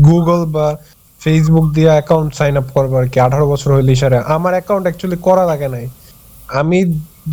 গুগল 0.09 0.41
বা 0.55 0.67
ফেসবুক 1.21 1.65
দিয়ে 1.75 1.91
অ্যাকাউন্ট 1.95 2.31
সাইন 2.39 2.53
আপ 2.57 2.67
করব 2.75 2.91
আর 2.99 3.05
কি 3.13 3.17
আঠারো 3.19 3.45
বছর 3.53 3.69
হইলে 3.75 3.91
ইশারে 3.97 4.17
আমার 4.35 4.53
অ্যাকাউন্ট 4.57 4.85
অ্যাকচুয়ালি 4.87 5.17
করা 5.27 5.43
লাগে 5.51 5.67
নাই। 5.75 5.85
আমি 6.59 6.79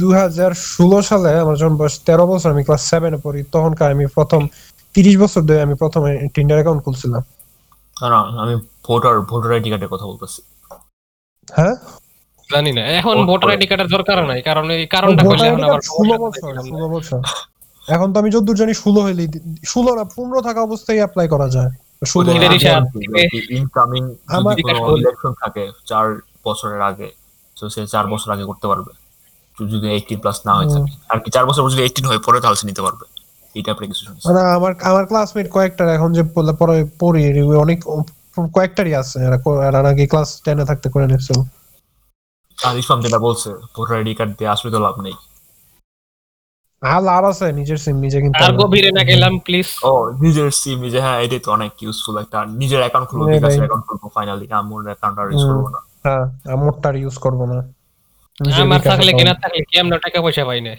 দুই 0.00 0.12
হাজার 0.14 0.50
ষোলো 0.72 0.98
সালে 1.02 1.30
আমার 1.44 1.56
যখন 1.56 1.74
বয়স 1.76 1.94
তেরো 2.06 2.24
বছর 2.26 2.48
আমি 2.54 2.62
ক্লাস 2.64 2.82
সেভেনে 2.90 3.18
পড়ি 3.24 3.40
তখনকার 3.52 3.88
আমি 3.94 4.04
প্রথম 4.16 4.40
তিরিশ 4.94 5.16
বছর 5.18 5.42
ধরে 5.48 5.60
আমি 5.66 5.74
প্রথমে 5.74 6.10
টিন্ডার 6.34 6.56
অ্যাকাউন্ট 6.58 6.80
খুলছিলাম। 6.84 7.22
আমি 8.42 8.54
ভোটার 8.86 9.16
ভোটার 9.20 9.50
আইডি 9.52 9.68
কার্ডের 9.70 9.90
কথা 9.94 10.06
বলতেছি। 10.06 10.40
হ্যাঁ? 11.48 11.74
জানি 12.52 12.70
না। 12.78 12.82
এখন 13.00 13.16
ভোটার 13.30 13.50
আইডি 13.52 13.66
কার্ডের 13.70 13.90
দরকার 13.96 14.18
নাই 14.30 14.40
কারণ 14.48 14.64
এই 14.76 14.84
কারণটা 14.94 15.22
এখন 15.50 15.62
আবার 15.66 15.80
কার্ড 15.80 15.84
ষোলো 15.90 16.14
বছর 16.24 16.50
ষোলো 16.70 16.86
বছর। 16.94 17.20
এখন 17.94 18.08
তো 18.12 18.16
আমি 18.22 18.30
যতদূর 18.34 18.56
জানি 18.60 18.72
ষোলো 18.82 19.00
হইলেই 19.06 19.28
ষোলো 19.72 19.90
না 19.98 20.04
পনেরো 20.14 20.40
থাকা 20.48 20.60
অবস্থায় 20.68 20.98
অ্যাপ্লাই 21.00 21.26
করা 21.34 21.48
যায়। 21.56 21.72
ইনকামিং। 23.58 24.02
ইলেকশন 25.00 25.32
থাকে 25.42 25.62
বছরের 26.46 26.82
আগে 26.90 27.08
তো 27.56 27.64
সে 27.74 27.80
চার 27.94 28.04
বছর 28.12 28.28
আগে 28.34 28.44
করতে 28.50 28.66
পারবে। 28.70 28.92
যদি 29.56 30.16
প্লাস 30.22 30.38
না 30.48 30.52
হয়ে 30.58 30.68
থাকে 30.74 30.90
আর 31.12 31.18
কি 31.22 31.28
চার 31.36 31.44
বছর 31.48 31.60
পর 31.62 31.70
যদি 31.74 31.82
এইটিন 31.86 32.04
হয়ে 32.10 32.20
পরে 32.26 32.38
তাহলে 32.44 32.58
নিতে 32.70 32.82
পারবে। 32.86 33.04
অ্যাপ্লিকেশন 33.54 34.06
মানে 34.28 34.40
আমার 34.56 34.72
আমার 34.90 35.04
ক্লাসমেট 35.10 35.46
কয়েকটার 35.56 35.88
এখন 35.96 36.10
যে 36.16 36.22
পরে 36.60 36.76
পড়ি 37.00 37.22
অনেক 37.64 37.78
কয়েকটারই 38.56 38.92
আছে 39.02 39.18
এরা 39.68 39.80
নাকি 39.86 40.04
ক্লাস 40.12 40.28
টেনে 40.44 40.64
থাকতে 40.70 40.88
করে 40.94 41.06
নিচ্ছিল 41.12 41.38
আর 42.60 42.74
ইসলাম 42.78 42.98
যেটা 43.04 43.18
বলছে 43.26 43.50
ভোটার 43.74 43.96
আইডি 43.98 44.12
কার্ড 44.18 44.32
দিয়ে 44.38 44.50
আসলে 44.50 44.70
তো 44.74 44.78
লাভ 44.86 44.96
নেই। 45.06 45.16
আর 46.82 47.00
লাভ 47.02 47.22
আছে 47.32 47.46
নিজের 47.52 47.78
সিম 47.84 47.96
নিজে 48.04 48.18
কিন্তু 48.24 48.40
আর 48.40 48.52
গভীরে 48.60 48.90
না 48.98 49.02
গেলাম 49.10 49.32
প্লিজ 49.46 49.68
ও 49.84 49.92
নিজের 50.24 50.48
সিম 50.60 50.78
নিজে 50.86 50.98
হ্যাঁ 51.04 51.18
এটাই 51.24 51.40
তো 51.44 51.48
অনেক 51.52 51.72
ইউজফুল 51.84 52.14
একটা 52.18 52.38
নিজের 52.60 52.80
অ্যাকাউন্ট 52.80 53.06
খুলবো 53.10 53.24
হ্যাঁ, 53.24 53.34
বিকাশের 53.36 53.62
অ্যাকাউন্ট 53.62 53.84
খুলবো 53.88 54.06
ফাইনালি 54.16 54.46
আমার 54.52 54.82
অ্যাকাউন্ট 54.86 55.16
আর 55.22 55.26
ইউজ 55.32 55.44
করব 55.50 55.66
না। 55.74 55.80
হ্যাঁ 56.04 56.24
ইউজ 57.04 57.16
করব 57.18 57.40
না। 57.52 57.58
আমার 58.62 58.80
থাকলে 58.82 59.10
account। 59.10 59.20
কেনা 59.20 59.34
থাকলে 59.42 59.60
কি 59.68 59.74
আমরা 59.78 59.96
টাকা 59.98 60.18
পয়সা 60.22 60.44
পাই 60.44 60.60
না? 60.60 60.74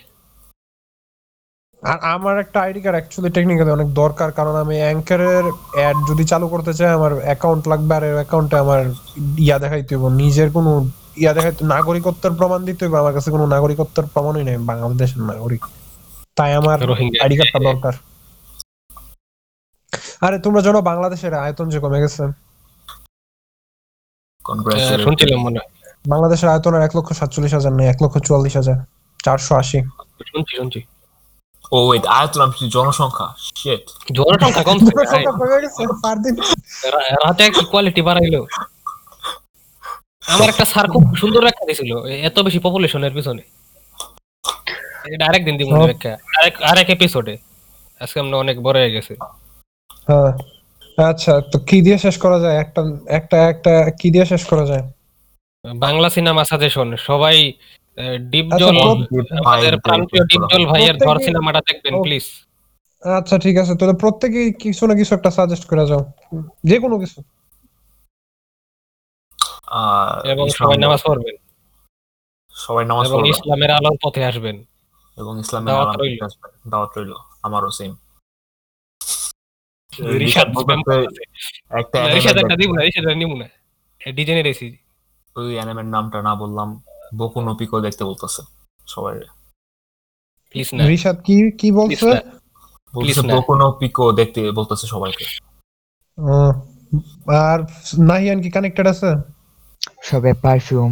আর 1.84 1.98
আমার 2.16 2.36
একটা 2.40 2.58
আইডি 2.62 2.80
কার্ড 2.82 2.96
অ্যাকচুয়ালি 2.98 3.30
টেকনিক্যালি 3.32 3.72
অনেক 3.72 3.90
দরকার 3.94 4.30
কারণ 4.32 4.56
আমি 4.56 4.76
অ্যাঙ্কারের 4.82 5.46
অ্যাড 5.76 5.98
যদি 6.10 6.24
চালু 6.24 6.46
করতে 6.48 6.72
চাই 6.74 6.90
আমার 6.90 7.12
অ্যাকাউন্ট 7.20 7.64
লাগবে 7.68 7.94
আর 7.96 8.04
অ্যাকাউন্টে 8.16 8.58
আমার 8.58 8.82
ইয়া 9.38 9.58
দেখাইতে 9.60 9.92
হবে 9.96 10.10
নিজের 10.16 10.50
কোনো 10.52 10.72
ইয়া 11.16 11.34
দেখাইতে 11.34 11.66
নাগরিকত্বের 11.66 12.32
প্রমাণ 12.32 12.66
দিতে 12.66 12.88
হবে 12.88 12.98
আমার 12.98 13.14
কাছে 13.14 13.32
কোনো 13.32 13.46
নাগরিকত্বের 13.46 14.06
প্রমাণই 14.14 14.44
নেই 14.44 14.58
বাংলাদেশের 14.58 15.24
নাগরিক। 15.24 15.66
তাই 16.36 16.54
আমার 16.54 16.80
আইডি 17.22 17.38
কার্ডটা 17.38 17.74
দরকার। 17.74 17.94
আরে 20.22 20.40
তোমরা 20.40 20.62
জানো 20.62 20.82
বাংলাদেশের 20.82 21.34
আয়তন 21.34 21.70
যে 21.70 21.80
কমে 21.80 22.02
গেছে? 22.02 22.24
শুনছিলাম 25.04 25.40
মনে। 25.40 25.60
বাংলাদেশের 26.08 26.50
আয়তন 26.50 26.74
আর 26.74 26.82
এক 26.82 26.96
লক্ষ 26.96 27.14
সাতচল্লিশ 27.14 27.54
হাজার 27.54 27.74
নেই 27.74 27.88
এক 27.88 28.04
লক্ষ 28.04 28.18
চুয়াল্লিশ 28.18 28.56
হাজার 28.56 28.76
চারশো 29.24 29.56
আশি। 29.56 29.82
শুনছি 30.28 30.58
শুনছি। 30.58 30.84
ও 31.72 31.88
ওয়েট 31.88 32.06
আয়তন 32.06 32.42
আমি 32.42 32.70
জনসংখ্যা 32.70 33.34
শিট 33.56 33.82
জনসংখ্যা। 34.16 34.64
কমে 34.64 35.62
গেছে 35.62 35.86
রা- 36.92 37.28
রাতে 37.28 37.50
কি 37.50 37.66
কোয়ালিটি 37.66 38.02
বাড়াইলো। 38.02 38.48
আমার 40.24 40.48
একটা 40.50 40.66
স্যার 40.66 40.86
খুব 40.88 41.04
সুন্দর 41.16 41.42
ব্যাখ্যা 41.42 41.66
দিছিল 41.70 41.92
এত 42.30 42.38
বেশি 42.40 42.60
পপুলেশনের 42.60 43.14
পিছনে। 43.14 43.44
এটা 45.06 45.24
আরেক 45.26 45.42
দিন 45.46 45.56
দিব 45.58 45.70
ব্যাখ্যা 45.90 46.14
আরেক 46.40 46.56
আরেক 46.62 46.88
এপিসোডে 46.90 47.36
আজকে 48.02 48.18
আমরা 48.20 48.36
অনেক 48.38 48.56
বড় 48.64 48.78
হয়ে 48.80 48.94
গেছে। 48.94 49.14
হ্যাঁ। 50.08 50.32
আচ্ছা 50.98 51.34
তো 51.52 51.58
কি 51.60 51.78
দিয়ে 51.82 51.98
শেষ 51.98 52.16
করা 52.18 52.38
যায়? 52.40 52.58
একটা 52.60 52.82
একটা 53.10 53.38
একটা 53.48 53.72
কি 54.00 54.08
দিয়ে 54.12 54.26
শেষ 54.26 54.44
করা 54.46 54.66
যায়? 54.66 54.84
বাংলা 55.66 56.08
সিনেমা 56.10 56.44
সাজেশন 56.44 56.88
সবাই 57.10 57.38
ডিপজল 58.32 58.76
আচ্ছা, 58.78 59.36
আমাদের 59.42 59.74
প্রান্তীয় 59.78 60.24
ডিপজল 60.26 60.64
ভাইয়ের 60.66 60.98
ধর 60.98 61.18
সিনেমাটা 61.20 61.62
দেখবেন 61.68 61.94
প্লিজ 62.04 62.26
আচ্ছা 63.04 63.36
ঠিক 63.40 63.56
আছে 63.58 63.74
তাহলে 63.76 63.96
প্রত্যেকেই 63.98 64.50
কিছু 64.64 64.84
না 64.88 64.94
কিছু 64.96 65.12
একটা 65.16 65.30
সাজেস্ট 65.32 65.66
করে 65.68 65.84
যাও। 65.88 66.02
যে 66.64 66.78
কোনো 66.80 66.96
কিছু। 67.00 67.20
এবং 70.32 70.46
সবাই 70.60 70.78
নামাজ 70.84 71.02
পড়বেন। 71.08 71.36
সবাই 72.56 72.84
নামাজ 72.86 73.06
এবং 73.08 73.22
ইসলামের 73.34 73.72
আলোর 73.78 73.98
পথে 74.04 74.22
আসবেন। 74.30 74.58
এবং 75.18 75.34
ইসলামের 75.44 75.68
দাওয়াত 75.70 75.94
রইল। 76.02 76.20
দাওয়াত 76.72 76.92
রইল। 76.98 77.14
আমারও 77.48 77.72
সেম 77.80 77.92
রিশাদ 80.24 80.48
একটা 81.82 82.00
একটা 82.42 82.56
দিব 82.62 82.70
না 82.76 82.82
রিশাদ 82.88 83.06
নিব 83.22 83.32
না। 83.42 83.48
ডিজেনারেসি 84.18 84.70
ওই 85.36 85.50
অ্যানিমের 85.58 85.88
নামটা 85.96 86.20
না 86.28 86.34
বললাম 86.36 86.70
বকু 87.20 87.40
নপিকো 87.48 87.78
দেখতে 87.86 88.04
বলতেছে 88.10 88.42
সবাই। 88.94 89.14
প্লিজ 90.52 90.70
না। 90.76 90.82
রিশাদ 90.92 91.18
কি 91.26 91.36
কি 91.60 91.68
বলছে। 91.80 92.10
বকু 93.36 93.54
নপিকো 93.62 94.06
দেখতে 94.20 94.42
বলতেছে 94.58 94.86
সবাইকে। 94.94 95.26
আর 97.46 97.60
নাহিয়ান 98.10 98.40
কি 98.44 98.50
কানেক্টেড 98.56 98.88
আছে? 98.94 99.10
সবাই 100.10 100.34
perfume 100.46 100.92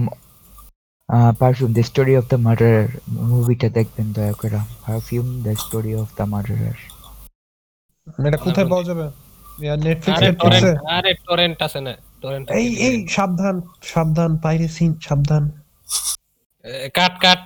perfume 1.41 1.69
the 1.77 1.83
story 1.89 2.13
of 2.19 2.25
the 2.31 2.37
murderer 2.45 2.87
মুভিটা 3.31 3.67
দেখবেন 3.77 4.07
দয়া 4.17 4.33
করে। 4.41 4.59
Perfume 4.85 5.27
the 5.45 5.53
story 5.63 5.91
of 6.01 6.07
the 6.17 6.25
murderer 6.33 6.77
এটা 8.27 8.39
কোথায় 8.45 8.67
পাওয়া 8.71 8.85
যাবে? 8.89 9.05
নেটফ্লিক্স 9.85 10.21
আরে 10.21 10.31
টরেন্ট 10.41 10.77
আরে 10.97 11.11
টরেন্ট 11.27 11.57
আছে 11.67 11.79
না 11.85 11.93
টরেন্ট 12.23 12.45
এই 12.59 12.67
এই 12.87 12.95
সাবধান 13.15 13.55
সাবধান 13.91 14.31
পাইরেসি 14.43 14.85
সাবধান। 15.07 15.43
কাট 16.97 17.13
কাট। 17.23 17.41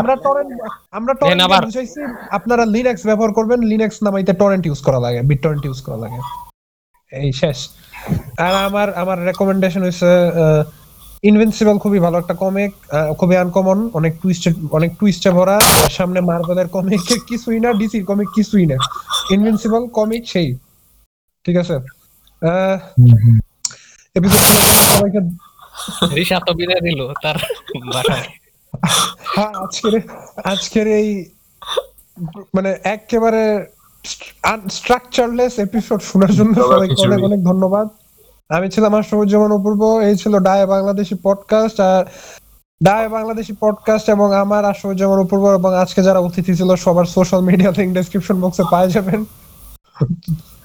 আমরা 0.00 0.14
টরেন্ট 0.24 0.50
আমরা 0.98 1.12
টরেন্ট 1.20 1.40
বুঝাইছি 1.66 2.00
আপনারা 2.38 2.64
লিনাক্স 2.74 3.02
ব্যবহার 3.08 3.32
করবেন 3.38 3.60
লিনাক্স 3.70 3.96
নামাইতে 4.06 4.32
টরেন্ট 4.40 4.64
ইউজ 4.68 4.80
করা 4.86 5.00
লাগে 5.04 5.20
বিট 5.28 5.40
টরেন্ট 5.44 5.64
ইউজ 5.68 5.80
করা 5.86 5.98
লাগে। 6.04 6.18
এই 7.22 7.30
শেষ। 7.40 7.58
আর 8.46 8.54
আমার 8.68 8.88
আমার 9.02 9.18
রেকমেন্ডেশন 9.28 9.82
হইছে 9.86 10.10
ইনভিনসিবল 11.30 11.76
খুবই 11.84 12.00
ভালো 12.04 12.16
একটা 12.22 12.34
কমিক 12.42 12.72
খুবই 13.20 13.36
আনকমন 13.42 13.78
অনেক 13.98 14.12
টুইস্টেড 14.22 14.54
অনেক 14.78 14.90
টুইস্টে 15.00 15.30
ভরা। 15.36 15.56
সামনে 15.98 16.20
মার্বেলের 16.30 16.68
কমিক 16.76 17.00
কিছুই 17.30 17.58
না 17.64 17.70
ডিসির 17.80 18.04
কমিক 18.10 18.28
কিছুই 18.36 18.64
না। 18.70 18.76
ইনভিনসিবল 19.34 19.82
কমিক 19.98 20.22
সেই। 20.32 20.48
ঠিক 21.44 21.56
আছে? 21.62 21.76
এপিসোড 24.18 24.42
সবাইকে 24.92 25.20
বিদায় 26.60 26.82
দিল 26.86 27.00
তার 27.22 27.36
হ্যাঁ 29.34 29.52
আজকের 29.64 29.94
আজকের 30.52 30.86
এই 31.00 31.08
মানে 32.56 32.70
একেবারে 32.96 33.42
স্ট্রাকচারলেস 34.70 35.58
এপিসোড 35.58 36.00
শোনার 36.00 36.32
জন্য 36.32 36.54
সবাইকে 36.54 37.02
অনেক 37.02 37.24
অনেক 37.24 37.44
ধন্যবাদ। 37.44 37.88
আমি 38.50 38.70
ছিলাম 38.70 38.94
আশরফুজ্জামান 38.94 39.52
অপূর্ব 39.52 40.00
এই 40.00 40.16
ছিল 40.16 40.38
ডায় 40.38 40.66
বাংলাদেশি 40.66 41.14
পডকাস্ট 41.22 41.80
আর 41.80 42.04
ডায় 42.82 43.08
বাংলাদেশি 43.08 43.52
পডকাস্ট 43.60 44.08
এবং 44.08 44.34
আমার 44.34 44.64
আশরফুজ্জামান 44.64 45.18
অপূর্ব 45.18 45.44
এবং 45.54 45.74
আজকে 45.74 46.02
যারা 46.02 46.18
অতিথি 46.18 46.56
ছিল 46.56 46.76
সবার 46.76 47.04
সোশ্যাল 47.04 47.40
মিডিয়া 47.40 47.70
লিংক 47.70 47.94
ডেসক্রিপশন 47.94 48.40
বক্সে 48.40 48.64
পাওয়া 48.70 48.86
যাবেন। 48.86 49.24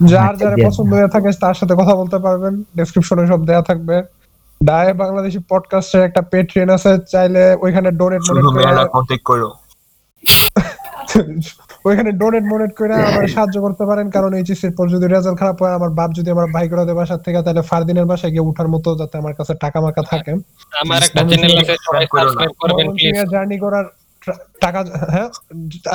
যার 0.06 0.38
যার 0.38 0.56
পছন্দ 0.66 0.94
হয়ে 0.94 1.07
থাকে 1.07 1.30
তার 1.41 1.53
সাথে 1.53 1.74
কথা 1.74 1.95
বলতে 1.95 2.18
পারবেন 2.20 2.64
ডেসক্রিপশনে 2.76 3.28
সব 3.28 3.45
দেয়া 3.45 3.61
থাকবে। 3.61 4.03
ডায় 4.64 4.94
বাংলাদেশি 4.94 5.40
পডকাস্টের 5.49 6.02
একটা 6.03 6.22
পেট্রিয়ন 6.22 6.70
আছে 6.70 6.98
চাইলে 7.11 7.57
ওইখানে 7.61 7.91
ডোনেট 7.91 8.22
কন্ট্যাক্ট 8.91 9.24
করো। 9.24 9.49
ওইখানে 11.85 12.10
ডোনেট 12.22 12.45
মোনেট 12.51 12.72
করে 12.80 12.93
আমার 13.10 13.26
সাহায্য 13.35 13.57
করতে 13.65 13.84
পারেন। 13.89 14.07
কারণ 14.15 14.31
এইচএসসি 14.39 14.65
এর 14.68 14.73
পর 14.77 14.85
যদি 14.95 15.06
রেজাল্ট 15.07 15.38
খারাপ 15.41 15.57
হয় 15.61 15.73
আমার 15.80 15.91
বাপ 15.99 16.10
যদি 16.18 16.30
আমার 16.35 16.47
ভাই 16.56 16.65
করে 16.72 16.84
দেয় 16.88 16.97
বাসার 16.99 17.22
থেকে 17.26 17.39
তাহলে 17.45 17.61
ফারদিনের 17.69 18.07
বাসায় 18.11 18.31
গিয়ে 18.34 18.45
উঠার 18.49 18.69
মতো 18.73 18.89
যাতে 18.99 19.15
আমার 19.22 19.34
কাছে 19.39 19.53
টাকা 19.64 19.77
মাকা 19.85 20.03
থাকে। 20.11 20.31
আমার 20.84 20.99
একটা 21.07 21.22
চ্যানেল 21.30 21.51
আছে 21.61 21.76
সবাই। 21.88 22.06
সাবস্ক্রাইব 22.14 22.53
করবেন 22.64 22.88
প্লিজ 22.95 23.18
জার্নি 23.34 23.57
করার 23.65 23.85
টাকা 24.64 24.80
হ্যাঁ? 25.14 25.30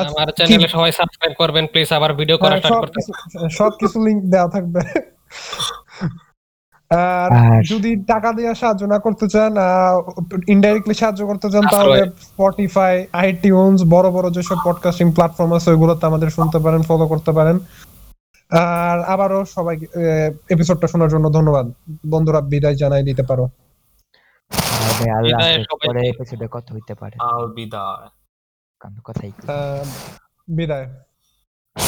আমার 0.02 0.28
চ্যানেলে 0.36 0.68
সবাই 0.76 0.92
সাবস্ক্রাইব 1.00 1.34
করবেন 1.42 1.64
প্লিজ 1.72 1.88
আবার 1.98 2.10
ভিডিও 2.20 2.36
করা 2.38 2.50
হ্যাঁ, 2.50 2.62
স্টার্ট 2.62 2.74
সব 2.74 2.82
করতে 2.84 2.98
কিছু 2.98 3.12
সব 3.58 3.72
কিছু 3.80 3.96
লিংক 4.06 4.20
দেওয়া 4.32 4.48
থাকবে। 4.54 4.80
আর 6.94 7.30
যদি 7.70 7.90
টাকা 8.12 8.28
দিয়ে 8.32 8.54
সাহায্য 8.54 8.82
না 8.92 8.98
করতে 8.98 9.26
চান 9.28 9.52
ইনডাইরেক্টলি 10.48 10.94
সাহায্য 10.94 11.26
করতে 11.26 11.48
চান 11.50 11.64
তাহলে। 11.70 11.98
স্পটিফাই 12.28 12.94
আইটিউনস 13.12 13.80
বড় 13.94 14.08
বড় 14.10 14.26
যেসব 14.30 14.58
পডকাস্টিং 14.64 15.06
প্ল্যাটফর্ম 15.12 15.50
আছে 15.56 15.68
ওইগুলোতে 15.70 16.04
আমাদের 16.06 16.30
শুনতে 16.30 16.58
পারেন 16.58 16.82
ফলো 16.82 17.04
করতে 17.08 17.32
পারেন। 17.32 17.56
আর 18.50 18.98
আবারও 19.14 19.40
সবাই 19.44 19.76
এপিসোডটা 20.54 20.86
শোনার 20.86 21.10
জন্য 21.10 21.26
ধন্যবাদ। 21.32 21.66
বন্ধুরা 22.10 22.40
বিদায় 22.52 22.74
জানাই 22.74 23.02
দিতে 23.02 23.22
পারো। 23.22 23.44
তবে 24.86 25.06
আল্লাহ 25.18 25.38
বিদায় 25.40 25.64
পরে 25.86 26.02
এপিসোডে 26.08 26.46
কথা 26.50 26.70
হইতে 26.74 26.94
পারে। 26.94 27.16
বিদায়। 30.48 30.86